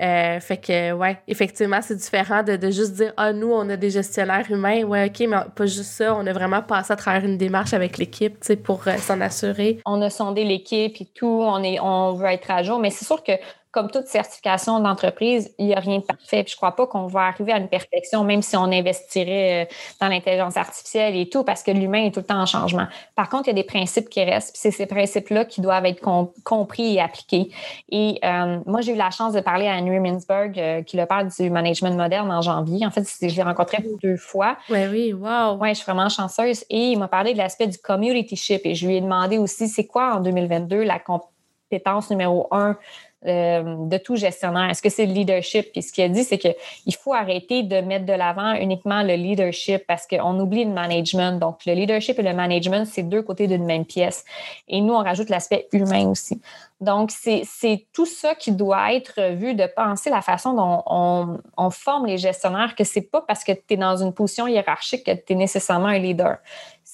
Euh, 0.00 0.38
fait 0.38 0.58
que, 0.58 0.92
ouais, 0.92 1.18
effectivement, 1.26 1.80
c'est 1.82 1.96
différent 1.96 2.44
de, 2.44 2.54
de, 2.54 2.70
juste 2.70 2.92
dire, 2.92 3.12
ah, 3.16 3.32
nous, 3.32 3.50
on 3.50 3.68
a 3.70 3.76
des 3.76 3.90
gestionnaires 3.90 4.48
humains, 4.50 4.84
ouais, 4.84 5.06
OK, 5.06 5.26
mais 5.28 5.36
pas 5.52 5.66
juste 5.66 5.90
ça, 5.90 6.14
on 6.14 6.24
a 6.24 6.32
vraiment 6.32 6.62
passé 6.62 6.92
à 6.92 6.96
travers 6.96 7.24
une 7.24 7.38
démarche 7.38 7.72
avec 7.72 7.98
l'équipe, 7.98 8.38
tu 8.40 8.46
sais, 8.46 8.56
pour 8.56 8.86
euh, 8.86 8.96
s'en 8.98 9.20
assurer. 9.20 9.80
On 9.84 10.00
a 10.00 10.10
sondé 10.10 10.44
l'équipe 10.44 10.94
et 11.00 11.06
tout, 11.06 11.40
on, 11.42 11.60
est, 11.64 11.80
on 11.80 12.12
veut 12.12 12.28
être 12.28 12.52
à 12.52 12.62
jour, 12.62 12.78
mais 12.78 12.90
c'est 12.90 13.04
sûr 13.04 13.24
que 13.24 13.32
comme 13.70 13.90
toute 13.90 14.06
certification 14.06 14.80
d'entreprise, 14.80 15.54
il 15.58 15.66
n'y 15.66 15.74
a 15.74 15.80
rien 15.80 15.98
de 15.98 16.04
parfait. 16.04 16.44
je 16.46 16.54
ne 16.54 16.56
crois 16.56 16.74
pas 16.74 16.86
qu'on 16.86 17.06
va 17.06 17.26
arriver 17.26 17.52
à 17.52 17.58
une 17.58 17.68
perfection, 17.68 18.24
même 18.24 18.40
si 18.40 18.56
on 18.56 18.64
investirait 18.64 19.64
euh, 19.64 19.74
dans 20.00 20.08
l'intelligence 20.08 20.56
artificielle 20.56 21.14
et 21.16 21.28
tout, 21.28 21.44
parce 21.44 21.62
que 21.62 21.70
l'humain 21.70 22.06
est 22.06 22.10
tout 22.10 22.20
le 22.20 22.26
temps 22.26 22.40
en 22.40 22.46
changement. 22.46 22.86
Par 23.14 23.28
contre, 23.28 23.48
il 23.48 23.48
y 23.48 23.58
a 23.58 23.62
des 23.62 23.64
principes 23.64 24.08
qui 24.08 24.24
restent. 24.24 24.56
C'est 24.56 24.70
ces 24.70 24.86
principes-là 24.86 25.44
qui 25.44 25.60
doivent 25.60 25.84
être 25.84 26.00
compris 26.44 26.94
et 26.94 27.00
appliqués. 27.00 27.50
Et 27.90 28.18
euh, 28.24 28.58
moi, 28.64 28.80
j'ai 28.80 28.92
eu 28.92 28.96
la 28.96 29.10
chance 29.10 29.34
de 29.34 29.40
parler 29.40 29.68
à 29.68 29.76
Henry 29.76 30.00
Mintzberg, 30.00 30.58
euh, 30.58 30.82
qui 30.82 30.96
le 30.96 31.04
parle 31.04 31.28
du 31.28 31.50
management 31.50 31.94
moderne 31.94 32.30
en 32.30 32.40
janvier. 32.40 32.86
En 32.86 32.90
fait, 32.90 33.04
je 33.20 33.26
l'ai 33.34 33.42
rencontré 33.42 33.84
deux 34.02 34.16
fois. 34.16 34.56
Oui, 34.70 34.86
oui, 34.90 35.12
wow. 35.12 35.58
Oui, 35.60 35.70
je 35.70 35.74
suis 35.74 35.84
vraiment 35.84 36.08
chanceuse. 36.08 36.64
Et 36.70 36.92
il 36.92 36.98
m'a 36.98 37.08
parlé 37.08 37.34
de 37.34 37.38
l'aspect 37.38 37.66
du 37.66 37.78
community 37.78 38.34
ship. 38.34 38.62
Et 38.64 38.74
je 38.74 38.86
lui 38.86 38.96
ai 38.96 39.00
demandé 39.02 39.36
aussi, 39.36 39.68
c'est 39.68 39.86
quoi 39.86 40.14
en 40.14 40.20
2022 40.20 40.84
la 40.84 40.98
compétence 40.98 42.10
numéro 42.10 42.48
un 42.50 42.76
de 43.24 43.98
tout 43.98 44.16
gestionnaire? 44.16 44.70
Est-ce 44.70 44.82
que 44.82 44.88
c'est 44.88 45.06
le 45.06 45.12
leadership? 45.12 45.72
Puis 45.72 45.82
ce 45.82 45.92
qu'il 45.92 46.04
a 46.04 46.08
dit, 46.08 46.24
c'est 46.24 46.38
qu'il 46.38 46.94
faut 47.00 47.12
arrêter 47.12 47.62
de 47.62 47.80
mettre 47.80 48.06
de 48.06 48.12
l'avant 48.12 48.54
uniquement 48.54 49.02
le 49.02 49.14
leadership 49.14 49.84
parce 49.86 50.06
qu'on 50.06 50.38
oublie 50.38 50.64
le 50.64 50.70
management. 50.70 51.38
Donc, 51.38 51.66
le 51.66 51.72
leadership 51.72 52.18
et 52.18 52.22
le 52.22 52.32
management, 52.32 52.84
c'est 52.86 53.02
deux 53.02 53.22
côtés 53.22 53.46
d'une 53.46 53.64
même 53.64 53.84
pièce. 53.84 54.24
Et 54.68 54.80
nous, 54.80 54.94
on 54.94 55.02
rajoute 55.02 55.30
l'aspect 55.30 55.68
humain 55.72 56.08
aussi. 56.08 56.40
Donc, 56.80 57.10
c'est 57.10 57.86
tout 57.92 58.06
ça 58.06 58.36
qui 58.36 58.52
doit 58.52 58.94
être 58.94 59.32
vu, 59.34 59.54
de 59.54 59.66
penser 59.66 60.10
la 60.10 60.22
façon 60.22 60.54
dont 60.54 60.82
on, 60.86 61.38
on 61.56 61.70
forme 61.70 62.06
les 62.06 62.18
gestionnaires, 62.18 62.76
que 62.76 62.84
c'est 62.84 63.02
pas 63.02 63.20
parce 63.20 63.42
que 63.42 63.52
tu 63.52 63.74
es 63.74 63.76
dans 63.76 63.96
une 63.96 64.12
position 64.12 64.46
hiérarchique 64.46 65.04
que 65.04 65.10
tu 65.10 65.32
es 65.32 65.36
nécessairement 65.36 65.88
un 65.88 65.98
leader 65.98 66.38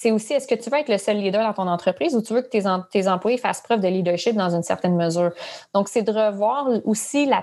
c'est 0.05 0.11
aussi 0.11 0.35
est-ce 0.35 0.47
que 0.47 0.55
tu 0.55 0.69
veux 0.69 0.77
être 0.77 0.91
le 0.91 0.99
seul 0.99 1.17
leader 1.17 1.43
dans 1.43 1.55
ton 1.55 1.67
entreprise 1.67 2.15
ou 2.15 2.21
tu 2.21 2.35
veux 2.35 2.43
que 2.43 2.49
tes, 2.49 2.63
tes 2.91 3.09
employés 3.09 3.39
fassent 3.39 3.63
preuve 3.63 3.81
de 3.81 3.89
leadership 3.89 4.37
dans 4.37 4.55
une 4.55 4.63
certaine 4.63 4.97
mesure? 4.97 5.31
Donc, 5.73 5.89
c'est 5.89 6.03
de 6.03 6.13
revoir 6.13 6.69
aussi 6.85 7.25
la, 7.25 7.43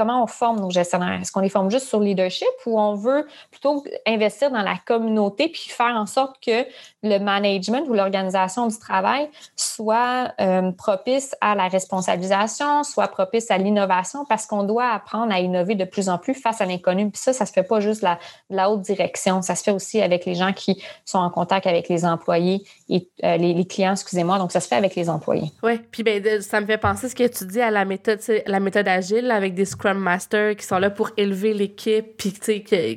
comment 0.00 0.22
on 0.22 0.26
forme 0.26 0.60
nos 0.60 0.70
gestionnaires? 0.70 1.20
Est-ce 1.20 1.30
qu'on 1.30 1.40
les 1.40 1.50
forme 1.50 1.70
juste 1.70 1.86
sur 1.86 1.98
le 1.98 2.06
leadership 2.06 2.48
ou 2.64 2.80
on 2.80 2.94
veut 2.94 3.26
plutôt 3.50 3.84
investir 4.06 4.50
dans 4.50 4.62
la 4.62 4.76
communauté 4.86 5.48
puis 5.48 5.66
faire 5.68 5.94
en 5.94 6.06
sorte 6.06 6.36
que 6.42 6.64
le 7.02 7.18
management 7.18 7.86
ou 7.86 7.92
l'organisation 7.92 8.66
du 8.66 8.78
travail 8.78 9.28
soit 9.56 10.32
euh, 10.40 10.72
propice 10.72 11.36
à 11.42 11.54
la 11.54 11.68
responsabilisation, 11.68 12.82
soit 12.82 13.08
propice 13.08 13.50
à 13.50 13.58
l'innovation 13.58 14.24
parce 14.24 14.46
qu'on 14.46 14.62
doit 14.62 14.88
apprendre 14.88 15.34
à 15.34 15.40
innover 15.40 15.74
de 15.74 15.84
plus 15.84 16.08
en 16.08 16.16
plus 16.16 16.32
face 16.32 16.62
à 16.62 16.64
l'inconnu? 16.64 17.10
Puis 17.10 17.20
ça, 17.20 17.34
ça 17.34 17.44
se 17.44 17.52
fait 17.52 17.62
pas 17.62 17.80
juste 17.80 18.00
la, 18.00 18.18
la 18.48 18.70
haute 18.70 18.80
direction, 18.80 19.42
ça 19.42 19.54
se 19.54 19.62
fait 19.62 19.70
aussi 19.70 20.00
avec 20.00 20.24
les 20.24 20.34
gens 20.34 20.54
qui 20.54 20.82
sont 21.04 21.18
en 21.18 21.28
contact 21.28 21.66
avec 21.66 21.90
les 21.90 22.06
employés 22.06 22.62
et 22.88 23.06
euh, 23.22 23.36
les, 23.36 23.66
clients, 23.66 23.92
excusez-moi. 23.92 24.38
Donc, 24.38 24.50
ça 24.50 24.60
se 24.60 24.68
fait 24.68 24.76
avec 24.76 24.94
les 24.94 25.10
employés. 25.10 25.52
Oui, 25.62 25.78
puis 25.90 26.02
ben, 26.02 26.40
ça 26.40 26.62
me 26.62 26.66
fait 26.66 26.78
penser 26.78 27.10
ce 27.10 27.14
que 27.14 27.26
tu 27.26 27.44
dis 27.44 27.60
à 27.60 27.70
la 27.70 27.84
méthode, 27.84 28.20
la 28.46 28.60
méthode 28.60 28.88
agile 28.88 29.30
avec 29.30 29.54
des 29.54 29.66
Scrum 29.66 29.89
Masters 29.98 30.56
qui 30.56 30.64
sont 30.64 30.78
là 30.78 30.90
pour 30.90 31.10
élever 31.16 31.54
l'équipe, 31.54 32.16
puis 32.16 32.32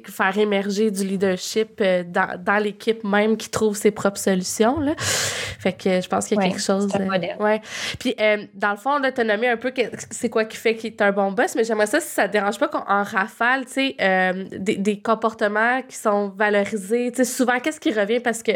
faire 0.05 0.37
émerger 0.37 0.91
du 0.91 1.03
leadership 1.03 1.79
euh, 1.81 2.03
dans, 2.05 2.39
dans 2.39 2.57
l'équipe 2.57 3.03
même 3.03 3.37
qui 3.37 3.49
trouve 3.49 3.75
ses 3.75 3.91
propres 3.91 4.19
solutions. 4.19 4.79
Là. 4.79 4.93
Fait 4.97 5.73
que 5.73 6.01
je 6.01 6.07
pense 6.07 6.27
qu'il 6.27 6.37
y 6.37 6.39
a 6.41 6.43
quelque 6.43 6.61
chose. 6.61 6.89
C'est 6.91 7.01
euh, 7.01 7.43
ouais. 7.43 7.61
Puis 7.99 8.15
euh, 8.19 8.37
dans 8.53 8.71
le 8.71 8.77
fond, 8.77 8.99
nommé 8.99 9.47
un 9.47 9.57
peu 9.57 9.71
c'est 10.11 10.29
quoi 10.29 10.45
qui 10.45 10.57
fait 10.57 10.75
qu'il 10.75 10.91
est 10.91 11.01
un 11.01 11.11
bon 11.11 11.31
boss, 11.31 11.55
mais 11.55 11.63
j'aimerais 11.63 11.87
ça 11.87 11.99
si 11.99 12.09
ça 12.09 12.27
te 12.27 12.33
dérange 12.33 12.59
pas 12.59 12.67
qu'on 12.67 12.79
en 12.79 13.03
rafale, 13.03 13.65
tu 13.65 13.95
sais, 13.95 14.33
des, 14.51 14.75
des, 14.75 14.99
comportements 14.99 15.81
qui 15.87 15.95
sont 15.95 16.29
valorisés. 16.35 17.11
Tu 17.11 17.17
sais, 17.17 17.25
souvent, 17.25 17.59
qu'est-ce 17.59 17.79
qui 17.79 17.91
revient? 17.91 18.19
Parce 18.19 18.43
que, 18.43 18.51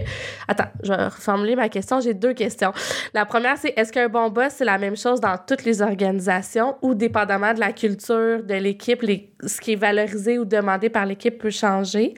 attends, 0.47 0.69
je 0.83 0.91
vais 0.91 1.05
reformuler 1.05 1.55
ma 1.55 1.69
question. 1.69 1.99
J'ai 2.01 2.13
deux 2.13 2.33
questions. 2.33 2.73
La 3.13 3.25
première, 3.25 3.57
c'est 3.57 3.73
est-ce 3.77 3.91
qu'un 3.91 4.09
bon 4.09 4.29
boss, 4.29 4.53
c'est 4.57 4.65
la 4.65 4.77
même 4.77 4.97
chose 4.97 5.21
dans 5.21 5.37
toutes 5.37 5.63
les 5.63 5.81
organisations 5.81 6.75
ou 6.81 6.93
dépendamment 6.93 7.53
de 7.53 7.59
la 7.59 7.71
culture 7.71 8.26
de 8.35 8.53
l'équipe, 8.55 9.03
ce 9.45 9.61
qui 9.61 9.73
est 9.73 9.75
valorisé 9.75 10.37
ou 10.39 10.45
demandé 10.45 10.89
par 10.89 11.05
l'équipe 11.05 11.37
peut 11.37 11.49
changer. 11.49 12.13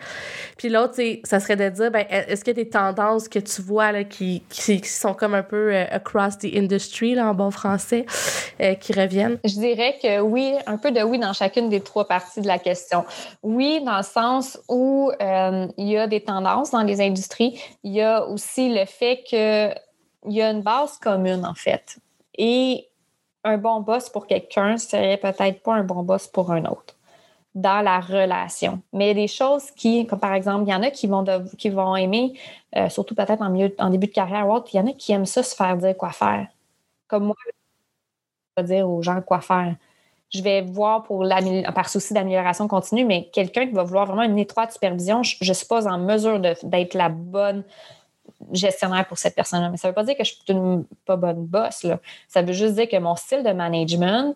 Puis 0.58 0.70
l'autre, 0.70 0.96
ça 1.24 1.40
serait 1.40 1.56
de 1.56 1.70
dire, 1.70 1.92
ben, 1.92 2.06
est-ce 2.10 2.44
qu'il 2.44 2.58
y 2.58 2.60
a 2.60 2.64
des 2.64 2.70
tendances 2.70 3.28
que 3.30 3.40
tu 3.40 3.62
vois 3.62 3.92
là, 3.92 4.04
qui, 4.04 4.44
sont 4.84 5.14
comme 5.14 5.34
un 5.34 5.44
peu 5.44 5.74
euh, 5.74 5.86
across 5.92 6.38
the 6.38 6.48
industry, 6.56 7.16
là, 7.16 7.30
en 7.30 7.34
bon 7.34 7.52
français, 7.52 8.06
euh, 8.62 8.76
qui 8.76 8.94
reviennent? 8.94 9.38
Je 9.44 9.54
dirais 9.54 9.98
que 10.02 10.20
oui, 10.20 10.54
un 10.66 10.78
peu 10.78 10.92
de 10.92 11.02
oui 11.02 11.20
dans 11.20 11.34
chacune 11.34 11.70
des 11.70 11.82
trois 11.82 12.08
parties 12.08 12.42
de 12.42 12.48
la 12.48 12.60
question. 12.60 13.06
Oui, 13.44 13.82
dans 13.86 13.98
le 13.98 14.04
sens 14.04 14.60
où 14.68 15.12
euh, 15.22 15.68
il 15.78 15.88
y 15.88 15.98
a 15.98 16.08
des 16.08 16.22
tendances 16.22 16.72
dans 16.72 16.84
les 16.84 17.02
industries. 17.02 17.62
Il 17.84 17.94
y 17.94 18.02
a 18.02 18.26
aussi 18.26 18.74
le 18.74 18.86
fait 18.86 19.24
qu'il 19.26 20.34
y 20.34 20.42
a 20.42 20.50
une 20.50 20.62
base 20.62 20.98
commune, 20.98 21.46
en 21.46 21.54
fait. 21.54 21.98
Et 22.38 22.90
un 23.44 23.58
bon 23.58 23.82
boss 23.82 24.10
pour 24.10 24.28
quelqu'un 24.28 24.78
serait 24.78 25.18
peut-être 25.18 25.62
pas 25.64 25.74
un 25.74 25.84
bon 25.84 26.04
boss 26.04 26.28
pour 26.28 26.52
un 26.52 26.66
autre 26.66 26.96
dans 27.56 27.82
la 27.82 28.00
relation. 28.00 28.82
Mais 28.94 29.14
des 29.14 29.28
choses 29.28 29.72
qui, 29.72 30.06
comme 30.06 30.20
par 30.20 30.34
exemple, 30.34 30.66
il 30.68 30.72
y 30.72 30.76
en 30.76 30.84
a 30.84 30.92
qui 30.92 31.08
vont, 31.08 31.26
qui 31.58 31.70
vont 31.70 31.96
aimer, 31.96 32.34
euh, 32.76 32.90
surtout 32.90 33.16
peut-être 33.16 33.42
en, 33.42 33.54
en 33.80 33.90
début 33.90 34.08
de 34.08 34.12
carrière 34.12 34.48
ou 34.48 34.54
autre, 34.54 34.70
il 34.74 34.78
y 34.78 34.80
en 34.80 34.88
a 34.88 34.94
qui 34.94 35.12
aiment 35.12 35.26
ça 35.26 35.44
se 35.44 35.56
faire 35.56 35.78
dire 35.78 35.98
quoi 35.98 36.12
faire. 36.12 36.48
Comme 37.08 37.26
moi, 37.26 37.36
je 38.58 38.62
vais 38.62 38.68
dire 38.68 38.90
aux 38.90 39.02
gens 39.02 39.22
quoi 39.22 39.42
faire. 39.42 39.76
Je 40.32 40.44
vais 40.44 40.62
voir 40.62 41.04
pour 41.04 41.28
par 41.74 41.90
souci 41.90 42.14
d'amélioration 42.14 42.68
continue, 42.68 43.04
mais 43.04 43.30
quelqu'un 43.34 43.66
qui 43.66 43.74
va 43.74 43.84
vouloir 43.84 44.06
vraiment 44.06 44.22
une 44.22 44.38
étroite 44.38 44.72
supervision, 44.72 45.24
je 45.24 45.38
ne 45.42 45.54
suis 45.54 45.66
pas 45.66 45.88
en 45.88 45.98
mesure 45.98 46.40
d'être 46.40 46.94
la 46.94 47.10
bonne 47.10 47.64
gestionnaire 48.52 49.06
pour 49.08 49.18
cette 49.18 49.36
personne-là. 49.36 49.70
Mais 49.70 49.78
ça 49.78 49.88
ne 49.88 49.92
veut 49.92 49.96
pas 49.96 50.04
dire 50.04 50.18
que 50.18 50.24
je 50.24 50.34
suis 50.34 50.44
une 50.50 50.86
pas 51.06 51.16
bonne 51.16 51.46
boss. 51.46 51.86
Ça 52.28 52.42
veut 52.42 52.54
juste 52.54 52.76
dire 52.76 52.88
que 52.88 52.98
mon 52.98 53.16
style 53.16 53.44
de 53.44 53.52
management 53.52 54.36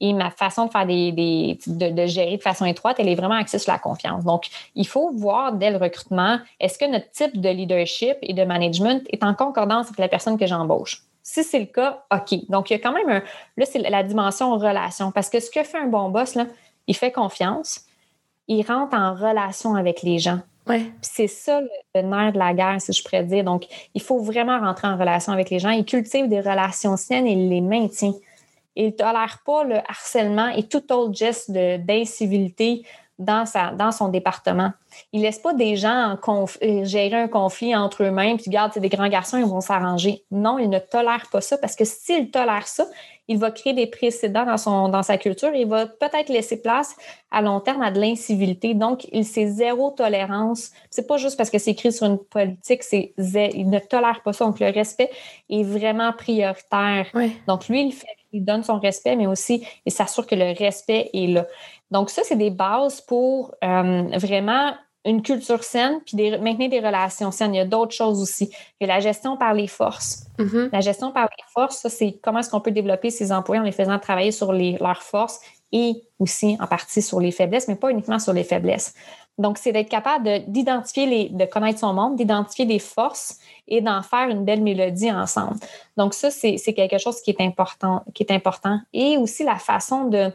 et 0.00 0.12
ma 0.12 0.30
façon 0.30 0.66
de 0.66 0.70
faire 0.70 0.86
des, 0.86 1.58
de, 1.66 2.06
gérer 2.06 2.36
de 2.36 2.42
façon 2.42 2.64
étroite, 2.64 2.96
elle 2.98 3.08
est 3.08 3.14
vraiment 3.14 3.34
axée 3.34 3.58
sur 3.58 3.72
la 3.72 3.78
confiance. 3.78 4.24
Donc, 4.24 4.46
il 4.74 4.86
faut 4.86 5.10
voir 5.12 5.52
dès 5.52 5.70
le 5.70 5.76
recrutement, 5.76 6.38
est-ce 6.60 6.78
que 6.78 6.84
notre 6.84 7.10
type 7.10 7.40
de 7.40 7.48
leadership 7.48 8.16
et 8.22 8.32
de 8.32 8.44
management 8.44 9.02
est 9.10 9.24
en 9.24 9.34
concordance 9.34 9.86
avec 9.86 9.98
la 9.98 10.08
personne 10.08 10.38
que 10.38 10.46
j'embauche? 10.46 11.02
Si 11.22 11.44
c'est 11.44 11.58
le 11.58 11.66
cas, 11.66 12.04
OK. 12.12 12.46
Donc, 12.48 12.70
il 12.70 12.74
y 12.74 12.76
a 12.76 12.78
quand 12.78 12.92
même 12.92 13.08
un. 13.08 13.22
Là, 13.56 13.66
c'est 13.66 13.80
la 13.80 14.02
dimension 14.02 14.56
relation. 14.56 15.10
Parce 15.12 15.28
que 15.28 15.40
ce 15.40 15.50
que 15.50 15.62
fait 15.62 15.78
un 15.78 15.86
bon 15.86 16.08
boss, 16.08 16.36
là, 16.36 16.46
il 16.86 16.96
fait 16.96 17.12
confiance, 17.12 17.82
il 18.46 18.64
rentre 18.64 18.96
en 18.96 19.14
relation 19.14 19.74
avec 19.74 20.02
les 20.02 20.18
gens. 20.18 20.38
C'est 21.00 21.26
ça 21.26 21.60
le, 21.60 22.02
nerf 22.02 22.32
de 22.32 22.38
la 22.38 22.54
guerre, 22.54 22.80
si 22.80 22.92
je 22.92 23.02
pourrais 23.02 23.24
dire. 23.24 23.44
Donc, 23.44 23.66
il 23.94 24.02
faut 24.02 24.20
vraiment 24.20 24.58
rentrer 24.58 24.88
en 24.88 24.96
relation 24.96 25.32
avec 25.32 25.50
les 25.50 25.58
gens. 25.58 25.70
Il 25.70 25.84
cultive 25.84 26.28
des 26.28 26.40
relations 26.40 26.96
saines 26.96 27.26
et 27.26 27.34
les 27.34 27.60
maintient. 27.60 28.14
Il 28.76 28.86
ne 28.86 28.90
tolère 28.90 29.42
pas 29.44 29.64
le 29.64 29.76
harcèlement 29.88 30.48
et 30.48 30.62
tout 30.64 30.92
autre 30.92 31.14
geste 31.14 31.50
d'incivilité 31.50 32.84
dans, 33.18 33.46
sa, 33.46 33.72
dans 33.72 33.90
son 33.90 34.08
département. 34.08 34.72
Il 35.12 35.20
ne 35.20 35.26
laisse 35.26 35.38
pas 35.38 35.52
des 35.52 35.76
gens 35.76 36.16
euh, 36.28 36.84
gérer 36.84 37.16
un 37.16 37.28
conflit 37.28 37.74
entre 37.74 38.04
eux-mêmes, 38.04 38.36
puis 38.36 38.46
regarde, 38.48 38.72
c'est 38.72 38.80
des 38.80 38.88
grands 38.88 39.08
garçons, 39.08 39.38
ils 39.38 39.44
vont 39.44 39.60
s'arranger. 39.60 40.22
Non, 40.30 40.58
il 40.58 40.70
ne 40.70 40.78
tolère 40.78 41.26
pas 41.30 41.40
ça 41.40 41.58
parce 41.58 41.74
que 41.74 41.84
s'il 41.84 42.30
tolère 42.30 42.66
ça, 42.66 42.84
il 43.28 43.36
va 43.38 43.50
créer 43.50 43.74
des 43.74 43.86
précédents 43.86 44.46
dans, 44.46 44.56
son, 44.56 44.88
dans 44.88 45.02
sa 45.02 45.18
culture 45.18 45.52
et 45.54 45.60
il 45.60 45.68
va 45.68 45.86
peut-être 45.86 46.30
laisser 46.30 46.62
place 46.62 46.96
à 47.30 47.42
long 47.42 47.60
terme 47.60 47.82
à 47.82 47.90
de 47.90 48.00
l'incivilité. 48.00 48.72
Donc, 48.72 49.06
il 49.12 49.26
c'est 49.26 49.46
zéro 49.46 49.90
tolérance. 49.90 50.70
C'est 50.90 51.06
pas 51.06 51.18
juste 51.18 51.36
parce 51.36 51.50
que 51.50 51.58
c'est 51.58 51.72
écrit 51.72 51.92
sur 51.92 52.06
une 52.06 52.18
politique, 52.18 52.82
c'est 52.82 53.12
il 53.18 53.68
ne 53.68 53.78
tolère 53.78 54.22
pas 54.24 54.32
ça. 54.32 54.46
Donc, 54.46 54.60
le 54.60 54.70
respect 54.70 55.10
est 55.50 55.62
vraiment 55.62 56.12
prioritaire. 56.12 57.06
Donc, 57.46 57.68
lui, 57.68 57.82
il, 57.82 57.92
fait, 57.92 58.06
il 58.32 58.44
donne 58.44 58.62
son 58.62 58.78
respect, 58.78 59.14
mais 59.14 59.26
aussi 59.26 59.66
il 59.84 59.92
s'assure 59.92 60.26
que 60.26 60.34
le 60.34 60.56
respect 60.58 61.10
est 61.12 61.26
là. 61.26 61.46
Donc, 61.90 62.10
ça, 62.10 62.22
c'est 62.24 62.36
des 62.36 62.50
bases 62.50 63.00
pour 63.00 63.54
euh, 63.64 64.02
vraiment 64.18 64.74
une 65.04 65.22
culture 65.22 65.64
saine, 65.64 66.00
puis 66.04 66.16
maintenir 66.38 66.68
des 66.68 66.80
relations 66.80 67.30
saines. 67.30 67.54
Il 67.54 67.58
y 67.58 67.60
a 67.60 67.64
d'autres 67.64 67.94
choses 67.94 68.20
aussi. 68.20 68.50
Il 68.78 68.86
y 68.86 68.90
a 68.90 68.94
la 68.94 69.00
gestion 69.00 69.36
par 69.36 69.54
les 69.54 69.66
forces. 69.66 70.26
Mm-hmm. 70.38 70.68
La 70.72 70.80
gestion 70.80 71.12
par 71.12 71.24
les 71.24 71.44
forces, 71.52 71.78
ça, 71.78 71.88
c'est 71.88 72.18
comment 72.22 72.40
est-ce 72.40 72.50
qu'on 72.50 72.60
peut 72.60 72.72
développer 72.72 73.10
ses 73.10 73.32
employés 73.32 73.60
en 73.60 73.64
les 73.64 73.72
faisant 73.72 73.98
travailler 73.98 74.32
sur 74.32 74.52
leurs 74.52 75.02
forces 75.02 75.40
et 75.72 76.02
aussi 76.18 76.56
en 76.60 76.66
partie 76.66 77.00
sur 77.00 77.20
les 77.20 77.30
faiblesses, 77.30 77.68
mais 77.68 77.76
pas 77.76 77.90
uniquement 77.90 78.18
sur 78.18 78.32
les 78.32 78.44
faiblesses. 78.44 78.94
Donc, 79.38 79.56
c'est 79.56 79.70
d'être 79.70 79.88
capable 79.88 80.28
d'identifier 80.48 81.06
les, 81.06 81.28
de 81.28 81.44
connaître 81.44 81.78
son 81.78 81.94
monde, 81.94 82.16
d'identifier 82.16 82.66
des 82.66 82.80
forces 82.80 83.38
et 83.68 83.80
d'en 83.80 84.02
faire 84.02 84.28
une 84.28 84.44
belle 84.44 84.62
mélodie 84.62 85.12
ensemble. 85.12 85.56
Donc, 85.96 86.12
ça, 86.12 86.30
c'est 86.30 86.58
quelque 86.74 86.98
chose 86.98 87.20
qui 87.20 87.30
est 87.30 87.40
important, 87.40 88.02
qui 88.14 88.24
est 88.24 88.32
important. 88.32 88.80
Et 88.92 89.16
aussi 89.16 89.44
la 89.44 89.56
façon 89.56 90.06
de, 90.06 90.32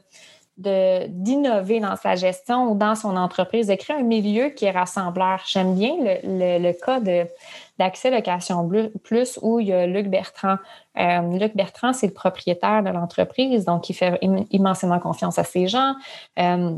d'innover 0.58 1.80
dans 1.80 1.96
sa 1.96 2.16
gestion 2.16 2.72
ou 2.72 2.76
dans 2.76 2.94
son 2.96 3.18
entreprise, 3.18 3.68
de 3.68 3.76
créer 3.76 3.98
un 3.98 4.04
milieu 4.04 4.50
qui 4.50 4.66
est 4.66 4.72
rassembleur. 4.72 5.42
J'aime 5.48 5.76
bien 5.76 5.96
le, 6.00 6.60
le, 6.60 6.74
cas 6.74 7.00
d'Accès 7.80 8.12
Location 8.12 8.70
Plus 9.04 9.40
où 9.42 9.60
il 9.60 9.68
y 9.68 9.74
a 9.74 9.88
Luc 9.88 10.08
Bertrand. 10.10 10.58
Euh, 11.00 11.38
Luc 11.40 11.56
Bertrand, 11.56 11.94
c'est 11.94 12.08
le 12.08 12.14
propriétaire 12.14 12.84
de 12.84 12.90
l'entreprise, 12.90 13.66
donc 13.66 13.90
il 13.90 13.94
fait 13.94 14.20
immensément 14.52 15.00
confiance 15.00 15.40
à 15.40 15.44
ses 15.44 15.68
gens. 15.68 15.96
Euh, 16.38 16.78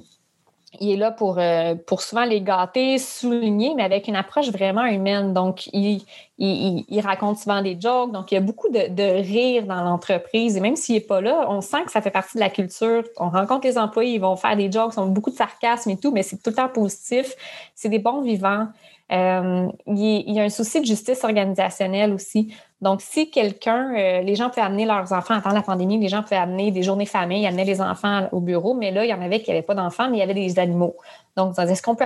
il 0.80 0.92
est 0.92 0.98
là 0.98 1.12
pour, 1.12 1.38
euh, 1.40 1.76
pour 1.76 2.02
souvent 2.02 2.26
les 2.26 2.42
gâter, 2.42 2.98
souligner, 2.98 3.74
mais 3.76 3.84
avec 3.84 4.08
une 4.08 4.16
approche 4.16 4.50
vraiment 4.50 4.86
humaine. 4.86 5.34
Donc, 5.34 5.68
il, 5.74 6.04
il, 6.38 7.02
raconte 7.02 7.38
souvent 7.38 7.62
des 7.62 7.78
jokes. 7.80 8.12
Donc, 8.12 8.32
il 8.32 8.36
y 8.36 8.38
a 8.38 8.42
beaucoup 8.42 8.70
de, 8.70 8.94
de 8.94 9.22
rire 9.22 9.66
dans 9.66 9.84
l'entreprise. 9.84 10.58
Et 10.58 10.60
même 10.60 10.76
s'il 10.76 10.96
n'est 10.96 11.02
pas 11.02 11.22
là, 11.22 11.46
on 11.50 11.62
sent 11.62 11.84
que 11.86 11.92
ça 11.92 12.02
fait 12.02 12.12
partie 12.12 12.38
de 12.38 12.42
la 12.42 12.50
culture. 12.50 13.04
On 13.18 13.30
rencontre 13.30 13.68
les 13.68 13.78
employés, 13.78 14.16
ils 14.16 14.22
vont 14.22 14.36
faire 14.36 14.56
des 14.56 14.72
jokes, 14.72 14.94
ils 14.96 15.00
ont 15.00 15.08
beaucoup 15.08 15.32
de 15.32 15.36
sarcasme 15.36 15.90
et 15.90 15.98
tout, 15.98 16.12
mais 16.12 16.24
c'est 16.24 16.38
tout 16.38 16.50
le 16.50 16.56
temps 16.56 16.70
positif. 16.70 17.34
C'est 17.76 17.90
des 17.90 18.00
bons 18.00 18.22
vivants. 18.22 18.68
Euh, 19.12 19.68
il, 19.86 20.34
y 20.34 20.40
a 20.40 20.44
un 20.44 20.50
souci 20.50 20.82
de 20.82 20.86
justice 20.86 21.24
organisationnelle 21.24 22.14
aussi. 22.14 22.54
Donc, 22.82 23.02
si 23.02 23.32
quelqu'un, 23.32 23.96
euh, 23.96 24.22
les 24.22 24.36
gens 24.36 24.50
pouvaient 24.50 24.62
amener 24.62 24.86
leurs 24.86 25.12
enfants, 25.14 25.36
avant 25.36 25.52
la 25.52 25.62
pandémie, 25.62 25.98
les 25.98 26.10
gens 26.10 26.22
pouvaient 26.22 26.36
amener 26.36 26.72
des 26.72 26.84
journées 26.84 27.06
famille, 27.06 27.44
ils 27.44 27.48
amenaient 27.48 27.64
les 27.66 27.82
enfants 27.82 28.28
au 28.32 28.42
bureau, 28.42 28.74
mais 28.74 28.92
là, 28.92 29.06
il 29.06 29.10
y 29.10 29.14
en 29.14 29.22
avait 29.22 29.42
qui 29.42 29.50
n'avaient 29.50 29.62
pas 29.62 29.76
d'enfants, 29.76 30.10
mais 30.10 30.18
il 30.18 30.20
y 30.20 30.24
avait 30.24 30.34
des 30.34 30.60
animaux. 30.60 30.96
Donc, 31.38 31.58
est-ce 31.58 31.82
qu'on 31.82 31.96
peut 31.96 32.06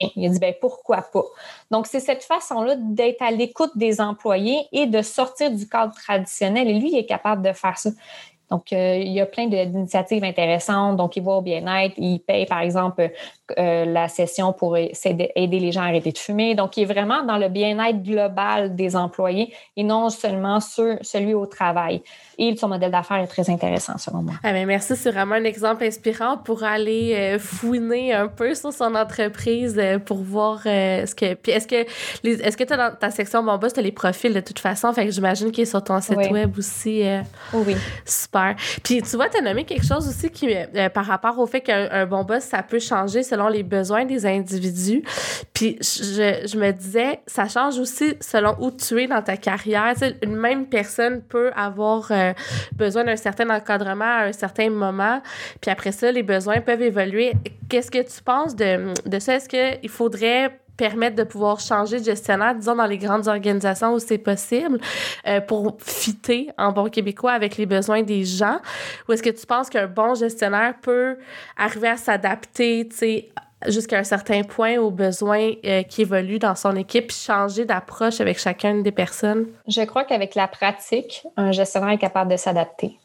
il 0.00 0.26
a 0.26 0.28
dit, 0.28 0.38
ben 0.38 0.54
pourquoi 0.60 1.02
pas? 1.02 1.24
Donc, 1.70 1.86
c'est 1.86 2.00
cette 2.00 2.22
façon-là 2.22 2.76
d'être 2.78 3.20
à 3.20 3.30
l'écoute 3.30 3.72
des 3.76 4.00
employés 4.00 4.66
et 4.72 4.86
de 4.86 5.02
sortir 5.02 5.50
du 5.50 5.68
cadre 5.68 5.94
traditionnel. 5.94 6.68
Et 6.68 6.78
lui, 6.78 6.92
il 6.92 6.98
est 6.98 7.06
capable 7.06 7.42
de 7.42 7.52
faire 7.52 7.76
ça. 7.76 7.90
Donc, 8.50 8.72
euh, 8.72 8.96
il 8.96 9.12
y 9.12 9.20
a 9.20 9.26
plein 9.26 9.46
d'initiatives 9.46 10.24
intéressantes. 10.24 10.96
Donc, 10.96 11.16
il 11.16 11.22
va 11.22 11.32
au 11.32 11.42
bien-être, 11.42 11.94
il 11.98 12.20
paye, 12.20 12.46
par 12.46 12.60
exemple, 12.60 13.10
euh, 13.58 13.84
la 13.84 14.08
session 14.08 14.52
pour 14.52 14.76
aider 14.76 15.32
les 15.36 15.72
gens 15.72 15.82
à 15.82 15.86
arrêter 15.86 16.12
de 16.12 16.18
fumer. 16.18 16.54
Donc, 16.54 16.76
il 16.76 16.82
est 16.82 16.92
vraiment 16.92 17.22
dans 17.22 17.38
le 17.38 17.48
bien-être 17.48 18.02
global 18.02 18.74
des 18.74 18.96
employés 18.96 19.52
et 19.76 19.84
non 19.84 20.10
seulement 20.10 20.60
sur 20.60 20.96
celui 21.02 21.34
au 21.34 21.46
travail. 21.46 22.02
Et 22.38 22.54
son 22.56 22.68
modèle 22.68 22.90
d'affaires 22.90 23.18
est 23.18 23.26
très 23.26 23.48
intéressant, 23.50 23.98
selon 23.98 24.22
moi. 24.22 24.34
Ah 24.42 24.52
ben 24.52 24.66
merci, 24.66 24.94
c'est 24.96 25.10
vraiment 25.10 25.34
un 25.34 25.44
exemple 25.44 25.84
inspirant 25.84 26.36
pour 26.38 26.62
aller 26.62 27.14
euh, 27.16 27.38
fouiner 27.38 28.12
un 28.12 28.28
peu 28.28 28.54
sur 28.54 28.72
son 28.72 28.94
entreprise 28.94 29.80
pour 30.06 30.18
voir 30.18 30.62
ce 30.62 31.14
que. 31.14 31.34
Puis, 31.34 31.52
est-ce 31.52 31.66
que 31.66 31.86
est-ce 32.24 32.56
que 32.56 32.64
tu 32.64 32.72
as 32.72 32.76
dans 32.76 32.94
ta 32.94 33.10
section 33.10 33.42
Mon 33.42 33.58
Boss, 33.58 33.72
tu 33.72 33.80
as 33.80 33.82
les 33.82 33.92
profils 33.92 34.32
de 34.32 34.40
toute 34.40 34.58
façon? 34.58 34.92
Fait 34.92 35.06
que 35.06 35.12
j'imagine 35.12 35.50
qu'il 35.50 35.62
est 35.62 35.66
sur 35.66 35.82
ton 35.82 36.00
site 36.00 36.30
web 36.30 36.56
aussi. 36.58 37.02
oui. 37.52 37.76
Super. 38.04 38.56
Puis 38.82 39.02
tu 39.02 39.16
vois, 39.16 39.28
tu 39.28 39.38
as 39.38 39.40
nommé 39.40 39.64
quelque 39.64 39.86
chose 39.86 40.08
aussi 40.08 40.30
qui, 40.30 40.54
euh, 40.54 40.88
par 40.88 41.06
rapport 41.06 41.38
au 41.38 41.46
fait 41.46 41.60
qu'un 41.60 42.06
bon 42.06 42.24
boss, 42.24 42.44
ça 42.44 42.62
peut 42.62 42.78
changer 42.78 43.22
selon 43.22 43.37
les 43.46 43.62
besoins 43.62 44.04
des 44.04 44.26
individus. 44.26 45.04
Puis 45.54 45.76
je, 45.80 46.44
je, 46.44 46.58
me 46.58 46.72
disais, 46.72 47.20
ça 47.28 47.46
change 47.46 47.78
aussi 47.78 48.16
selon 48.20 48.56
où 48.58 48.72
tu 48.72 49.00
es 49.00 49.06
dans 49.06 49.22
ta 49.22 49.36
carrière. 49.36 49.92
Tu 49.92 50.00
sais, 50.00 50.16
une 50.22 50.34
même 50.34 50.66
personne 50.66 51.22
peut 51.22 51.52
avoir 51.54 52.10
euh, 52.10 52.32
besoin 52.72 53.04
d'un 53.04 53.14
certain 53.14 53.48
encadrement 53.50 54.04
à 54.04 54.24
un 54.24 54.32
certain 54.32 54.70
moment. 54.70 55.22
Puis 55.60 55.70
après 55.70 55.92
ça, 55.92 56.10
les 56.10 56.24
besoins 56.24 56.60
peuvent 56.60 56.82
évoluer. 56.82 57.34
Qu'est-ce 57.68 57.92
que 57.92 58.02
tu 58.02 58.20
penses 58.24 58.56
de, 58.56 58.92
de 59.06 59.18
ça? 59.20 59.36
Est-ce 59.36 59.48
qu'il 59.48 59.88
faudrait 59.88 60.58
permettre 60.78 61.16
de 61.16 61.24
pouvoir 61.24 61.60
changer 61.60 61.98
de 62.00 62.04
gestionnaire, 62.04 62.54
disons, 62.54 62.76
dans 62.76 62.86
les 62.86 62.96
grandes 62.96 63.28
organisations 63.28 63.92
où 63.92 63.98
c'est 63.98 64.16
possible, 64.16 64.78
euh, 65.26 65.42
pour 65.42 65.76
fitter 65.80 66.48
en 66.56 66.72
bon 66.72 66.88
québécois 66.88 67.32
avec 67.32 67.58
les 67.58 67.66
besoins 67.66 68.02
des 68.02 68.24
gens? 68.24 68.60
Ou 69.06 69.12
est-ce 69.12 69.22
que 69.22 69.28
tu 69.28 69.44
penses 69.44 69.68
qu'un 69.68 69.88
bon 69.88 70.14
gestionnaire 70.14 70.74
peut 70.80 71.18
arriver 71.56 71.88
à 71.88 71.96
s'adapter, 71.96 72.88
tu 72.88 72.96
sais, 72.96 73.28
jusqu'à 73.66 73.98
un 73.98 74.04
certain 74.04 74.42
point 74.42 74.76
aux 74.76 74.92
besoins 74.92 75.50
euh, 75.64 75.82
qui 75.82 76.02
évoluent 76.02 76.38
dans 76.38 76.54
son 76.54 76.76
équipe, 76.76 77.10
changer 77.10 77.64
d'approche 77.64 78.20
avec 78.20 78.38
chacune 78.38 78.82
des 78.82 78.92
personnes? 78.92 79.46
Je 79.66 79.82
crois 79.82 80.04
qu'avec 80.04 80.36
la 80.36 80.46
pratique, 80.46 81.26
un 81.36 81.50
gestionnaire 81.50 81.90
est 81.90 81.98
capable 81.98 82.30
de 82.30 82.36
s'adapter. 82.36 82.98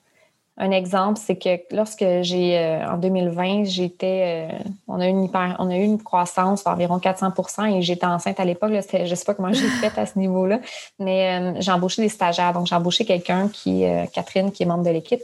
Un 0.56 0.70
exemple, 0.70 1.20
c'est 1.20 1.36
que 1.36 1.76
lorsque 1.76 2.06
j'ai, 2.22 2.60
euh, 2.60 2.88
en 2.88 2.98
2020, 2.98 3.64
j'étais, 3.64 4.52
euh, 4.52 4.70
on, 4.88 5.00
a 5.00 5.08
une 5.08 5.28
on 5.58 5.70
a 5.72 5.76
eu 5.76 5.84
une 5.84 6.02
croissance 6.02 6.64
d'environ 6.64 7.00
400% 7.00 7.76
et 7.76 7.82
j'étais 7.82 8.06
enceinte 8.06 8.40
à 8.40 8.46
l'époque. 8.46 8.72
je 8.72 9.10
ne 9.10 9.16
sais 9.16 9.26
pas 9.26 9.34
comment 9.34 9.52
j'ai 9.52 9.68
fait 9.68 9.98
à 10.00 10.06
ce 10.06 10.20
niveau-là, 10.20 10.60
mais 11.00 11.40
euh, 11.42 11.54
j'ai 11.60 11.72
embauché 11.72 12.04
des 12.04 12.10
stagiaires. 12.10 12.54
Donc, 12.54 12.68
j'ai 12.68 12.76
embauché 12.76 13.04
quelqu'un 13.04 13.50
qui, 13.50 13.84
Catherine, 14.14 14.52
qui 14.52 14.62
est 14.62 14.66
membre 14.68 14.84
de 14.84 14.92
l'équipe. 14.92 15.24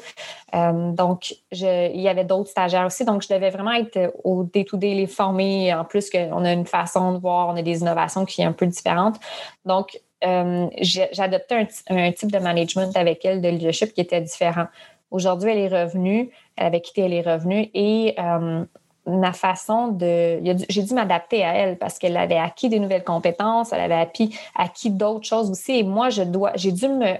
donc, 0.51 1.35
il 1.51 2.01
y 2.01 2.07
avait 2.07 2.23
d'autres 2.23 2.49
stagiaires 2.49 2.87
aussi. 2.87 3.05
Donc, 3.05 3.21
je 3.21 3.31
devais 3.31 3.51
vraiment 3.51 3.73
être 3.73 4.11
au 4.23 4.43
day-to-day, 4.43 5.05
former. 5.05 5.75
En 5.75 5.85
plus, 5.85 6.09
qu'on 6.09 6.43
a 6.43 6.51
une 6.51 6.65
façon 6.65 7.13
de 7.13 7.19
voir, 7.19 7.49
on 7.49 7.55
a 7.55 7.61
des 7.61 7.81
innovations 7.81 8.25
qui 8.25 8.41
sont 8.41 8.47
un 8.47 8.53
peu 8.53 8.65
différentes. 8.65 9.19
Donc, 9.63 9.99
adopté 10.23 11.55
un, 11.55 11.67
un, 11.95 12.11
type 12.13 12.31
de 12.31 12.39
management 12.39 12.97
avec 12.97 13.23
elle, 13.25 13.41
de 13.41 13.49
leadership 13.49 13.93
qui 13.93 14.01
était 14.01 14.21
différent. 14.21 14.65
Aujourd'hui, 15.11 15.51
elle 15.51 15.57
est 15.57 15.83
revenue, 15.83 16.29
elle 16.55 16.67
avait 16.67 16.81
quitté, 16.81 17.01
elle 17.01 17.13
est 17.13 17.21
revenue 17.21 17.69
et 17.73 18.15
euh, 18.19 18.63
ma 19.07 19.33
façon 19.33 19.87
de. 19.87 20.39
J'ai 20.69 20.83
dû 20.83 20.93
m'adapter 20.93 21.43
à 21.43 21.53
elle 21.53 21.77
parce 21.77 21.97
qu'elle 21.97 22.17
avait 22.17 22.37
acquis 22.37 22.69
des 22.69 22.79
nouvelles 22.79 23.03
compétences, 23.03 23.73
elle 23.73 23.81
avait 23.81 23.95
acquis, 23.95 24.37
acquis 24.55 24.91
d'autres 24.91 25.25
choses 25.25 25.49
aussi. 25.49 25.79
Et 25.79 25.83
moi, 25.83 26.09
je 26.09 26.23
dois, 26.23 26.51
j'ai 26.55 26.71
dû 26.71 26.87
me, 26.87 27.15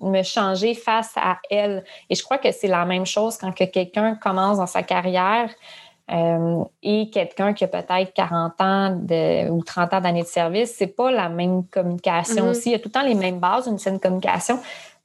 me 0.00 0.22
changer 0.22 0.74
face 0.74 1.12
à 1.16 1.38
elle. 1.50 1.84
Et 2.08 2.14
je 2.14 2.22
crois 2.22 2.38
que 2.38 2.50
c'est 2.52 2.68
la 2.68 2.84
même 2.84 3.06
chose 3.06 3.36
quand 3.36 3.52
que 3.52 3.64
quelqu'un 3.64 4.14
commence 4.14 4.58
dans 4.58 4.66
sa 4.66 4.82
carrière 4.82 5.50
euh, 6.10 6.64
et 6.82 7.10
quelqu'un 7.10 7.52
qui 7.52 7.64
a 7.64 7.68
peut-être 7.68 8.14
40 8.14 8.60
ans 8.60 8.96
de, 8.96 9.50
ou 9.50 9.62
30 9.62 9.94
ans 9.94 10.00
d'années 10.00 10.22
de 10.22 10.26
service, 10.26 10.74
c'est 10.76 10.86
pas 10.86 11.10
la 11.10 11.28
même 11.28 11.64
communication 11.66 12.46
mm-hmm. 12.46 12.50
aussi. 12.50 12.70
Il 12.70 12.72
y 12.72 12.74
a 12.76 12.78
tout 12.78 12.88
le 12.88 12.92
temps 12.92 13.02
les 13.02 13.14
mêmes 13.14 13.38
bases, 13.38 13.66
une 13.66 13.78
certaine 13.78 14.00
communication, 14.00 14.58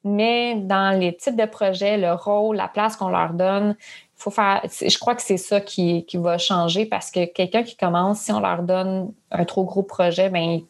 mais 0.04 0.56
dans 0.56 0.98
les 1.00 1.16
types 1.16 1.36
de 1.36 1.46
projets, 1.46 1.98
le 1.98 2.14
rôle, 2.14 2.56
la 2.56 2.68
place 2.68 2.96
qu'on 2.96 3.10
leur 3.10 3.34
donne, 3.34 3.76
faut 4.16 4.32
faire. 4.32 4.62
Je 4.64 4.98
crois 5.00 5.16
que 5.16 5.22
c'est 5.22 5.38
ça 5.38 5.62
qui, 5.62 6.06
qui 6.06 6.18
va 6.18 6.38
changer 6.38 6.86
parce 6.86 7.12
que 7.12 7.26
quelqu'un 7.26 7.64
qui 7.64 7.76
commence, 7.76 8.20
si 8.20 8.32
on 8.32 8.40
leur 8.40 8.64
donne 8.64 9.12
un 9.32 9.46
trop 9.46 9.64
gros 9.64 9.84
projet, 9.84 10.30
ben 10.30 10.62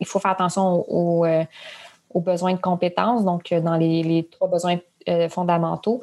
il 0.00 0.06
faut 0.06 0.18
faire 0.18 0.32
attention 0.32 0.84
aux, 0.88 1.24
euh, 1.24 1.44
aux 2.12 2.20
besoins 2.20 2.52
de 2.52 2.60
compétences, 2.60 3.24
donc 3.24 3.52
euh, 3.52 3.60
dans 3.60 3.76
les, 3.76 4.02
les 4.02 4.24
trois 4.24 4.48
besoins 4.48 4.78
fondamentaux. 5.30 6.02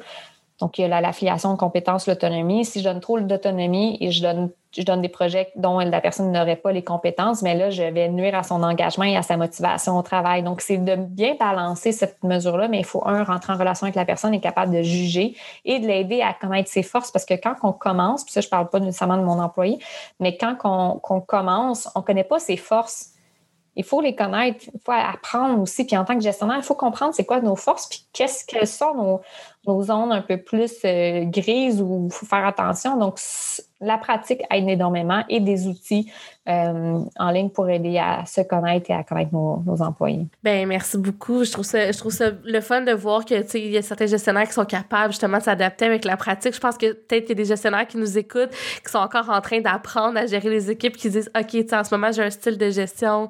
Donc, 0.60 0.78
il 0.78 0.82
y 0.82 0.84
a 0.84 1.00
l'affiliation 1.00 1.52
aux 1.52 1.56
compétences, 1.56 2.06
l'autonomie. 2.06 2.64
Si 2.64 2.80
je 2.80 2.84
donne 2.84 3.00
trop 3.00 3.20
d'autonomie 3.20 3.98
et 4.00 4.10
je 4.10 4.22
donne, 4.22 4.50
je 4.76 4.82
donne 4.82 5.00
des 5.02 5.08
projets 5.08 5.50
dont 5.56 5.78
la 5.78 6.00
personne 6.00 6.30
n'aurait 6.30 6.56
pas 6.56 6.72
les 6.72 6.84
compétences, 6.84 7.42
mais 7.42 7.54
là, 7.54 7.70
je 7.70 7.82
vais 7.82 8.08
nuire 8.08 8.34
à 8.34 8.42
son 8.42 8.62
engagement 8.62 9.04
et 9.04 9.16
à 9.16 9.22
sa 9.22 9.36
motivation 9.36 9.96
au 9.96 10.02
travail. 10.02 10.42
Donc, 10.42 10.60
c'est 10.60 10.78
de 10.78 10.96
bien 10.96 11.34
balancer 11.38 11.92
cette 11.92 12.22
mesure-là, 12.22 12.68
mais 12.68 12.78
il 12.80 12.84
faut, 12.84 13.02
un, 13.06 13.24
rentrer 13.24 13.52
en 13.52 13.56
relation 13.56 13.84
avec 13.84 13.94
la 13.94 14.04
personne, 14.04 14.34
et 14.34 14.40
capable 14.40 14.74
de 14.74 14.82
juger 14.82 15.36
et 15.64 15.78
de 15.78 15.86
l'aider 15.86 16.20
à 16.20 16.34
connaître 16.34 16.70
ses 16.70 16.82
forces. 16.82 17.10
Parce 17.10 17.24
que 17.24 17.34
quand 17.34 17.54
on 17.62 17.72
commence, 17.72 18.24
puis 18.24 18.32
ça, 18.32 18.40
je 18.40 18.48
ne 18.48 18.50
parle 18.50 18.68
pas 18.68 18.80
nécessairement 18.80 19.16
de 19.16 19.22
mon 19.22 19.38
employé, 19.38 19.78
mais 20.20 20.36
quand 20.36 20.56
on, 20.64 21.20
commence, 21.20 21.88
on 21.94 22.00
ne 22.00 22.04
connaît 22.04 22.24
pas 22.24 22.38
ses 22.38 22.56
forces 22.56 23.12
il 23.78 23.84
faut 23.84 24.00
les 24.00 24.14
connaître, 24.14 24.64
il 24.72 24.80
faut 24.80 24.92
apprendre 24.92 25.60
aussi. 25.60 25.84
Puis 25.84 25.96
en 25.98 26.04
tant 26.06 26.14
que 26.16 26.22
gestionnaire, 26.22 26.56
il 26.56 26.62
faut 26.62 26.74
comprendre 26.74 27.12
c'est 27.14 27.26
quoi 27.26 27.42
nos 27.42 27.56
forces, 27.56 27.86
puis 27.86 28.06
qu'est-ce 28.14 28.46
qu'elles 28.46 28.66
sont 28.66 28.94
nos, 28.94 29.20
nos 29.66 29.82
zones 29.82 30.12
un 30.12 30.22
peu 30.22 30.36
plus 30.36 30.72
euh, 30.84 31.24
grises 31.24 31.80
où 31.82 32.06
il 32.06 32.12
faut 32.12 32.26
faire 32.26 32.46
attention. 32.46 32.96
Donc, 32.96 33.18
la 33.80 33.98
pratique 33.98 34.42
aide 34.50 34.68
énormément 34.68 35.22
et 35.28 35.40
des 35.40 35.66
outils 35.66 36.10
euh, 36.48 36.98
en 37.18 37.30
ligne 37.30 37.50
pour 37.50 37.68
aider 37.68 37.98
à 37.98 38.24
se 38.24 38.40
connaître 38.40 38.90
et 38.90 38.94
à 38.94 39.02
connaître 39.02 39.32
nos, 39.32 39.82
employés. 39.82 40.26
Ben 40.42 40.66
merci 40.66 40.96
beaucoup. 40.96 41.44
Je 41.44 41.52
trouve 41.52 41.64
ça, 41.64 41.92
je 41.92 41.98
trouve 41.98 42.12
ça 42.12 42.30
le 42.44 42.60
fun 42.62 42.80
de 42.80 42.92
voir 42.92 43.24
que 43.24 43.34
il 43.56 43.70
y 43.70 43.76
a 43.76 43.82
certains 43.82 44.06
gestionnaires 44.06 44.46
qui 44.46 44.54
sont 44.54 44.64
capables 44.64 45.12
justement 45.12 45.38
de 45.38 45.42
s'adapter 45.42 45.84
avec 45.84 46.04
la 46.04 46.16
pratique. 46.16 46.54
Je 46.54 46.60
pense 46.60 46.78
que 46.78 46.92
peut-être 46.92 47.26
qu'il 47.26 47.36
y 47.36 47.40
a 47.40 47.42
des 47.42 47.48
gestionnaires 47.48 47.86
qui 47.86 47.98
nous 47.98 48.16
écoutent, 48.16 48.50
qui 48.50 48.90
sont 48.90 48.98
encore 48.98 49.28
en 49.28 49.40
train 49.42 49.60
d'apprendre 49.60 50.18
à 50.18 50.26
gérer 50.26 50.48
les 50.48 50.70
équipes, 50.70 50.96
qui 50.96 51.10
disent 51.10 51.30
OK, 51.38 51.54
en 51.72 51.84
ce 51.84 51.94
moment 51.94 52.12
j'ai 52.12 52.22
un 52.22 52.30
style 52.30 52.56
de 52.56 52.70
gestion 52.70 53.28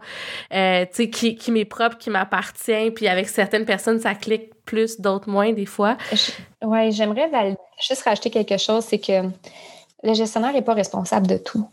euh, 0.53 0.84
qui, 0.84 1.37
qui 1.37 1.51
m'est 1.51 1.64
propre, 1.64 1.99
qui 1.99 2.11
m'appartient, 2.11 2.91
puis 2.93 3.09
avec 3.09 3.28
certaines 3.28 3.64
personnes 3.64 3.99
ça 3.99 4.14
clique 4.14 4.53
plus, 4.66 5.00
d'autres 5.00 5.30
moins 5.30 5.52
des 5.52 5.64
fois. 5.64 5.96
Oui, 6.62 6.92
j'aimerais 6.92 7.56
juste 7.80 8.02
rajouter 8.02 8.30
quelque 8.30 8.58
chose, 8.58 8.84
c'est 8.84 8.98
que 8.98 9.30
le 10.02 10.14
gestionnaire 10.14 10.52
n'est 10.52 10.62
pas 10.62 10.74
responsable 10.74 11.26
de 11.26 11.38
tout. 11.38 11.66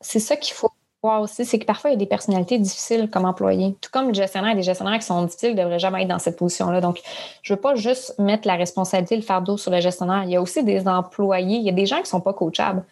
C'est 0.00 0.20
ça 0.20 0.36
qu'il 0.36 0.54
faut 0.54 0.70
voir 1.02 1.22
aussi, 1.22 1.44
c'est 1.44 1.58
que 1.58 1.64
parfois, 1.64 1.90
il 1.90 1.94
y 1.94 1.96
a 1.96 1.98
des 1.98 2.06
personnalités 2.06 2.58
difficiles 2.58 3.10
comme 3.10 3.24
employés. 3.24 3.76
Tout 3.80 3.90
comme 3.92 4.08
le 4.08 4.14
gestionnaire, 4.14 4.54
des 4.54 4.62
gestionnaires 4.62 4.98
qui 4.98 5.06
sont 5.06 5.24
difficiles 5.24 5.54
ne 5.54 5.62
devraient 5.62 5.78
jamais 5.78 6.02
être 6.02 6.08
dans 6.08 6.18
cette 6.18 6.36
position-là. 6.36 6.80
Donc, 6.80 7.00
je 7.42 7.52
ne 7.52 7.56
veux 7.56 7.60
pas 7.60 7.74
juste 7.74 8.18
mettre 8.18 8.46
la 8.46 8.54
responsabilité, 8.54 9.16
le 9.16 9.22
fardeau 9.22 9.56
sur 9.56 9.70
le 9.70 9.80
gestionnaire. 9.80 10.22
Il 10.24 10.30
y 10.30 10.36
a 10.36 10.42
aussi 10.42 10.62
des 10.62 10.86
employés, 10.86 11.56
il 11.56 11.64
y 11.64 11.70
a 11.70 11.72
des 11.72 11.86
gens 11.86 11.96
qui 11.96 12.02
ne 12.02 12.08
sont 12.08 12.20
pas 12.20 12.34
coachables, 12.34 12.84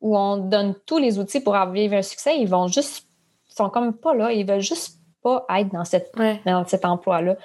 où 0.00 0.16
on 0.16 0.36
donne 0.36 0.74
tous 0.84 0.98
les 0.98 1.18
outils 1.18 1.40
pour 1.40 1.56
vivre 1.66 1.94
un 1.94 2.02
succès, 2.02 2.38
ils 2.38 2.48
vont 2.48 2.68
juste, 2.68 3.06
sont 3.48 3.70
comme 3.70 3.94
pas 3.94 4.14
là, 4.14 4.32
ils 4.32 4.46
veulent 4.46 4.60
juste 4.60 4.98
pas 5.22 5.46
être 5.56 5.72
dans, 5.72 5.84
cette, 5.84 6.12
dans 6.44 6.66
cet 6.66 6.84
emploi-là 6.84 7.36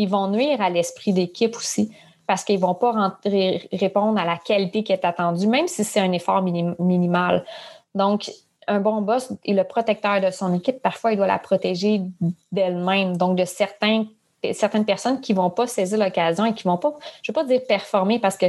ils 0.00 0.08
vont 0.08 0.28
nuire 0.28 0.62
à 0.62 0.70
l'esprit 0.70 1.12
d'équipe 1.12 1.54
aussi 1.56 1.92
parce 2.26 2.44
qu'ils 2.44 2.56
ne 2.56 2.60
vont 2.60 2.74
pas 2.74 3.18
répondre 3.24 4.18
à 4.18 4.24
la 4.24 4.36
qualité 4.36 4.82
qui 4.82 4.92
est 4.92 5.04
attendue, 5.04 5.46
même 5.46 5.68
si 5.68 5.84
c'est 5.84 6.00
un 6.00 6.12
effort 6.12 6.42
minimal. 6.42 7.44
Donc, 7.94 8.30
un 8.66 8.80
bon 8.80 9.02
boss 9.02 9.32
est 9.44 9.52
le 9.52 9.64
protecteur 9.64 10.20
de 10.20 10.30
son 10.30 10.54
équipe. 10.54 10.80
Parfois, 10.80 11.12
il 11.12 11.16
doit 11.16 11.26
la 11.26 11.40
protéger 11.40 12.02
d'elle-même, 12.52 13.16
donc 13.16 13.36
de 13.36 13.44
certains 13.44 14.04
certaines 14.52 14.84
personnes 14.84 15.20
qui 15.20 15.32
vont 15.32 15.50
pas 15.50 15.66
saisir 15.66 15.98
l'occasion 15.98 16.46
et 16.46 16.54
qui 16.54 16.64
vont 16.64 16.78
pas, 16.78 16.94
je 17.22 17.30
ne 17.30 17.34
veux 17.34 17.42
pas 17.42 17.44
dire 17.44 17.60
performer 17.66 18.18
parce 18.18 18.36
que, 18.36 18.46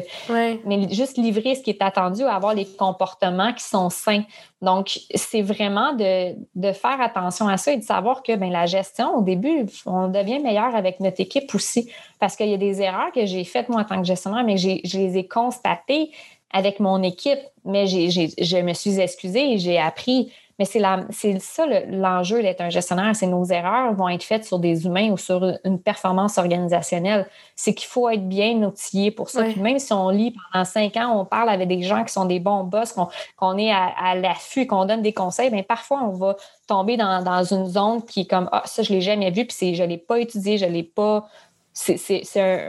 mais 0.66 0.90
juste 0.90 1.18
livrer 1.18 1.56
ce 1.56 1.62
qui 1.62 1.72
est 1.72 1.82
attendu, 1.82 2.24
avoir 2.24 2.54
les 2.54 2.66
comportements 2.66 3.54
qui 3.54 3.64
sont 3.64 3.90
sains. 3.90 4.24
Donc, 4.62 5.00
c'est 5.16 5.42
vraiment 5.42 5.94
de, 5.94 6.36
de, 6.56 6.72
faire 6.72 7.02
attention 7.02 7.48
à 7.48 7.58
ça 7.58 7.74
et 7.74 7.78
de 7.78 7.84
savoir 7.84 8.24
que 8.24 8.36
ben, 8.36 8.52
la 8.52 8.68
gestion, 8.68 9.16
au 9.18 9.22
début, 9.22 9.66
on 9.86 10.08
devient 10.08 10.40
meilleur 10.40 10.76
avec 10.76 11.00
notre 11.00 11.20
équipe 11.20 11.54
aussi 11.56 11.92
parce 12.20 12.36
qu'il 12.36 12.50
y 12.50 12.54
a 12.54 12.58
des 12.58 12.82
erreurs 12.82 13.12
que 13.12 13.26
j'ai 13.26 13.44
faites 13.44 13.70
moi 13.70 13.82
en 13.82 13.86
tant 13.86 14.00
que 14.00 14.08
gestionnaire, 14.08 14.44
mais 14.44 14.58
je 14.58 14.98
les 14.98 15.18
ai 15.18 15.28
constatées 15.28 16.12
avec 16.54 16.80
mon 16.80 17.02
équipe, 17.02 17.40
mais 17.66 17.88
je 17.88 18.62
me 18.62 18.74
suis 18.74 19.00
excusée 19.00 19.54
et 19.54 19.58
j'ai 19.58 19.78
appris. 19.78 20.32
Mais 20.62 20.66
c'est 21.10 21.40
ça 21.40 21.66
l'enjeu 21.88 22.44
d'être 22.44 22.62
un 22.62 22.70
gestionnaire, 22.70 23.16
c'est 23.16 23.26
nos 23.26 23.46
erreurs 23.46 23.96
vont 23.96 24.10
être 24.10 24.22
faites 24.22 24.46
sur 24.46 24.60
des 24.60 24.86
humains 24.86 25.10
ou 25.10 25.18
sur 25.18 25.44
une 25.64 25.82
performance 25.82 26.38
organisationnelle. 26.38 27.26
C'est 27.56 27.74
qu'il 27.74 27.88
faut 27.88 28.08
être 28.10 28.30
bien 28.30 28.62
outillé 28.62 29.10
pour 29.10 29.30
ça. 29.30 29.44
même 29.58 29.80
si 29.80 29.92
on 29.92 30.10
lit 30.10 30.36
pendant 30.52 30.64
cinq 30.64 30.98
ans, 30.98 31.20
on 31.20 31.26
parle 31.26 31.50
avec 31.50 31.68
des 31.68 31.82
gens 31.82 32.04
qui 32.04 32.14
sont 32.14 32.26
des 32.26 32.40
bons 32.40 32.64
boss, 32.64 32.94
qu'on 33.38 33.58
est 33.58 33.72
à, 33.72 34.14
l'affût, 34.14 34.68
qu'on 34.68 34.86
donne 34.86 35.02
des 35.02 35.14
conseils, 35.14 35.50
bien, 35.50 35.64
parfois 35.64 36.04
on 36.04 36.12
va 36.12 36.36
tomber 36.68 36.96
dans, 36.96 37.44
une 37.44 37.66
zone 37.66 38.06
qui 38.06 38.22
est 38.22 38.30
comme 38.30 38.48
Ah, 38.52 38.62
ça, 38.66 38.84
je 38.84 38.92
ne 38.92 38.98
l'ai 38.98 39.02
jamais 39.02 39.32
vu, 39.32 39.48
puis 39.48 39.74
je 39.74 39.82
ne 39.82 39.88
l'ai 39.88 39.98
pas 39.98 40.20
étudié, 40.20 40.60
je 40.60 40.66
ne 40.66 40.72
l'ai 40.74 40.84
pas 40.84 41.28
c'est 41.74 42.22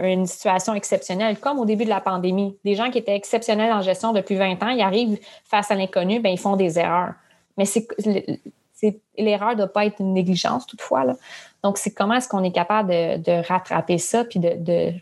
une 0.02 0.24
situation 0.24 0.72
exceptionnelle, 0.72 1.38
comme 1.38 1.58
au 1.58 1.66
début 1.66 1.84
de 1.84 1.90
la 1.90 2.00
pandémie. 2.00 2.56
Des 2.64 2.74
gens 2.74 2.90
qui 2.90 2.96
étaient 2.96 3.16
exceptionnels 3.16 3.72
en 3.72 3.82
gestion 3.82 4.14
depuis 4.14 4.36
20 4.36 4.62
ans, 4.62 4.68
ils 4.68 4.80
arrivent 4.80 5.18
face 5.44 5.70
à 5.70 5.74
l'inconnu, 5.74 6.20
ben, 6.20 6.30
ils 6.30 6.38
font 6.38 6.56
des 6.56 6.78
erreurs. 6.78 7.12
Mais 7.56 7.64
c'est 7.64 7.86
l'erreur 9.16 9.50
ne 9.50 9.56
doit 9.56 9.68
pas 9.68 9.86
être 9.86 10.00
une 10.00 10.12
négligence 10.12 10.66
toutefois. 10.66 11.04
Là. 11.04 11.16
Donc, 11.62 11.78
c'est 11.78 11.92
comment 11.92 12.14
est-ce 12.14 12.28
qu'on 12.28 12.42
est 12.42 12.52
capable 12.52 12.90
de, 12.90 13.46
rattraper 13.46 13.98
ça 13.98 14.24
puis 14.24 14.40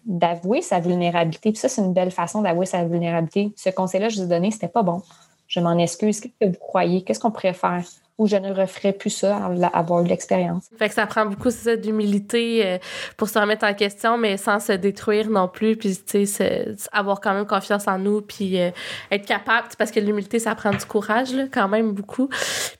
d'avouer 0.04 0.58
de, 0.58 0.64
sa 0.64 0.80
vulnérabilité. 0.80 1.52
Puis 1.52 1.58
ça, 1.58 1.68
c'est 1.68 1.80
une 1.80 1.94
belle 1.94 2.10
façon 2.10 2.42
d'avouer 2.42 2.66
sa 2.66 2.84
vulnérabilité. 2.84 3.52
Ce 3.56 3.70
conseil-là, 3.70 4.08
je 4.08 4.16
vous 4.16 4.24
ai 4.24 4.28
donné, 4.28 4.50
c'était 4.50 4.68
pas 4.68 4.82
bon. 4.82 5.02
Je 5.48 5.60
m'en 5.60 5.76
excuse. 5.78 6.20
Qu'est-ce 6.20 6.46
que 6.46 6.52
vous 6.52 6.60
croyez? 6.60 7.02
Qu'est-ce 7.02 7.20
qu'on 7.20 7.30
pourrait 7.30 7.54
faire? 7.54 7.82
Ou 8.20 8.26
je 8.26 8.36
ne 8.36 8.52
referai 8.52 8.92
plus 8.92 9.08
ça 9.08 9.38
à 9.38 9.78
avoir 9.78 10.04
eu 10.04 10.06
l'expérience. 10.06 10.68
Fait 10.78 10.90
que 10.90 10.94
ça 10.94 11.06
prend 11.06 11.24
beaucoup 11.24 11.50
ça 11.50 11.74
d'humilité 11.74 12.66
euh, 12.66 12.78
pour 13.16 13.30
se 13.30 13.38
remettre 13.38 13.64
en 13.64 13.72
question, 13.72 14.18
mais 14.18 14.36
sans 14.36 14.60
se 14.60 14.72
détruire 14.72 15.30
non 15.30 15.48
plus, 15.48 15.74
puis 15.74 15.96
tu 16.06 16.26
sais, 16.26 16.76
avoir 16.92 17.22
quand 17.22 17.32
même 17.32 17.46
confiance 17.46 17.88
en 17.88 17.96
nous, 17.96 18.20
puis 18.20 18.60
euh, 18.60 18.72
être 19.10 19.24
capable, 19.24 19.68
parce 19.78 19.90
que 19.90 20.00
l'humilité, 20.00 20.38
ça 20.38 20.54
prend 20.54 20.70
du 20.70 20.84
courage, 20.84 21.32
là, 21.32 21.44
quand 21.50 21.66
même 21.66 21.92
beaucoup. 21.92 22.28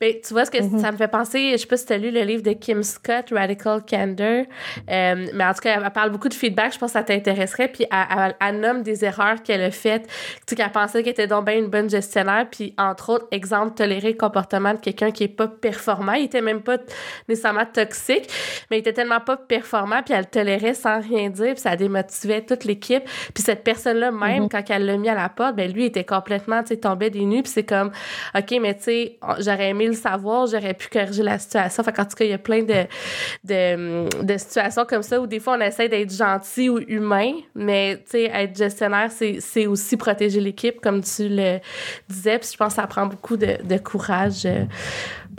Mais 0.03 0.21
tu 0.23 0.35
vois, 0.35 0.45
ce 0.45 0.51
que 0.51 0.59
mm-hmm. 0.59 0.79
ça 0.79 0.93
me 0.93 0.99
fait 0.99 1.09
penser, 1.09 1.53
je 1.53 1.57
sais 1.57 1.67
pas 1.67 1.79
si 1.79 1.87
tu 1.87 1.95
as 1.95 1.99
lu 1.99 2.11
le 2.11 2.21
livre 2.21 2.43
de 2.43 2.53
Kim 2.53 2.83
Scott, 2.83 3.31
Radical 3.33 3.81
Candor, 3.89 4.45
euh, 4.91 5.27
mais 5.33 5.45
en 5.47 5.55
tout 5.55 5.61
cas, 5.61 5.81
elle 5.81 5.91
parle 5.91 6.11
beaucoup 6.11 6.29
de 6.29 6.35
feedback, 6.35 6.75
je 6.75 6.79
pense 6.79 6.93
que 6.93 6.99
ça 6.99 7.03
t'intéresserait, 7.03 7.69
puis 7.69 7.87
elle, 7.91 8.37
elle, 8.39 8.61
nomme 8.61 8.83
des 8.83 9.07
erreurs 9.07 9.43
qu'elle 9.43 9.63
a 9.63 9.71
faites, 9.71 10.07
tu 10.07 10.13
sais, 10.49 10.57
qu'elle 10.57 10.71
pensait 10.71 11.03
qu'elle 11.03 11.13
était 11.13 11.27
donc 11.27 11.47
bien 11.47 11.57
une 11.57 11.69
bonne 11.69 11.89
gestionnaire, 11.89 12.47
puis 12.51 12.75
entre 12.77 13.15
autres, 13.15 13.27
exemple, 13.31 13.73
tolérer 13.75 14.13
le 14.13 14.19
comportement 14.19 14.75
de 14.75 14.81
quelqu'un 14.81 15.11
qui 15.11 15.25
est 15.25 15.30
pas 15.31 15.49
performant. 15.49 16.13
Il 16.13 16.25
était 16.25 16.41
même 16.41 16.63
pas 16.63 16.79
nécessairement 17.29 17.67
toxique, 17.67 18.29
mais 18.71 18.79
il 18.79 18.81
était 18.81 18.93
tellement 18.93 19.21
pas 19.21 19.37
performant, 19.37 20.03
puis 20.03 20.15
elle 20.15 20.21
le 20.21 20.27
tolérait 20.27 20.75
sans 20.75 21.01
rien 21.01 21.31
dire, 21.31 21.55
puis 21.55 21.63
ça 21.63 21.77
démotivait 21.77 22.43
toute 22.43 22.65
l'équipe. 22.65 23.03
Puis 23.35 23.43
cette 23.43 23.65
personne-là, 23.65 24.11
même, 24.11 24.45
mhm. 24.45 24.49
quand 24.49 24.63
elle 24.69 24.87
l'a 24.87 24.97
mis 24.97 25.09
à 25.09 25.15
la 25.15 25.29
porte, 25.29 25.57
ben 25.57 25.71
lui, 25.73 25.85
il 25.85 25.87
était 25.87 26.05
complètement, 26.05 26.63
tu 26.63 26.69
sais, 26.69 26.77
tombé 26.77 27.11
des 27.11 27.25
nues, 27.25 27.43
puis 27.43 27.53
c'est 27.53 27.65
comme, 27.65 27.91
OK, 28.37 28.55
mais 28.61 28.75
tu 28.75 28.85
sais, 28.85 29.19
j'aurais 29.39 29.71
aimé 29.71 29.87
le 29.87 29.95
savoir, 29.95 30.47
j'aurais 30.47 30.75
pu 30.75 30.89
corriger 30.89 31.23
la 31.23 31.39
situation. 31.39 31.83
Fait 31.83 31.93
qu'en 31.93 32.05
tout 32.05 32.17
cas, 32.17 32.25
il 32.25 32.31
y 32.31 32.35
a 32.35 32.39
plein 32.39 32.63
de, 32.63 32.87
de, 33.45 34.23
de 34.23 34.39
situations 34.39 34.85
comme 34.85 35.03
ça 35.03 35.21
où 35.21 35.27
des 35.27 35.41
fois, 35.41 35.57
on 35.59 35.61
essaie 35.61 35.89
d'être 35.89 36.13
gentil 36.13 36.69
ou 36.69 36.79
humain, 36.79 37.33
mais 37.55 37.97
tu 38.05 38.13
sais, 38.13 38.25
être 38.25 38.57
gestionnaire, 38.57 39.11
c'est 39.11 39.67
aussi 39.67 39.97
protéger 39.97 40.41
l'équipe, 40.41 40.81
comme 40.81 41.03
tu 41.03 41.29
le 41.29 41.59
disais, 42.09 42.39
puis 42.39 42.49
je 42.53 42.57
pense 42.57 42.75
que 42.75 42.81
ça 42.81 42.87
prend 42.87 43.07
beaucoup 43.07 43.37
de, 43.37 43.59
de 43.63 43.79
courage 43.79 44.47
euh, 44.47 44.65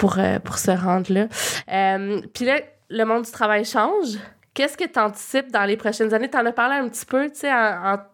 pour, 0.02 0.18
euh, 0.18 0.39
pour 0.39 0.58
se 0.58 0.72
rendre 0.72 1.14
là. 1.14 1.28
Euh, 1.72 2.22
puis 2.34 2.43
là, 2.43 2.60
le 2.89 3.04
monde 3.04 3.24
du 3.24 3.32
travail 3.32 3.64
change. 3.64 4.18
Qu'est-ce 4.56 4.76
que 4.76 4.84
tu 4.84 4.99
anticipes 4.99 5.49
dans 5.52 5.64
les 5.64 5.78
prochaines 5.78 6.14
années? 6.14 6.28
Tu 6.28 6.38
en 6.38 6.45
as 6.45 6.52
parlé 6.52 6.76
un 6.76 6.89
petit 6.89 7.06
peu, 7.06 7.30
tu 7.30 7.41
sais, 7.41 7.52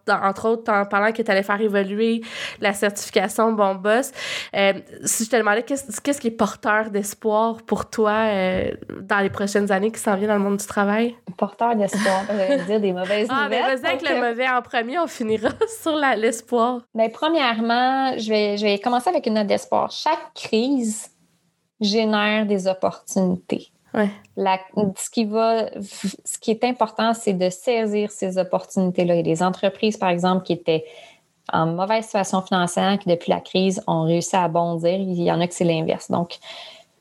entre 0.06 0.48
autres, 0.48 0.70
en 0.70 0.84
parlant 0.84 1.10
que 1.10 1.20
tu 1.20 1.30
allais 1.30 1.42
faire 1.42 1.60
évoluer 1.60 2.20
la 2.60 2.74
certification 2.74 3.52
Bon 3.52 3.74
Boss. 3.74 4.12
Euh, 4.54 4.74
si 5.02 5.24
je 5.24 5.30
te 5.30 5.36
demandais 5.36 5.64
qu'est-ce 5.64 6.20
qui 6.20 6.28
est 6.28 6.30
porteur 6.30 6.90
d'espoir 6.90 7.62
pour 7.62 7.90
toi 7.90 8.26
dans 9.00 9.18
les 9.18 9.30
prochaines 9.30 9.72
années 9.72 9.90
qui 9.90 9.98
s'en 9.98 10.14
viennent 10.14 10.28
dans 10.28 10.36
le 10.36 10.44
monde 10.44 10.58
du 10.58 10.66
travail? 10.66 11.16
Porteur 11.36 11.74
d'espoir, 11.74 12.22
je 12.28 12.64
dire 12.66 12.80
des 12.80 12.92
mauvaises 12.92 13.26
ah, 13.30 13.44
nouvelles. 13.44 13.62
Ah, 13.64 13.68
ben 13.70 13.76
vas-y 13.76 13.90
avec 13.90 14.08
le 14.08 14.28
mauvais 14.28 14.48
en 14.48 14.62
premier, 14.62 14.98
on 15.00 15.08
finira 15.08 15.48
sur 15.82 15.96
l'espoir. 15.96 16.82
Bien, 16.94 17.08
premièrement, 17.08 18.16
je 18.16 18.28
vais, 18.28 18.56
je 18.56 18.62
vais 18.62 18.78
commencer 18.78 19.10
avec 19.10 19.26
une 19.26 19.34
note 19.34 19.48
d'espoir. 19.48 19.90
Chaque 19.90 20.34
crise 20.36 21.10
génère 21.80 22.46
des 22.46 22.66
opportunités. 22.66 23.70
ce, 24.96 25.10
qui 25.10 25.24
va, 25.24 25.70
ce 25.80 26.38
qui 26.38 26.50
est 26.50 26.64
important, 26.64 27.14
c'est 27.14 27.32
de 27.32 27.48
saisir 27.50 28.10
ces 28.10 28.38
opportunités-là. 28.38 29.14
Il 29.14 29.16
y 29.18 29.20
a 29.20 29.34
des 29.34 29.42
entreprises, 29.42 29.96
par 29.96 30.10
exemple, 30.10 30.44
qui 30.44 30.52
étaient 30.52 30.84
en 31.52 31.66
mauvaise 31.66 32.04
situation 32.04 32.42
financière, 32.42 32.98
qui 32.98 33.08
depuis 33.08 33.30
la 33.30 33.40
crise 33.40 33.82
ont 33.86 34.02
réussi 34.02 34.36
à 34.36 34.46
bondir. 34.48 34.98
Il 34.98 35.22
y 35.22 35.32
en 35.32 35.40
a 35.40 35.46
que 35.46 35.54
c'est 35.54 35.64
l'inverse. 35.64 36.10
Donc, 36.10 36.38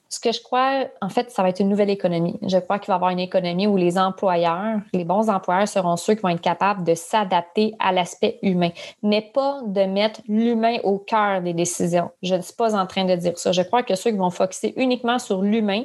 ce 0.09 0.19
que 0.19 0.31
je 0.31 0.41
crois, 0.41 0.85
en 1.01 1.09
fait, 1.09 1.31
ça 1.31 1.43
va 1.43 1.49
être 1.49 1.59
une 1.59 1.69
nouvelle 1.69 1.89
économie. 1.89 2.39
Je 2.41 2.57
crois 2.57 2.79
qu'il 2.79 2.87
va 2.87 2.93
y 2.93 2.95
avoir 2.95 3.11
une 3.11 3.19
économie 3.19 3.67
où 3.67 3.75
les 3.75 3.97
employeurs, 3.97 4.79
les 4.93 5.03
bons 5.03 5.29
employeurs 5.29 5.67
seront 5.67 5.97
ceux 5.97 6.15
qui 6.15 6.21
vont 6.21 6.29
être 6.29 6.41
capables 6.41 6.83
de 6.83 6.95
s'adapter 6.95 7.75
à 7.79 7.91
l'aspect 7.91 8.39
humain, 8.41 8.69
mais 9.03 9.21
pas 9.21 9.61
de 9.65 9.81
mettre 9.81 10.21
l'humain 10.27 10.77
au 10.83 10.97
cœur 10.97 11.41
des 11.41 11.53
décisions. 11.53 12.11
Je 12.23 12.35
ne 12.35 12.41
suis 12.41 12.55
pas 12.55 12.75
en 12.75 12.85
train 12.87 13.05
de 13.05 13.15
dire 13.15 13.37
ça. 13.37 13.51
Je 13.51 13.61
crois 13.61 13.83
que 13.83 13.95
ceux 13.95 14.11
qui 14.11 14.17
vont 14.17 14.29
focuser 14.29 14.73
uniquement 14.77 15.19
sur 15.19 15.41
l'humain 15.41 15.83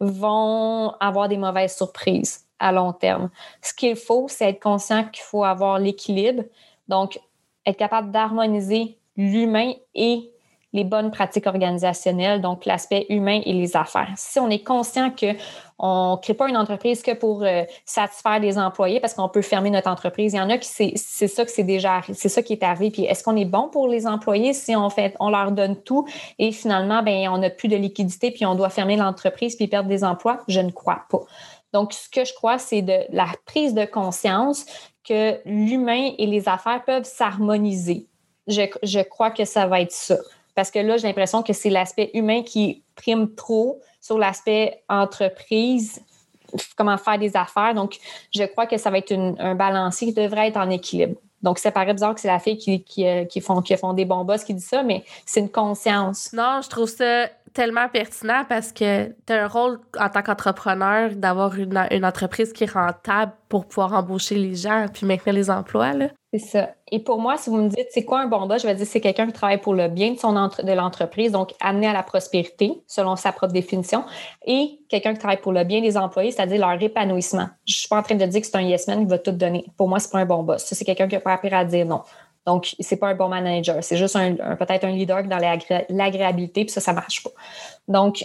vont 0.00 0.92
avoir 1.00 1.28
des 1.28 1.38
mauvaises 1.38 1.76
surprises 1.76 2.44
à 2.58 2.72
long 2.72 2.92
terme. 2.92 3.30
Ce 3.62 3.72
qu'il 3.72 3.96
faut, 3.96 4.26
c'est 4.28 4.48
être 4.48 4.62
conscient 4.62 5.04
qu'il 5.04 5.22
faut 5.22 5.44
avoir 5.44 5.78
l'équilibre. 5.78 6.42
Donc, 6.88 7.20
être 7.66 7.76
capable 7.76 8.10
d'harmoniser 8.10 8.98
l'humain 9.16 9.72
et 9.94 10.30
les 10.74 10.84
bonnes 10.84 11.10
pratiques 11.12 11.46
organisationnelles, 11.46 12.42
donc 12.42 12.66
l'aspect 12.66 13.06
humain 13.08 13.40
et 13.46 13.52
les 13.54 13.76
affaires. 13.76 14.12
Si 14.16 14.40
on 14.40 14.50
est 14.50 14.64
conscient 14.64 15.10
qu'on 15.10 16.16
ne 16.16 16.20
crée 16.20 16.34
pas 16.34 16.48
une 16.48 16.56
entreprise 16.56 17.00
que 17.02 17.12
pour 17.12 17.44
euh, 17.44 17.62
satisfaire 17.86 18.40
les 18.40 18.58
employés 18.58 18.98
parce 18.98 19.14
qu'on 19.14 19.28
peut 19.28 19.40
fermer 19.40 19.70
notre 19.70 19.88
entreprise, 19.88 20.32
il 20.32 20.36
y 20.36 20.40
en 20.40 20.50
a 20.50 20.58
qui 20.58 20.68
c'est 20.96 21.28
ça 21.28 21.44
que 21.44 21.50
c'est 21.50 21.62
déjà 21.62 22.02
c'est 22.12 22.28
ça 22.28 22.42
qui 22.42 22.54
est 22.54 22.62
arrivé. 22.64 22.90
Puis 22.90 23.04
est-ce 23.04 23.22
qu'on 23.22 23.36
est 23.36 23.44
bon 23.44 23.68
pour 23.68 23.86
les 23.86 24.06
employés 24.06 24.52
si 24.52 24.74
on 24.74 24.90
fait 24.90 25.14
on 25.20 25.30
leur 25.30 25.52
donne 25.52 25.76
tout 25.76 26.06
et 26.40 26.50
finalement 26.50 27.02
ben 27.04 27.28
on 27.28 27.38
n'a 27.38 27.50
plus 27.50 27.68
de 27.68 27.76
liquidité 27.76 28.32
puis 28.32 28.44
on 28.44 28.56
doit 28.56 28.68
fermer 28.68 28.96
l'entreprise 28.96 29.54
puis 29.54 29.68
perdre 29.68 29.88
des 29.88 30.02
emplois? 30.02 30.40
Je 30.48 30.60
ne 30.60 30.72
crois 30.72 31.04
pas. 31.08 31.20
Donc, 31.72 31.92
ce 31.92 32.08
que 32.08 32.24
je 32.24 32.32
crois, 32.32 32.58
c'est 32.58 32.82
de 32.82 33.00
la 33.10 33.26
prise 33.46 33.74
de 33.74 33.84
conscience 33.84 34.64
que 35.02 35.40
l'humain 35.44 36.12
et 36.18 36.26
les 36.26 36.48
affaires 36.48 36.84
peuvent 36.84 37.04
s'harmoniser. 37.04 38.06
Je, 38.46 38.62
je, 38.84 39.00
crois 39.00 39.32
que 39.32 39.44
ça 39.44 39.66
va 39.66 39.80
être 39.80 39.92
ça. 39.92 40.16
Parce 40.54 40.70
que 40.70 40.78
là, 40.78 40.96
j'ai 40.96 41.08
l'impression 41.08 41.42
que 41.42 41.52
c'est 41.52 41.70
l'aspect 41.70 42.10
humain 42.14 42.42
qui 42.42 42.82
prime 42.94 43.34
trop 43.34 43.80
sur 44.00 44.18
l'aspect 44.18 44.82
entreprise, 44.88 46.00
comment 46.76 46.96
faire 46.96 47.18
des 47.18 47.36
affaires. 47.36 47.74
Donc, 47.74 47.98
je 48.34 48.44
crois 48.44 48.66
que 48.66 48.76
ça 48.76 48.90
va 48.90 48.98
être 48.98 49.12
un 49.12 49.54
balancier 49.54 50.08
qui 50.08 50.14
devrait 50.14 50.48
être 50.48 50.56
en 50.56 50.70
équilibre. 50.70 51.16
Donc, 51.42 51.58
ça 51.58 51.70
paraît 51.70 51.92
bizarre 51.92 52.14
que 52.14 52.20
c'est 52.20 52.28
la 52.28 52.38
fille 52.38 52.56
qui, 52.56 52.82
qui, 52.82 53.06
euh, 53.06 53.24
qui, 53.26 53.40
font, 53.42 53.60
qui 53.60 53.76
font 53.76 53.92
des 53.92 54.06
bons 54.06 54.24
boss 54.24 54.44
qui 54.44 54.54
dit 54.54 54.62
ça, 54.62 54.82
mais 54.82 55.04
c'est 55.26 55.40
une 55.40 55.50
conscience. 55.50 56.32
Non, 56.32 56.60
je 56.62 56.70
trouve 56.70 56.88
ça 56.88 57.28
tellement 57.54 57.88
pertinent 57.88 58.44
parce 58.48 58.72
que 58.72 59.08
tu 59.26 59.32
as 59.32 59.44
un 59.44 59.48
rôle 59.48 59.78
en 59.98 60.08
tant 60.08 60.22
qu'entrepreneur 60.22 61.12
d'avoir 61.14 61.54
une, 61.56 61.78
une, 61.90 62.04
entreprise 62.04 62.52
qui 62.52 62.64
est 62.64 62.70
rentable 62.70 63.32
pour 63.48 63.66
pouvoir 63.66 63.92
embaucher 63.94 64.34
les 64.34 64.56
gens 64.56 64.86
puis 64.92 65.06
maintenir 65.06 65.34
les 65.34 65.50
emplois. 65.50 65.92
C'est 66.32 66.40
ça. 66.40 66.70
Et 66.90 66.98
pour 66.98 67.20
moi, 67.20 67.36
si 67.36 67.48
vous 67.48 67.58
me 67.58 67.68
dites 67.68 67.86
c'est 67.90 68.04
quoi 68.04 68.20
un 68.20 68.26
bon 68.26 68.46
boss, 68.46 68.62
je 68.62 68.66
vais 68.66 68.74
dire 68.74 68.86
c'est 68.86 69.00
quelqu'un 69.00 69.26
qui 69.26 69.32
travaille 69.32 69.60
pour 69.60 69.72
le 69.72 69.86
bien 69.86 70.12
de, 70.12 70.18
son 70.18 70.32
de 70.32 70.72
l'entreprise, 70.72 71.30
donc 71.30 71.52
amener 71.60 71.86
à 71.86 71.92
la 71.92 72.02
prospérité 72.02 72.82
selon 72.88 73.14
sa 73.14 73.30
propre 73.30 73.52
définition, 73.52 74.04
et 74.44 74.80
quelqu'un 74.88 75.12
qui 75.12 75.20
travaille 75.20 75.40
pour 75.40 75.52
le 75.52 75.62
bien 75.62 75.80
des 75.80 75.96
employés, 75.96 76.32
c'est-à-dire 76.32 76.58
leur 76.58 76.82
épanouissement. 76.82 77.48
Je 77.66 77.74
suis 77.74 77.88
pas 77.88 77.98
en 77.98 78.02
train 78.02 78.16
de 78.16 78.26
dire 78.26 78.40
que 78.40 78.46
c'est 78.48 78.56
un 78.56 78.62
yes 78.62 78.88
man 78.88 79.00
qui 79.00 79.06
va 79.06 79.18
tout 79.18 79.30
donner. 79.30 79.64
Pour 79.76 79.88
moi, 79.88 80.00
c'est 80.00 80.10
pas 80.10 80.18
un 80.18 80.26
bon 80.26 80.42
boss. 80.42 80.64
c'est 80.64 80.84
quelqu'un 80.84 81.06
qui 81.06 81.14
n'a 81.14 81.20
pas 81.20 81.38
à 81.40 81.64
dire 81.64 81.86
non. 81.86 82.02
Donc, 82.46 82.74
c'est 82.78 82.96
pas 82.96 83.08
un 83.08 83.14
bon 83.14 83.28
manager. 83.28 83.82
C'est 83.82 83.96
juste 83.96 84.16
un, 84.16 84.34
peut-être 84.56 84.84
un 84.84 84.90
leader 84.90 85.24
dans 85.24 85.38
l'agréabilité, 85.88 86.64
puis 86.64 86.72
ça, 86.72 86.80
ça 86.80 86.92
marche 86.92 87.22
pas. 87.22 87.30
Donc, 87.88 88.24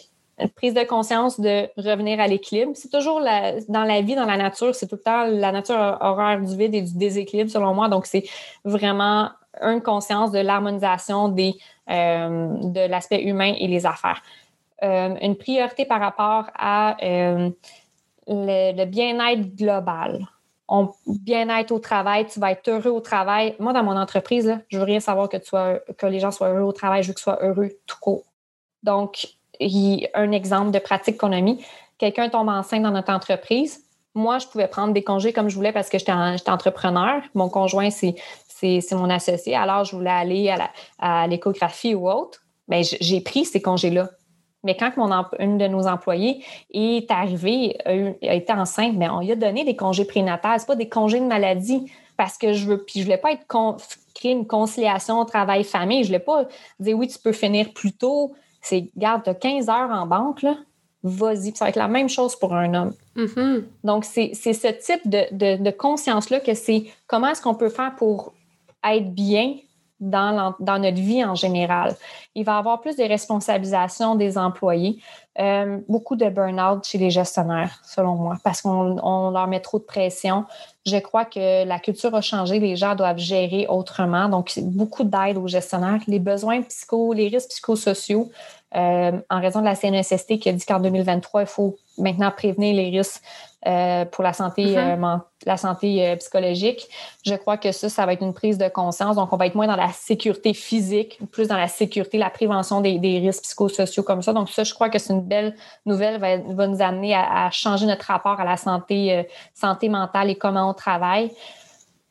prise 0.56 0.74
de 0.74 0.84
conscience 0.84 1.40
de 1.40 1.70
revenir 1.78 2.20
à 2.20 2.28
l'équilibre. 2.28 2.72
C'est 2.76 2.92
toujours 2.92 3.20
dans 3.20 3.84
la 3.84 4.02
vie, 4.02 4.16
dans 4.16 4.26
la 4.26 4.38
nature, 4.38 4.74
c'est 4.76 4.88
tout 4.88 4.96
le 4.96 5.02
temps 5.02 5.26
la 5.26 5.52
nature 5.52 5.98
horaire 6.02 6.42
du 6.42 6.56
vide 6.56 6.76
et 6.76 6.82
du 6.82 6.98
déséquilibre, 6.98 7.50
selon 7.50 7.74
moi. 7.74 7.90
Donc, 7.90 8.06
c'est 8.06 8.24
vraiment 8.64 9.30
une 9.62 9.82
conscience 9.82 10.32
de 10.32 10.40
l'harmonisation 10.40 11.36
euh, 11.90 12.54
de 12.64 12.90
l'aspect 12.90 13.24
humain 13.24 13.54
et 13.58 13.68
les 13.68 13.86
affaires. 13.86 14.22
Euh, 14.84 15.16
une 15.22 15.36
priorité 15.36 15.86
par 15.86 16.00
rapport 16.00 16.46
à 16.56 16.96
euh, 17.04 17.50
le 18.28 18.86
bien-être 18.86 19.56
global 19.56 20.26
bien-être 21.08 21.72
au 21.72 21.80
travail, 21.80 22.28
tu 22.28 22.40
vas 22.40 22.52
être 22.52 22.68
heureux 22.70 22.92
au 22.92 23.00
travail. 23.00 23.56
Moi, 23.60 23.74
dans 23.74 23.84
mon 23.84 23.98
entreprise, 23.98 24.60
je 24.70 24.78
veux 24.78 24.84
rien 24.84 25.00
savoir 25.00 25.28
que, 25.30 25.38
tu 25.38 25.52
que 25.98 26.06
les 26.06 26.20
gens 26.20 26.32
soient 26.32 26.50
heureux 26.50 26.68
au 26.68 26.72
travail, 26.72 27.04
je 27.04 27.08
veux 27.08 27.14
qu'ils 27.14 27.24
soient 27.24 27.44
heureux 27.44 27.72
tout 27.88 27.98
court. 28.00 28.24
Donc, 28.84 29.28
un 29.62 30.32
exemple 30.32 30.72
de 30.72 30.80
pratique 30.80 31.18
qu'on 31.18 31.32
a 31.32 31.42
mis. 31.42 31.64
Quelqu'un 31.98 32.30
tombe 32.30 32.50
enceinte 32.50 32.84
dans 32.84 32.92
notre 32.92 33.12
entreprise. 33.12 33.84
Moi, 34.16 34.38
je 34.40 34.48
pouvais 34.48 34.68
prendre 34.68 34.94
des 34.94 35.04
congés 35.04 35.34
comme 35.34 35.50
je 35.50 35.56
voulais 35.56 35.74
parce 35.74 35.90
que 35.90 35.98
j'étais 35.98 36.12
entrepreneur. 36.12 37.22
Mon 37.34 37.50
conjoint, 37.50 37.90
c'est 37.90 38.16
mon 38.92 39.10
associé. 39.10 39.56
Alors, 39.56 39.84
je 39.84 39.96
voulais 39.96 40.10
aller 40.10 40.56
à 41.00 41.28
l'échographie 41.28 41.96
ou 41.96 42.10
autre. 42.10 42.42
Bien, 42.68 42.82
j'ai 42.84 43.22
pris 43.22 43.46
ces 43.46 43.62
congés-là. 43.62 44.10
Mais 44.64 44.76
quand 44.76 44.96
mon, 44.98 45.10
une 45.40 45.58
de 45.58 45.68
nos 45.68 45.88
employés 45.88 46.44
est 46.72 47.10
arrivée, 47.12 47.78
a, 47.86 48.34
été 48.34 48.52
enceinte, 48.52 48.94
mais 48.96 49.10
on 49.10 49.22
lui 49.22 49.32
a 49.32 49.36
donné 49.36 49.64
des 49.64 49.76
congés 49.76 50.06
prénatales, 50.06 50.60
ce 50.60 50.66
pas 50.66 50.76
des 50.76 50.90
congés 50.90 51.20
de 51.20 51.26
maladie 51.26 51.90
parce 52.18 52.38
que 52.38 52.52
je 52.52 52.66
veux, 52.66 52.84
puis 52.84 53.00
je 53.00 53.06
voulais 53.06 53.18
pas 53.18 53.32
être 53.32 53.46
créer 54.14 54.34
une 54.34 54.46
conciliation 54.46 55.24
travail-famille. 55.24 56.04
Je 56.04 56.08
voulais 56.10 56.20
pas 56.20 56.46
dire 56.80 56.98
oui, 56.98 57.08
tu 57.08 57.18
peux 57.18 57.32
finir 57.32 57.72
plus 57.74 57.94
tôt. 57.94 58.34
C'est, 58.62 58.90
garde, 58.98 59.24
tu 59.24 59.30
as 59.30 59.36
15 59.36 59.70
heures 59.70 59.90
en 59.90 60.06
banque, 60.06 60.42
là, 60.42 60.58
vas-y. 61.02 61.56
Ça 61.56 61.66
va 61.66 61.70
être 61.70 61.78
la 61.78 61.88
même 61.88 62.10
chose 62.10 62.36
pour 62.36 62.54
un 62.54 62.74
homme. 62.74 62.94
Mm-hmm. 63.16 63.64
Donc, 63.86 64.04
c'est, 64.04 64.34
ce 64.34 64.68
type 64.68 65.10
de, 65.10 65.64
de 65.64 65.72
conscience-là 65.72 66.42
que 66.42 66.54
c'est 66.54 66.88
comment 67.08 67.30
est-ce 67.30 67.42
qu'on 67.42 67.56
peut 67.56 67.70
faire 67.70 67.96
pour 67.96 68.34
être 68.84 69.14
bien 69.14 69.56
dans, 70.00 70.56
notre 70.60 70.98
vie 70.98 71.24
en 71.24 71.36
général. 71.36 71.96
Il 72.36 72.46
va 72.46 72.56
y 72.56 72.58
avoir 72.58 72.82
plus 72.82 72.96
de 72.96 73.04
responsabilisation 73.04 74.16
des 74.16 74.38
employés, 74.38 75.02
euh, 75.40 75.80
beaucoup 75.88 76.16
de 76.16 76.30
burn-out 76.30 76.86
chez 76.86 76.98
les 76.98 77.10
gestionnaires, 77.10 77.82
selon 77.84 78.16
moi, 78.16 78.38
parce 78.44 78.62
qu'on 78.62 79.32
leur 79.32 79.48
met 79.48 79.60
trop 79.60 79.80
de 79.80 79.84
pression. 79.84 80.46
Je 80.86 80.98
crois 80.98 81.26
que 81.26 81.66
la 81.66 81.80
culture 81.80 82.16
a 82.16 82.22
changé, 82.22 82.60
les 82.60 82.76
gens 82.76 82.96
doivent 82.96 83.18
gérer 83.18 83.68
autrement. 83.68 84.30
Donc, 84.30 84.58
beaucoup 84.62 85.04
d'aide 85.04 85.38
aux 85.38 85.48
gestionnaires. 85.48 86.02
Les 86.08 86.20
besoins 86.20 86.62
psycho, 86.62 87.14
les 87.14 87.28
risques 87.28 87.50
psychosociaux, 87.50 88.30
euh, 88.76 89.20
en 89.32 89.42
raison 89.42 89.62
de 89.62 89.66
la 89.66 89.76
CNSST 89.76 90.38
qui 90.38 90.50
a 90.50 90.54
dit 90.54 90.64
qu'en 90.64 90.80
2023, 90.80 91.42
il 91.42 91.48
faut 91.48 91.78
maintenant 91.98 92.30
prévenir 92.30 92.76
les 92.76 92.90
risques 92.96 93.22
euh, 93.66 94.06
pour 94.06 94.24
la 94.24 94.32
santé, 94.32 94.76
mm-hmm. 94.76 95.04
euh, 95.04 95.18
la 95.46 95.58
santé 95.58 96.16
psychologique. 96.18 96.88
Je 97.26 97.34
crois 97.34 97.58
que 97.58 97.72
ça, 97.72 97.90
ça 97.90 98.06
va 98.06 98.14
être 98.14 98.22
une 98.22 98.34
prise 98.34 98.60
de 98.60 98.68
conscience. 98.68 99.16
Donc, 99.16 99.34
on 99.34 99.38
va 99.38 99.48
être 99.48 99.56
moins 99.56 99.66
dans 99.66 99.76
la 99.76 99.92
sécurité 99.92 100.54
physique, 100.54 101.20
plus 101.32 101.48
dans 101.48 101.58
la 101.58 101.68
sécurité, 101.68 102.20
la 102.20 102.30
prévention 102.30 102.80
des, 102.80 103.00
risques 103.20 103.44
psychosociaux 103.44 104.04
comme 104.04 104.22
ça. 104.22 104.34
Donc, 104.34 104.50
ça, 104.50 104.64
je 104.64 104.74
crois 104.74 104.90
que 104.90 105.00
c'est 105.00 105.14
une 105.14 105.24
belle 105.24 105.56
nouvelle, 105.88 106.20
va, 106.20 106.38
va 106.38 106.68
nous 106.68 106.82
amener 106.82 107.16
à, 107.16 107.50
changer 107.52 107.88
notre 107.88 108.06
rapport 108.06 108.40
à 108.40 108.46
la 108.46 108.56
santé, 108.56 109.28
santé 109.56 109.90
mentale 109.90 110.30
et 110.30 110.36
comment 110.36 110.70
on 110.70 110.74
travaille. 110.76 111.32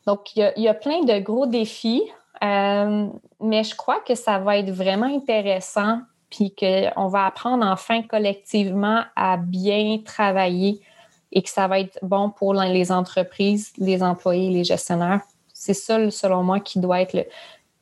Donc, 0.05 0.35
il 0.35 0.39
y, 0.39 0.43
a, 0.43 0.57
il 0.57 0.63
y 0.63 0.67
a 0.67 0.73
plein 0.73 1.03
de 1.03 1.19
gros 1.19 1.45
défis, 1.45 2.03
mais 2.41 3.63
je 3.63 3.75
crois 3.75 4.01
que 4.01 4.15
ça 4.15 4.39
va 4.39 4.57
être 4.57 4.71
vraiment 4.71 5.05
intéressant 5.05 5.99
puis 6.29 6.53
qu'on 6.53 7.07
va 7.07 7.25
apprendre 7.25 7.65
enfin 7.65 8.03
collectivement 8.03 9.03
à 9.15 9.37
bien 9.37 9.99
travailler 10.03 10.81
et 11.31 11.41
que 11.41 11.49
ça 11.49 11.67
va 11.67 11.79
être 11.79 11.99
bon 12.01 12.29
pour 12.29 12.53
les 12.53 12.91
entreprises, 12.91 13.71
les 13.77 14.01
employés, 14.01 14.49
les 14.49 14.63
gestionnaires. 14.63 15.21
C'est 15.53 15.73
ça, 15.73 16.09
selon 16.09 16.43
moi, 16.43 16.59
qui 16.59 16.79
doit 16.79 17.01
être 17.01 17.27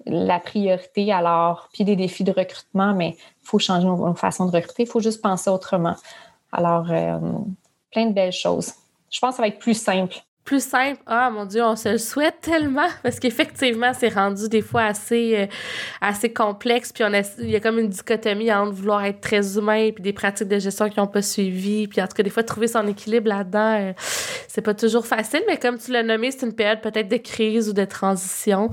la 0.05 0.39
priorité. 0.39 1.11
Alors, 1.11 1.69
puis 1.71 1.83
des 1.83 1.95
défis 1.95 2.23
de 2.23 2.31
recrutement, 2.31 2.93
mais 2.93 3.17
il 3.17 3.47
faut 3.47 3.59
changer 3.59 3.85
nos, 3.85 4.13
façons 4.15 4.45
de 4.45 4.51
recruter. 4.51 4.83
Il 4.83 4.89
faut 4.89 4.99
juste 4.99 5.21
penser 5.21 5.49
autrement. 5.49 5.95
Alors, 6.51 6.91
euh, 6.91 7.19
plein 7.91 8.07
de 8.07 8.13
belles 8.13 8.33
choses. 8.33 8.73
Je 9.09 9.19
pense 9.19 9.31
que 9.31 9.35
ça 9.37 9.41
va 9.43 9.47
être 9.47 9.59
plus 9.59 9.79
simple 9.79 10.17
plus 10.47 10.65
simple. 10.65 11.01
Ah 11.05 11.29
mon 11.29 11.45
Dieu, 11.45 11.61
on 11.61 11.75
se 11.75 11.89
le 11.89 11.97
souhaite 11.97 12.39
tellement 12.39 12.87
parce 13.03 13.19
qu'effectivement, 13.19 13.91
c'est 13.93 14.07
rendu 14.07 14.47
des 14.47 14.61
fois 14.61 14.83
assez, 14.83 15.35
euh, 15.35 15.45
assez 15.99 16.31
complexe. 16.31 16.93
Puis 16.93 17.03
on 17.03 17.11
il 17.39 17.49
y 17.49 17.55
a 17.55 17.59
comme 17.59 17.77
une 17.77 17.89
dichotomie 17.89 18.51
entre 18.51 18.71
vouloir 18.71 19.03
être 19.03 19.19
très 19.19 19.57
humain 19.57 19.91
puis 19.93 20.01
des 20.01 20.13
pratiques 20.13 20.47
de 20.47 20.57
gestion 20.57 20.89
qui 20.89 20.99
n'ont 20.99 21.07
pas 21.07 21.21
suivi. 21.21 21.87
Puis 21.87 22.01
en 22.01 22.07
tout 22.07 22.15
cas, 22.15 22.23
des 22.23 22.29
fois, 22.29 22.43
trouver 22.43 22.69
son 22.69 22.87
équilibre 22.87 23.27
là-dedans, 23.27 23.77
euh, 23.77 23.93
c'est 24.47 24.61
pas 24.61 24.73
toujours 24.73 25.05
facile. 25.05 25.41
Mais 25.47 25.57
comme 25.57 25.77
tu 25.77 25.91
l'as 25.91 26.03
nommé, 26.03 26.31
c'est 26.31 26.45
une 26.45 26.55
période 26.55 26.79
peut-être 26.79 27.09
de 27.09 27.17
crise 27.17 27.67
ou 27.67 27.73
de 27.73 27.83
transition. 27.83 28.71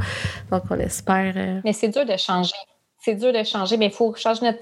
Donc 0.52 0.62
on 0.70 0.78
espère. 0.78 1.34
Euh, 1.36 1.60
mais 1.64 1.72
c'est 1.72 1.88
dur 1.88 2.06
de 2.06 2.16
changer. 2.16 2.54
C'est 3.00 3.16
dur 3.16 3.32
de 3.32 3.42
changer, 3.42 3.76
mais 3.76 3.86
il 3.86 3.92
faut 3.92 4.14
changer 4.14 4.46
notre. 4.46 4.60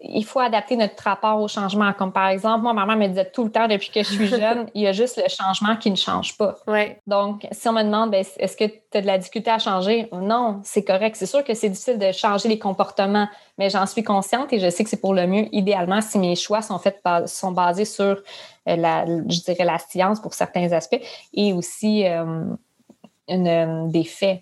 Il 0.00 0.24
faut 0.24 0.38
adapter 0.38 0.76
notre 0.76 1.02
rapport 1.02 1.40
au 1.40 1.48
changement. 1.48 1.92
Comme 1.92 2.12
par 2.12 2.28
exemple, 2.28 2.62
moi, 2.62 2.72
ma 2.72 2.86
mère 2.86 2.96
me 2.96 3.08
disait 3.08 3.30
tout 3.30 3.44
le 3.44 3.50
temps 3.50 3.66
depuis 3.66 3.90
que 3.90 4.02
je 4.02 4.08
suis 4.08 4.26
jeune, 4.28 4.68
il 4.74 4.82
y 4.82 4.86
a 4.86 4.92
juste 4.92 5.20
le 5.22 5.28
changement 5.28 5.76
qui 5.76 5.90
ne 5.90 5.96
change 5.96 6.36
pas. 6.36 6.56
Ouais. 6.66 7.00
Donc, 7.06 7.46
si 7.50 7.68
on 7.68 7.72
me 7.72 7.82
demande, 7.82 8.10
ben, 8.10 8.24
est-ce 8.38 8.56
que 8.56 8.64
tu 8.64 8.98
as 8.98 9.00
de 9.00 9.06
la 9.06 9.18
difficulté 9.18 9.50
à 9.50 9.58
changer? 9.58 10.08
Non, 10.12 10.60
c'est 10.62 10.84
correct. 10.84 11.16
C'est 11.16 11.26
sûr 11.26 11.42
que 11.42 11.54
c'est 11.54 11.68
difficile 11.68 11.98
de 11.98 12.12
changer 12.12 12.48
les 12.48 12.58
comportements, 12.58 13.28
mais 13.58 13.70
j'en 13.70 13.86
suis 13.86 14.04
consciente 14.04 14.52
et 14.52 14.60
je 14.60 14.70
sais 14.70 14.84
que 14.84 14.90
c'est 14.90 15.00
pour 15.00 15.14
le 15.14 15.26
mieux, 15.26 15.46
idéalement, 15.52 16.00
si 16.00 16.18
mes 16.18 16.36
choix 16.36 16.62
sont, 16.62 16.78
faits, 16.78 17.02
sont 17.26 17.52
basés 17.52 17.84
sur, 17.84 18.04
euh, 18.68 18.76
la, 18.76 19.04
je 19.04 19.40
dirais, 19.42 19.64
la 19.64 19.78
science 19.78 20.20
pour 20.20 20.34
certains 20.34 20.70
aspects 20.72 21.00
et 21.34 21.52
aussi 21.52 22.06
euh, 22.06 22.44
une, 23.28 23.90
des 23.90 24.04
faits. 24.04 24.40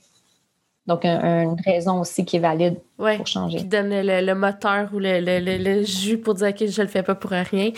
Donc, 0.87 1.05
une 1.05 1.57
raison 1.65 2.01
aussi 2.01 2.25
qui 2.25 2.37
est 2.37 2.41
valide 2.41 2.81
ouais, 2.99 3.17
pour 3.17 3.27
changer. 3.27 3.59
Qui 3.59 3.65
donne 3.65 3.91
le, 3.91 4.25
le 4.25 4.35
moteur 4.35 4.89
ou 4.93 4.99
le, 4.99 5.21
le, 5.21 5.39
le, 5.41 5.85
jus 5.85 6.19
pour 6.19 6.35
dire 6.35 6.55
que 6.55 6.67
je 6.67 6.83
le 6.83 6.89
fais 6.89 7.03
pas 7.03 7.15
pour 7.15 7.31
rien. 7.31 7.71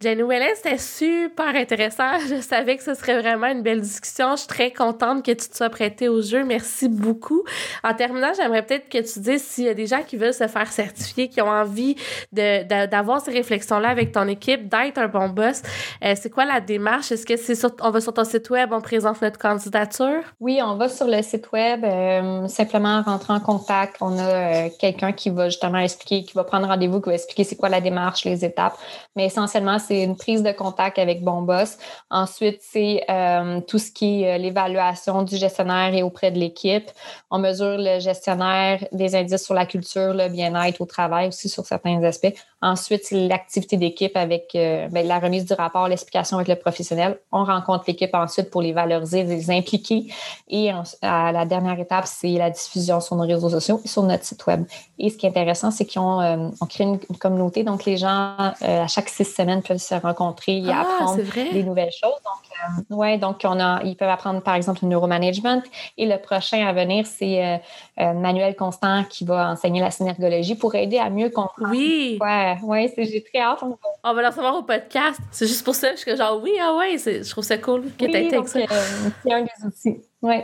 Jenny 0.00 0.22
Wellen, 0.22 0.54
c'était 0.56 0.78
super 0.78 1.54
intéressant. 1.54 2.18
Je 2.28 2.40
savais 2.40 2.76
que 2.76 2.82
ce 2.82 2.94
serait 2.94 3.20
vraiment 3.20 3.46
une 3.46 3.62
belle 3.62 3.80
discussion. 3.80 4.32
Je 4.32 4.38
suis 4.38 4.48
très 4.48 4.72
contente 4.72 5.24
que 5.24 5.30
tu 5.30 5.48
te 5.48 5.56
sois 5.56 5.70
prêtée 5.70 6.08
au 6.08 6.22
jeu. 6.22 6.44
Merci 6.44 6.88
beaucoup. 6.88 7.44
En 7.84 7.94
terminant, 7.94 8.32
j'aimerais 8.36 8.62
peut-être 8.62 8.88
que 8.88 8.98
tu 8.98 9.20
dises 9.20 9.42
s'il 9.42 9.64
y 9.64 9.68
a 9.68 9.74
des 9.74 9.86
gens 9.86 10.02
qui 10.06 10.16
veulent 10.16 10.34
se 10.34 10.48
faire 10.48 10.70
certifier, 10.72 11.28
qui 11.28 11.40
ont 11.40 11.48
envie 11.48 11.96
d'avoir 12.32 13.20
de, 13.20 13.24
ces 13.26 13.30
réflexions-là 13.30 13.88
avec 13.88 14.12
ton 14.12 14.26
équipe, 14.26 14.68
d'être 14.68 14.98
un 14.98 15.08
bon 15.08 15.28
boss. 15.28 15.62
Euh, 16.04 16.14
c'est 16.20 16.30
quoi 16.30 16.44
la 16.44 16.60
démarche? 16.60 17.12
Est-ce 17.12 17.26
que 17.26 17.36
c'est 17.36 17.54
sur, 17.54 17.70
on 17.80 17.90
va 17.90 18.00
sur 18.00 18.12
ton 18.12 18.24
site 18.24 18.50
web, 18.50 18.70
on 18.72 18.80
présente 18.80 19.22
notre 19.22 19.38
candidature? 19.38 20.22
Oui, 20.40 20.60
on 20.62 20.76
va 20.76 20.88
sur 20.88 21.06
le 21.06 21.22
site 21.22 21.52
web, 21.52 21.84
euh, 21.84 22.48
simplement 22.48 23.02
rentrer 23.02 23.32
en 23.32 23.40
contact. 23.40 23.96
On 24.00 24.18
a 24.18 24.41
euh, 24.42 24.68
quelqu'un 24.78 25.12
qui 25.12 25.30
va 25.30 25.48
justement 25.48 25.78
expliquer, 25.78 26.24
qui 26.24 26.34
va 26.34 26.44
prendre 26.44 26.66
rendez-vous, 26.66 27.00
qui 27.00 27.08
va 27.08 27.14
expliquer 27.14 27.44
c'est 27.44 27.56
quoi 27.56 27.68
la 27.68 27.80
démarche, 27.80 28.24
les 28.24 28.44
étapes. 28.44 28.76
Mais 29.16 29.26
essentiellement, 29.26 29.78
c'est 29.78 30.02
une 30.02 30.16
prise 30.16 30.42
de 30.42 30.52
contact 30.52 30.98
avec 30.98 31.22
Bon 31.22 31.42
Boss. 31.42 31.78
Ensuite, 32.10 32.60
c'est 32.60 33.04
euh, 33.08 33.60
tout 33.60 33.78
ce 33.78 33.90
qui 33.90 34.22
est 34.22 34.34
euh, 34.34 34.38
l'évaluation 34.38 35.22
du 35.22 35.36
gestionnaire 35.36 35.94
et 35.94 36.02
auprès 36.02 36.30
de 36.30 36.38
l'équipe. 36.38 36.90
On 37.30 37.38
mesure 37.38 37.76
le 37.78 38.00
gestionnaire, 38.00 38.84
des 38.92 39.14
indices 39.14 39.44
sur 39.44 39.54
la 39.54 39.66
culture, 39.66 40.14
le 40.14 40.28
bien-être 40.28 40.80
au 40.80 40.86
travail 40.86 41.28
aussi 41.28 41.48
sur 41.48 41.64
certains 41.64 42.02
aspects. 42.04 42.34
Ensuite, 42.62 43.10
l'activité 43.10 43.76
d'équipe 43.76 44.16
avec 44.16 44.50
ben, 44.54 45.06
la 45.06 45.18
remise 45.18 45.44
du 45.44 45.52
rapport, 45.52 45.88
l'explication 45.88 46.36
avec 46.36 46.48
le 46.48 46.56
professionnel. 46.56 47.18
On 47.32 47.44
rencontre 47.44 47.84
l'équipe 47.88 48.14
ensuite 48.14 48.50
pour 48.50 48.62
les 48.62 48.72
valoriser, 48.72 49.24
les 49.24 49.50
impliquer. 49.50 50.06
Et 50.48 50.70
à 51.02 51.32
la 51.32 51.44
dernière 51.44 51.78
étape, 51.78 52.06
c'est 52.06 52.30
la 52.30 52.50
diffusion 52.50 53.00
sur 53.00 53.16
nos 53.16 53.26
réseaux 53.26 53.50
sociaux 53.50 53.80
et 53.84 53.88
sur 53.88 54.02
notre 54.02 54.24
site 54.24 54.46
web. 54.46 54.64
Et 54.98 55.10
ce 55.10 55.16
qui 55.16 55.26
est 55.26 55.30
intéressant, 55.30 55.70
c'est 55.70 55.84
qu'ils 55.84 56.00
ont 56.00 56.20
euh, 56.20 56.48
on 56.60 56.66
crée 56.66 56.84
une, 56.84 56.98
communauté. 57.18 57.64
Donc, 57.64 57.84
les 57.84 57.96
gens, 57.96 58.36
euh, 58.62 58.84
à 58.84 58.86
chaque 58.86 59.08
six 59.08 59.24
semaines, 59.24 59.62
peuvent 59.62 59.78
se 59.78 59.94
rencontrer 59.94 60.58
et 60.58 60.68
ah, 60.68 60.82
apprendre 60.82 61.22
des 61.52 61.62
nouvelles 61.62 61.92
choses. 61.92 62.20
Donc, 62.24 62.51
euh, 62.90 62.94
ouais, 62.94 63.18
donc 63.18 63.40
on 63.44 63.58
a, 63.60 63.82
ils 63.84 63.96
peuvent 63.96 64.08
apprendre, 64.08 64.42
par 64.42 64.54
exemple, 64.54 64.80
le 64.82 64.88
neuromanagement. 64.88 65.62
Et 65.98 66.06
le 66.06 66.18
prochain 66.18 66.66
à 66.66 66.72
venir, 66.72 67.06
c'est 67.06 67.60
Manuel 67.98 68.56
Constant 68.56 69.04
qui 69.04 69.24
va 69.24 69.50
enseigner 69.50 69.80
la 69.80 69.90
synergologie 69.90 70.54
pour 70.54 70.74
aider 70.74 70.98
à 70.98 71.10
mieux 71.10 71.30
comprendre. 71.30 71.70
Oui. 71.70 72.18
Ouais, 72.20 72.56
ouais, 72.62 72.92
j'ai 72.96 73.22
très 73.22 73.40
hâte. 73.40 73.62
On 73.62 74.14
va, 74.14 74.22
le 74.22 74.28
recevoir 74.28 74.56
au 74.56 74.62
podcast. 74.62 75.20
C'est 75.30 75.46
juste 75.46 75.64
pour 75.64 75.74
ça. 75.74 75.92
Je 75.92 76.00
suis 76.00 76.16
genre, 76.16 76.40
oui, 76.42 76.52
ah 76.60 76.76
ouais, 76.76 76.96
je 76.98 77.28
trouve 77.28 77.44
ça 77.44 77.58
cool 77.58 77.84
que 77.98 78.04
oui, 78.04 78.28
tu 78.30 78.50
c'est 78.52 79.32
un 79.32 79.42
des 79.42 79.66
outils. 79.66 80.00
Oui. 80.22 80.36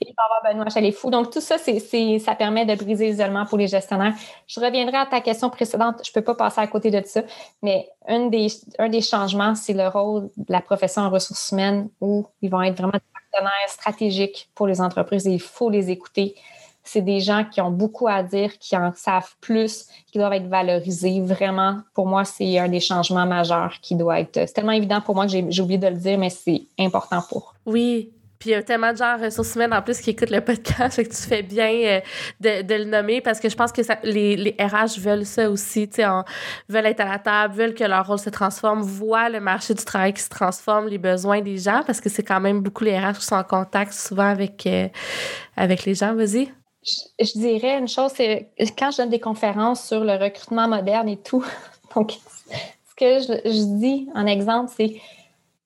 Il 0.00 0.14
va 0.16 0.22
y 0.22 0.54
avoir 0.54 0.66
Benoît 0.66 0.92
fou. 0.92 1.10
Donc, 1.10 1.30
tout 1.30 1.40
ça, 1.40 1.56
ça 1.58 2.34
permet 2.34 2.66
de 2.66 2.74
briser 2.74 3.10
l'isolement 3.10 3.46
pour 3.46 3.58
les 3.58 3.68
gestionnaires. 3.68 4.14
Je 4.46 4.60
reviendrai 4.60 4.96
à 4.96 5.06
ta 5.06 5.20
question 5.20 5.50
précédente. 5.50 6.00
Je 6.04 6.10
ne 6.10 6.14
peux 6.14 6.22
pas 6.22 6.34
passer 6.34 6.60
à 6.60 6.66
côté 6.66 6.90
de 6.90 7.02
ça. 7.04 7.22
Mais 7.62 7.88
un 8.06 8.28
des, 8.28 9.00
changements, 9.00 9.54
c'est 9.54 9.74
le 9.74 9.88
rôle 9.88 10.30
de 10.36 10.52
la 10.52 10.60
profession 10.60 11.02
en 11.02 11.10
ressources 11.10 11.52
humaines 11.52 11.88
où 12.00 12.26
ils 12.42 12.50
vont 12.50 12.62
être 12.62 12.76
vraiment 12.76 12.92
des 12.92 13.00
partenaires 13.30 13.68
stratégiques 13.68 14.50
pour 14.54 14.66
les 14.66 14.80
entreprises 14.80 15.26
et 15.26 15.32
il 15.32 15.40
faut 15.40 15.70
les 15.70 15.90
écouter. 15.90 16.34
C'est 16.82 17.02
des 17.02 17.20
gens 17.20 17.44
qui 17.44 17.60
ont 17.60 17.70
beaucoup 17.70 18.08
à 18.08 18.22
dire, 18.22 18.58
qui 18.58 18.74
en 18.74 18.94
savent 18.94 19.34
plus, 19.42 19.88
qui 20.10 20.16
doivent 20.16 20.32
être 20.32 20.46
valorisés. 20.46 21.20
Vraiment, 21.20 21.80
pour 21.92 22.06
moi, 22.06 22.24
c'est 22.24 22.58
un 22.58 22.68
des 22.68 22.80
changements 22.80 23.26
majeurs 23.26 23.74
qui 23.82 23.94
doit 23.94 24.20
être. 24.20 24.36
C'est 24.46 24.54
tellement 24.54 24.72
évident 24.72 25.02
pour 25.02 25.14
moi 25.14 25.26
que 25.26 25.32
j'ai 25.32 25.62
oublié 25.62 25.78
de 25.78 25.88
le 25.88 25.96
dire, 25.96 26.18
mais 26.18 26.30
c'est 26.30 26.62
important 26.78 27.20
pour. 27.28 27.54
Oui, 27.66 28.10
puis 28.38 28.50
il 28.50 28.52
y 28.52 28.56
a 28.56 28.62
tellement 28.62 28.92
de 28.92 28.98
gens 28.98 29.16
ressources 29.18 29.54
humaines 29.54 29.74
en 29.74 29.82
plus 29.82 30.00
qui 30.00 30.10
écoutent 30.10 30.30
le 30.30 30.40
podcast, 30.40 30.94
fait 30.96 31.04
que 31.04 31.14
tu 31.14 31.22
fais 31.22 31.42
bien 31.42 31.70
euh, 31.70 32.00
de, 32.40 32.62
de, 32.62 32.74
le 32.74 32.84
nommer 32.84 33.20
parce 33.20 33.40
que 33.40 33.48
je 33.48 33.56
pense 33.56 33.72
que 33.72 33.82
ça, 33.82 33.98
les, 34.02 34.36
les 34.36 34.56
RH 34.58 35.00
veulent 35.00 35.26
ça 35.26 35.50
aussi, 35.50 35.88
tu 35.88 36.02
sais, 36.02 36.08
veulent 36.68 36.86
être 36.86 37.00
à 37.00 37.04
la 37.04 37.18
table, 37.18 37.54
veulent 37.54 37.74
que 37.74 37.84
leur 37.84 38.06
rôle 38.06 38.18
se 38.18 38.30
transforme, 38.30 38.82
voient 38.82 39.28
le 39.28 39.40
marché 39.40 39.74
du 39.74 39.84
travail 39.84 40.12
qui 40.12 40.22
se 40.22 40.28
transforme, 40.28 40.88
les 40.88 40.98
besoins 40.98 41.40
des 41.40 41.58
gens 41.58 41.82
parce 41.84 42.00
que 42.00 42.08
c'est 42.08 42.22
quand 42.22 42.40
même 42.40 42.60
beaucoup 42.60 42.84
les 42.84 42.98
RH 42.98 43.18
qui 43.18 43.24
sont 43.24 43.36
en 43.36 43.44
contact 43.44 43.92
souvent 43.92 44.28
avec, 44.28 44.66
euh, 44.66 44.88
avec 45.56 45.84
les 45.84 45.94
gens. 45.94 46.14
Vas-y. 46.14 46.48
Je, 47.20 47.38
dirais 47.38 47.78
une 47.78 47.88
chose, 47.88 48.12
c'est 48.14 48.50
quand 48.78 48.90
je 48.92 48.98
donne 48.98 49.10
des 49.10 49.20
conférences 49.20 49.86
sur 49.86 50.04
le 50.04 50.12
recrutement 50.12 50.68
moderne 50.68 51.08
et 51.08 51.16
tout, 51.16 51.44
donc 51.94 52.12
ce 52.12 52.94
que 52.96 53.18
je, 53.20 53.40
je 53.44 53.78
dis 53.78 54.08
en 54.14 54.26
exemple, 54.26 54.72
c'est 54.76 55.00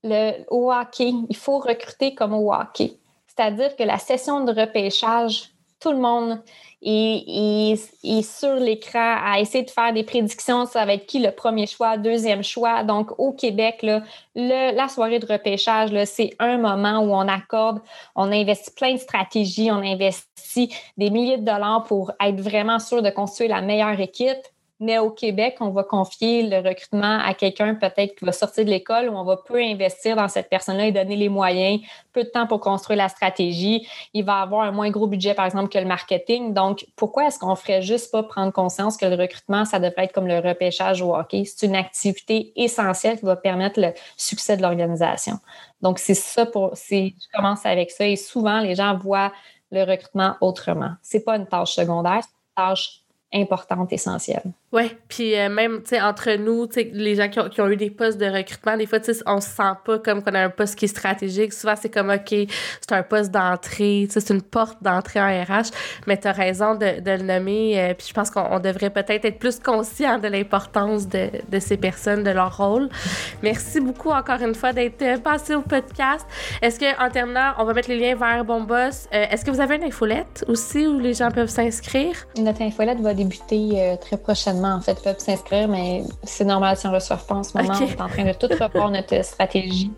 le, 0.05 0.45
au 0.51 0.73
hockey, 0.73 1.13
il 1.29 1.37
faut 1.37 1.59
recruter 1.59 2.15
comme 2.15 2.35
au 2.35 2.53
hockey. 2.53 2.99
C'est-à-dire 3.27 3.77
que 3.77 3.83
la 3.83 3.99
session 3.99 4.45
de 4.45 4.53
repêchage, 4.53 5.51
tout 5.81 5.91
le 5.91 5.99
monde 5.99 6.41
est, 6.83 8.23
sur 8.23 8.55
l'écran 8.55 9.17
à 9.25 9.41
essayer 9.41 9.65
de 9.65 9.71
faire 9.71 9.93
des 9.93 10.05
prédictions. 10.05 10.67
Ça 10.67 10.85
va 10.85 10.95
être 10.95 11.07
qui 11.07 11.19
le 11.19 11.31
premier 11.31 11.67
choix, 11.67 11.97
deuxième 11.97 12.43
choix. 12.43 12.83
Donc, 12.85 13.19
au 13.19 13.33
Québec, 13.33 13.83
là, 13.83 14.03
la 14.35 14.89
soirée 14.89 15.19
de 15.19 15.27
repêchage, 15.27 15.91
c'est 16.05 16.31
un 16.39 16.59
moment 16.59 17.01
où 17.01 17.15
on 17.15 17.29
accorde, 17.29 17.81
on 18.17 18.31
investit 18.33 18.71
plein 18.73 18.95
de 18.95 18.99
stratégies, 18.99 19.71
on 19.71 19.77
investit 19.77 20.75
des 20.97 21.11
milliers 21.11 21.39
de 21.39 21.45
dollars 21.45 21.85
pour 21.85 22.13
être 22.21 22.41
vraiment 22.41 22.79
sûr 22.79 23.03
de 23.03 23.11
construire 23.11 23.51
la 23.51 23.61
meilleure 23.61 23.99
équipe. 24.01 24.43
Mais 24.83 24.99
au 24.99 25.11
Québec, 25.11 25.59
on 25.61 25.70
va 25.70 25.85
confier 25.85 26.43
le 26.43 26.57
recrutement 26.57 27.20
à 27.24 27.35
quelqu'un 27.35 27.76
peut-être 27.76 28.16
qui 28.16 28.24
va 28.24 28.33
sortir 28.33 28.64
de 28.64 28.70
l'école 28.70 29.09
où 29.09 29.12
on 29.12 29.22
va 29.22 29.37
peu 29.37 29.62
investir 29.62 30.16
dans 30.16 30.26
cette 30.26 30.49
personne-là 30.49 30.89
et 30.89 30.91
donner 30.91 31.14
les 31.14 31.28
moyens, 31.28 31.80
peu 32.12 32.24
de 32.24 32.28
temps 32.28 32.49
pour 32.49 32.59
construire 32.59 32.97
la 32.97 33.09
stratégie. 33.09 33.87
Il 34.12 34.24
va 34.24 34.41
avoir 34.41 34.62
un 34.62 34.72
moins 34.72 34.91
gros 34.91 35.07
budget, 35.07 35.35
par 35.35 35.45
exemple, 35.45 35.68
que 35.68 35.78
le 35.78 35.85
marketing. 35.85 36.53
Donc, 36.53 36.85
pourquoi 36.97 37.28
est-ce 37.28 37.39
qu'on 37.39 37.55
ferait 37.55 37.80
juste 37.80 38.11
pas 38.11 38.24
prendre 38.24 38.53
conscience 38.53 38.97
que 38.97 39.07
le 39.07 39.14
recrutement, 39.14 39.64
ça 39.64 39.78
devrait 39.78 40.07
être 40.07 40.12
comme 40.12 40.26
le 40.26 40.41
repêchage 40.41 41.01
au 41.01 41.14
hockey? 41.14 41.45
C'est 41.45 41.64
une 41.64 41.76
activité 41.76 42.53
essentielle 42.57 43.20
qui 43.20 43.24
va 43.24 43.37
permettre 43.37 43.80
le 43.80 43.93
succès 44.16 44.57
de 44.57 44.62
l'organisation. 44.62 45.39
Donc, 45.80 46.01
c'est 46.01 46.14
ça 46.14 46.45
pour, 46.45 46.74
je 46.74 47.12
commence 47.33 47.64
avec 47.64 47.93
ça 47.93 48.05
et 48.05 48.16
souvent, 48.16 48.59
les 48.59 48.74
gens 48.74 48.99
voient 48.99 49.30
le 49.70 49.85
recrutement 49.85 50.35
autrement. 50.41 50.95
C'est 51.03 51.24
pas 51.24 51.37
une 51.37 51.47
tâche 51.47 51.72
secondaire, 51.72 52.22
c'est 52.22 52.30
une 52.30 52.66
tâche 52.68 53.03
importante, 53.33 53.93
essentielle. 53.93 54.53
Oui, 54.73 54.97
puis 55.07 55.39
euh, 55.39 55.51
même, 55.51 55.83
tu 55.83 55.91
sais, 55.91 56.01
entre 56.01 56.35
nous, 56.37 56.66
tu 56.66 56.81
sais, 56.81 56.91
les 56.95 57.14
gens 57.14 57.29
qui 57.29 57.39
ont, 57.39 57.51
qui 57.51 57.61
ont, 57.61 57.68
eu 57.68 57.77
des 57.77 57.91
postes 57.91 58.16
de 58.16 58.25
recrutement, 58.25 58.75
des 58.79 58.87
fois, 58.87 59.01
tu 59.01 59.12
sais, 59.12 59.23
on 59.27 59.39
se 59.39 59.51
sent 59.51 59.75
pas 59.85 59.99
comme 59.99 60.23
qu'on 60.23 60.35
a 60.35 60.45
un 60.45 60.49
poste 60.49 60.77
qui 60.77 60.87
est 60.87 60.89
stratégique. 60.89 61.53
Souvent, 61.53 61.75
c'est 61.79 61.91
comme, 61.91 62.09
OK, 62.09 62.35
c'est 62.81 62.93
un 62.93 63.03
poste 63.03 63.31
d'entrée, 63.31 64.07
tu 64.07 64.12
sais, 64.12 64.20
c'est 64.20 64.33
une 64.33 64.41
porte 64.41 64.83
d'entrée 64.83 65.20
en 65.20 65.29
RH, 65.29 65.73
mais 66.07 66.16
tu 66.16 66.27
as 66.27 66.33
raison 66.33 66.75
de, 66.75 67.01
de, 67.01 67.11
le 67.11 67.23
nommer. 67.23 67.79
Euh, 67.79 67.93
puis 67.93 68.07
je 68.09 68.14
pense 68.14 68.31
qu'on 68.31 68.61
devrait 68.61 68.89
peut-être 68.89 69.27
être 69.27 69.39
plus 69.39 69.59
conscient 69.59 70.18
de 70.18 70.29
l'importance 70.29 71.07
de, 71.07 71.29
de, 71.51 71.59
ces 71.59 71.77
personnes, 71.77 72.25
de 72.25 72.31
leur 72.31 72.57
rôle. 72.57 72.89
Merci 73.43 73.79
beaucoup 73.79 74.09
encore 74.09 74.41
une 74.41 74.55
fois 74.55 74.73
d'être 74.73 75.03
euh, 75.03 75.18
passé 75.18 75.55
au 75.55 75.61
podcast. 75.61 76.27
Est-ce 76.62 76.81
que, 76.81 76.99
en 76.99 77.11
terminant, 77.11 77.53
on 77.59 77.64
va 77.64 77.75
mettre 77.75 77.91
les 77.91 77.99
liens 77.99 78.16
vers 78.16 78.43
Bon 78.47 78.62
Boss. 78.62 79.07
Est-ce 79.12 79.45
que 79.45 79.51
vous 79.51 79.61
avez 79.61 79.77
une 79.77 79.85
infolette 79.85 80.47
aussi 80.49 80.87
où 80.87 80.99
les 80.99 81.12
gens 81.12 81.31
peuvent 81.31 81.51
s'inscrire? 81.51 82.14
Notre 82.39 82.62
infolette 82.62 83.01
va 83.01 83.12
débuter 83.12 83.97
très 84.01 84.16
prochainement 84.16 84.62
en 84.69 84.81
fait, 84.81 85.03
peuvent 85.03 85.19
s'inscrire, 85.19 85.69
mais 85.69 86.03
c'est 86.23 86.45
normal 86.45 86.77
si 86.77 86.87
on 86.87 86.91
ne 86.91 86.97
reçoit 86.97 87.17
pas 87.17 87.35
en 87.35 87.43
ce 87.43 87.57
moment. 87.57 87.75
On 87.81 87.87
est 87.87 88.01
en 88.01 88.09
train 88.09 88.25
de 88.25 88.33
tout 88.33 88.49
revoir 88.49 88.91
notre 88.91 89.25
stratégie. 89.25 89.91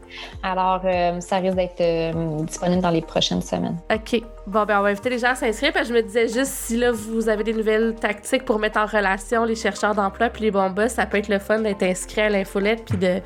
Alors, 0.43 0.81
euh, 0.85 1.21
ça 1.21 1.39
risque 1.39 1.57
d'être 1.57 1.81
euh, 1.81 2.43
disponible 2.45 2.83
dans 2.83 2.91
les 2.91 3.03
prochaines 3.03 3.43
semaines. 3.43 3.79
OK. 3.93 4.23
Bon, 4.47 4.65
ben, 4.65 4.79
on 4.79 4.83
va 4.83 4.89
inviter 4.91 5.11
les 5.11 5.19
gens 5.19 5.31
à 5.31 5.35
s'inscrire. 5.35 5.73
Parce 5.73 5.89
que 5.89 5.95
je 5.95 5.99
me 5.99 6.03
disais 6.03 6.29
juste, 6.29 6.53
si 6.53 6.77
là, 6.77 6.93
vous 6.93 7.29
avez 7.29 7.45
des 7.45 7.55
nouvelles 7.55 7.95
tactiques 7.95 8.45
pour 8.45 8.59
mettre 8.59 8.79
en 8.79 8.87
relation 8.87 9.45
les 9.45 9.55
chercheurs 9.55 9.95
d'emploi 9.95 10.29
puis 10.29 10.43
les 10.43 10.51
bons 10.51 10.71
boss, 10.71 10.93
ça 10.93 11.07
peut 11.07 11.19
être 11.19 11.29
le 11.29 11.39
fun 11.39 11.61
d'être 11.61 11.83
inscrit 11.83 12.23
à 12.23 12.29
l'infolette 12.29 12.85
puis 12.85 12.99
de, 12.99 13.21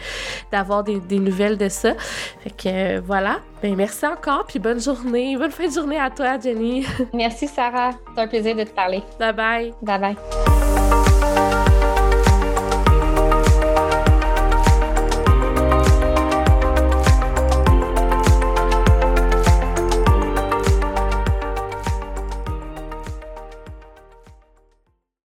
d'avoir 0.52 0.84
des, 0.84 1.00
des, 1.00 1.18
nouvelles 1.18 1.58
de 1.58 1.68
ça. 1.68 1.94
Fait 2.40 2.50
que 2.50 2.68
euh, 2.68 3.00
voilà. 3.04 3.40
Ben, 3.62 3.74
merci 3.74 4.06
encore 4.06 4.44
puis 4.46 4.58
bonne 4.58 4.80
journée. 4.80 5.36
Bonne 5.36 5.50
fin 5.50 5.66
de 5.66 5.72
journée 5.72 5.98
à 5.98 6.10
toi, 6.10 6.38
Jenny. 6.38 6.86
Merci, 7.12 7.48
Sarah. 7.48 7.90
C'est 8.14 8.20
un 8.20 8.28
plaisir 8.28 8.54
de 8.54 8.64
te 8.64 8.70
parler. 8.70 9.02
Bye 9.18 9.32
bye. 9.32 9.74
Bye 9.82 9.98
bye. 9.98 10.77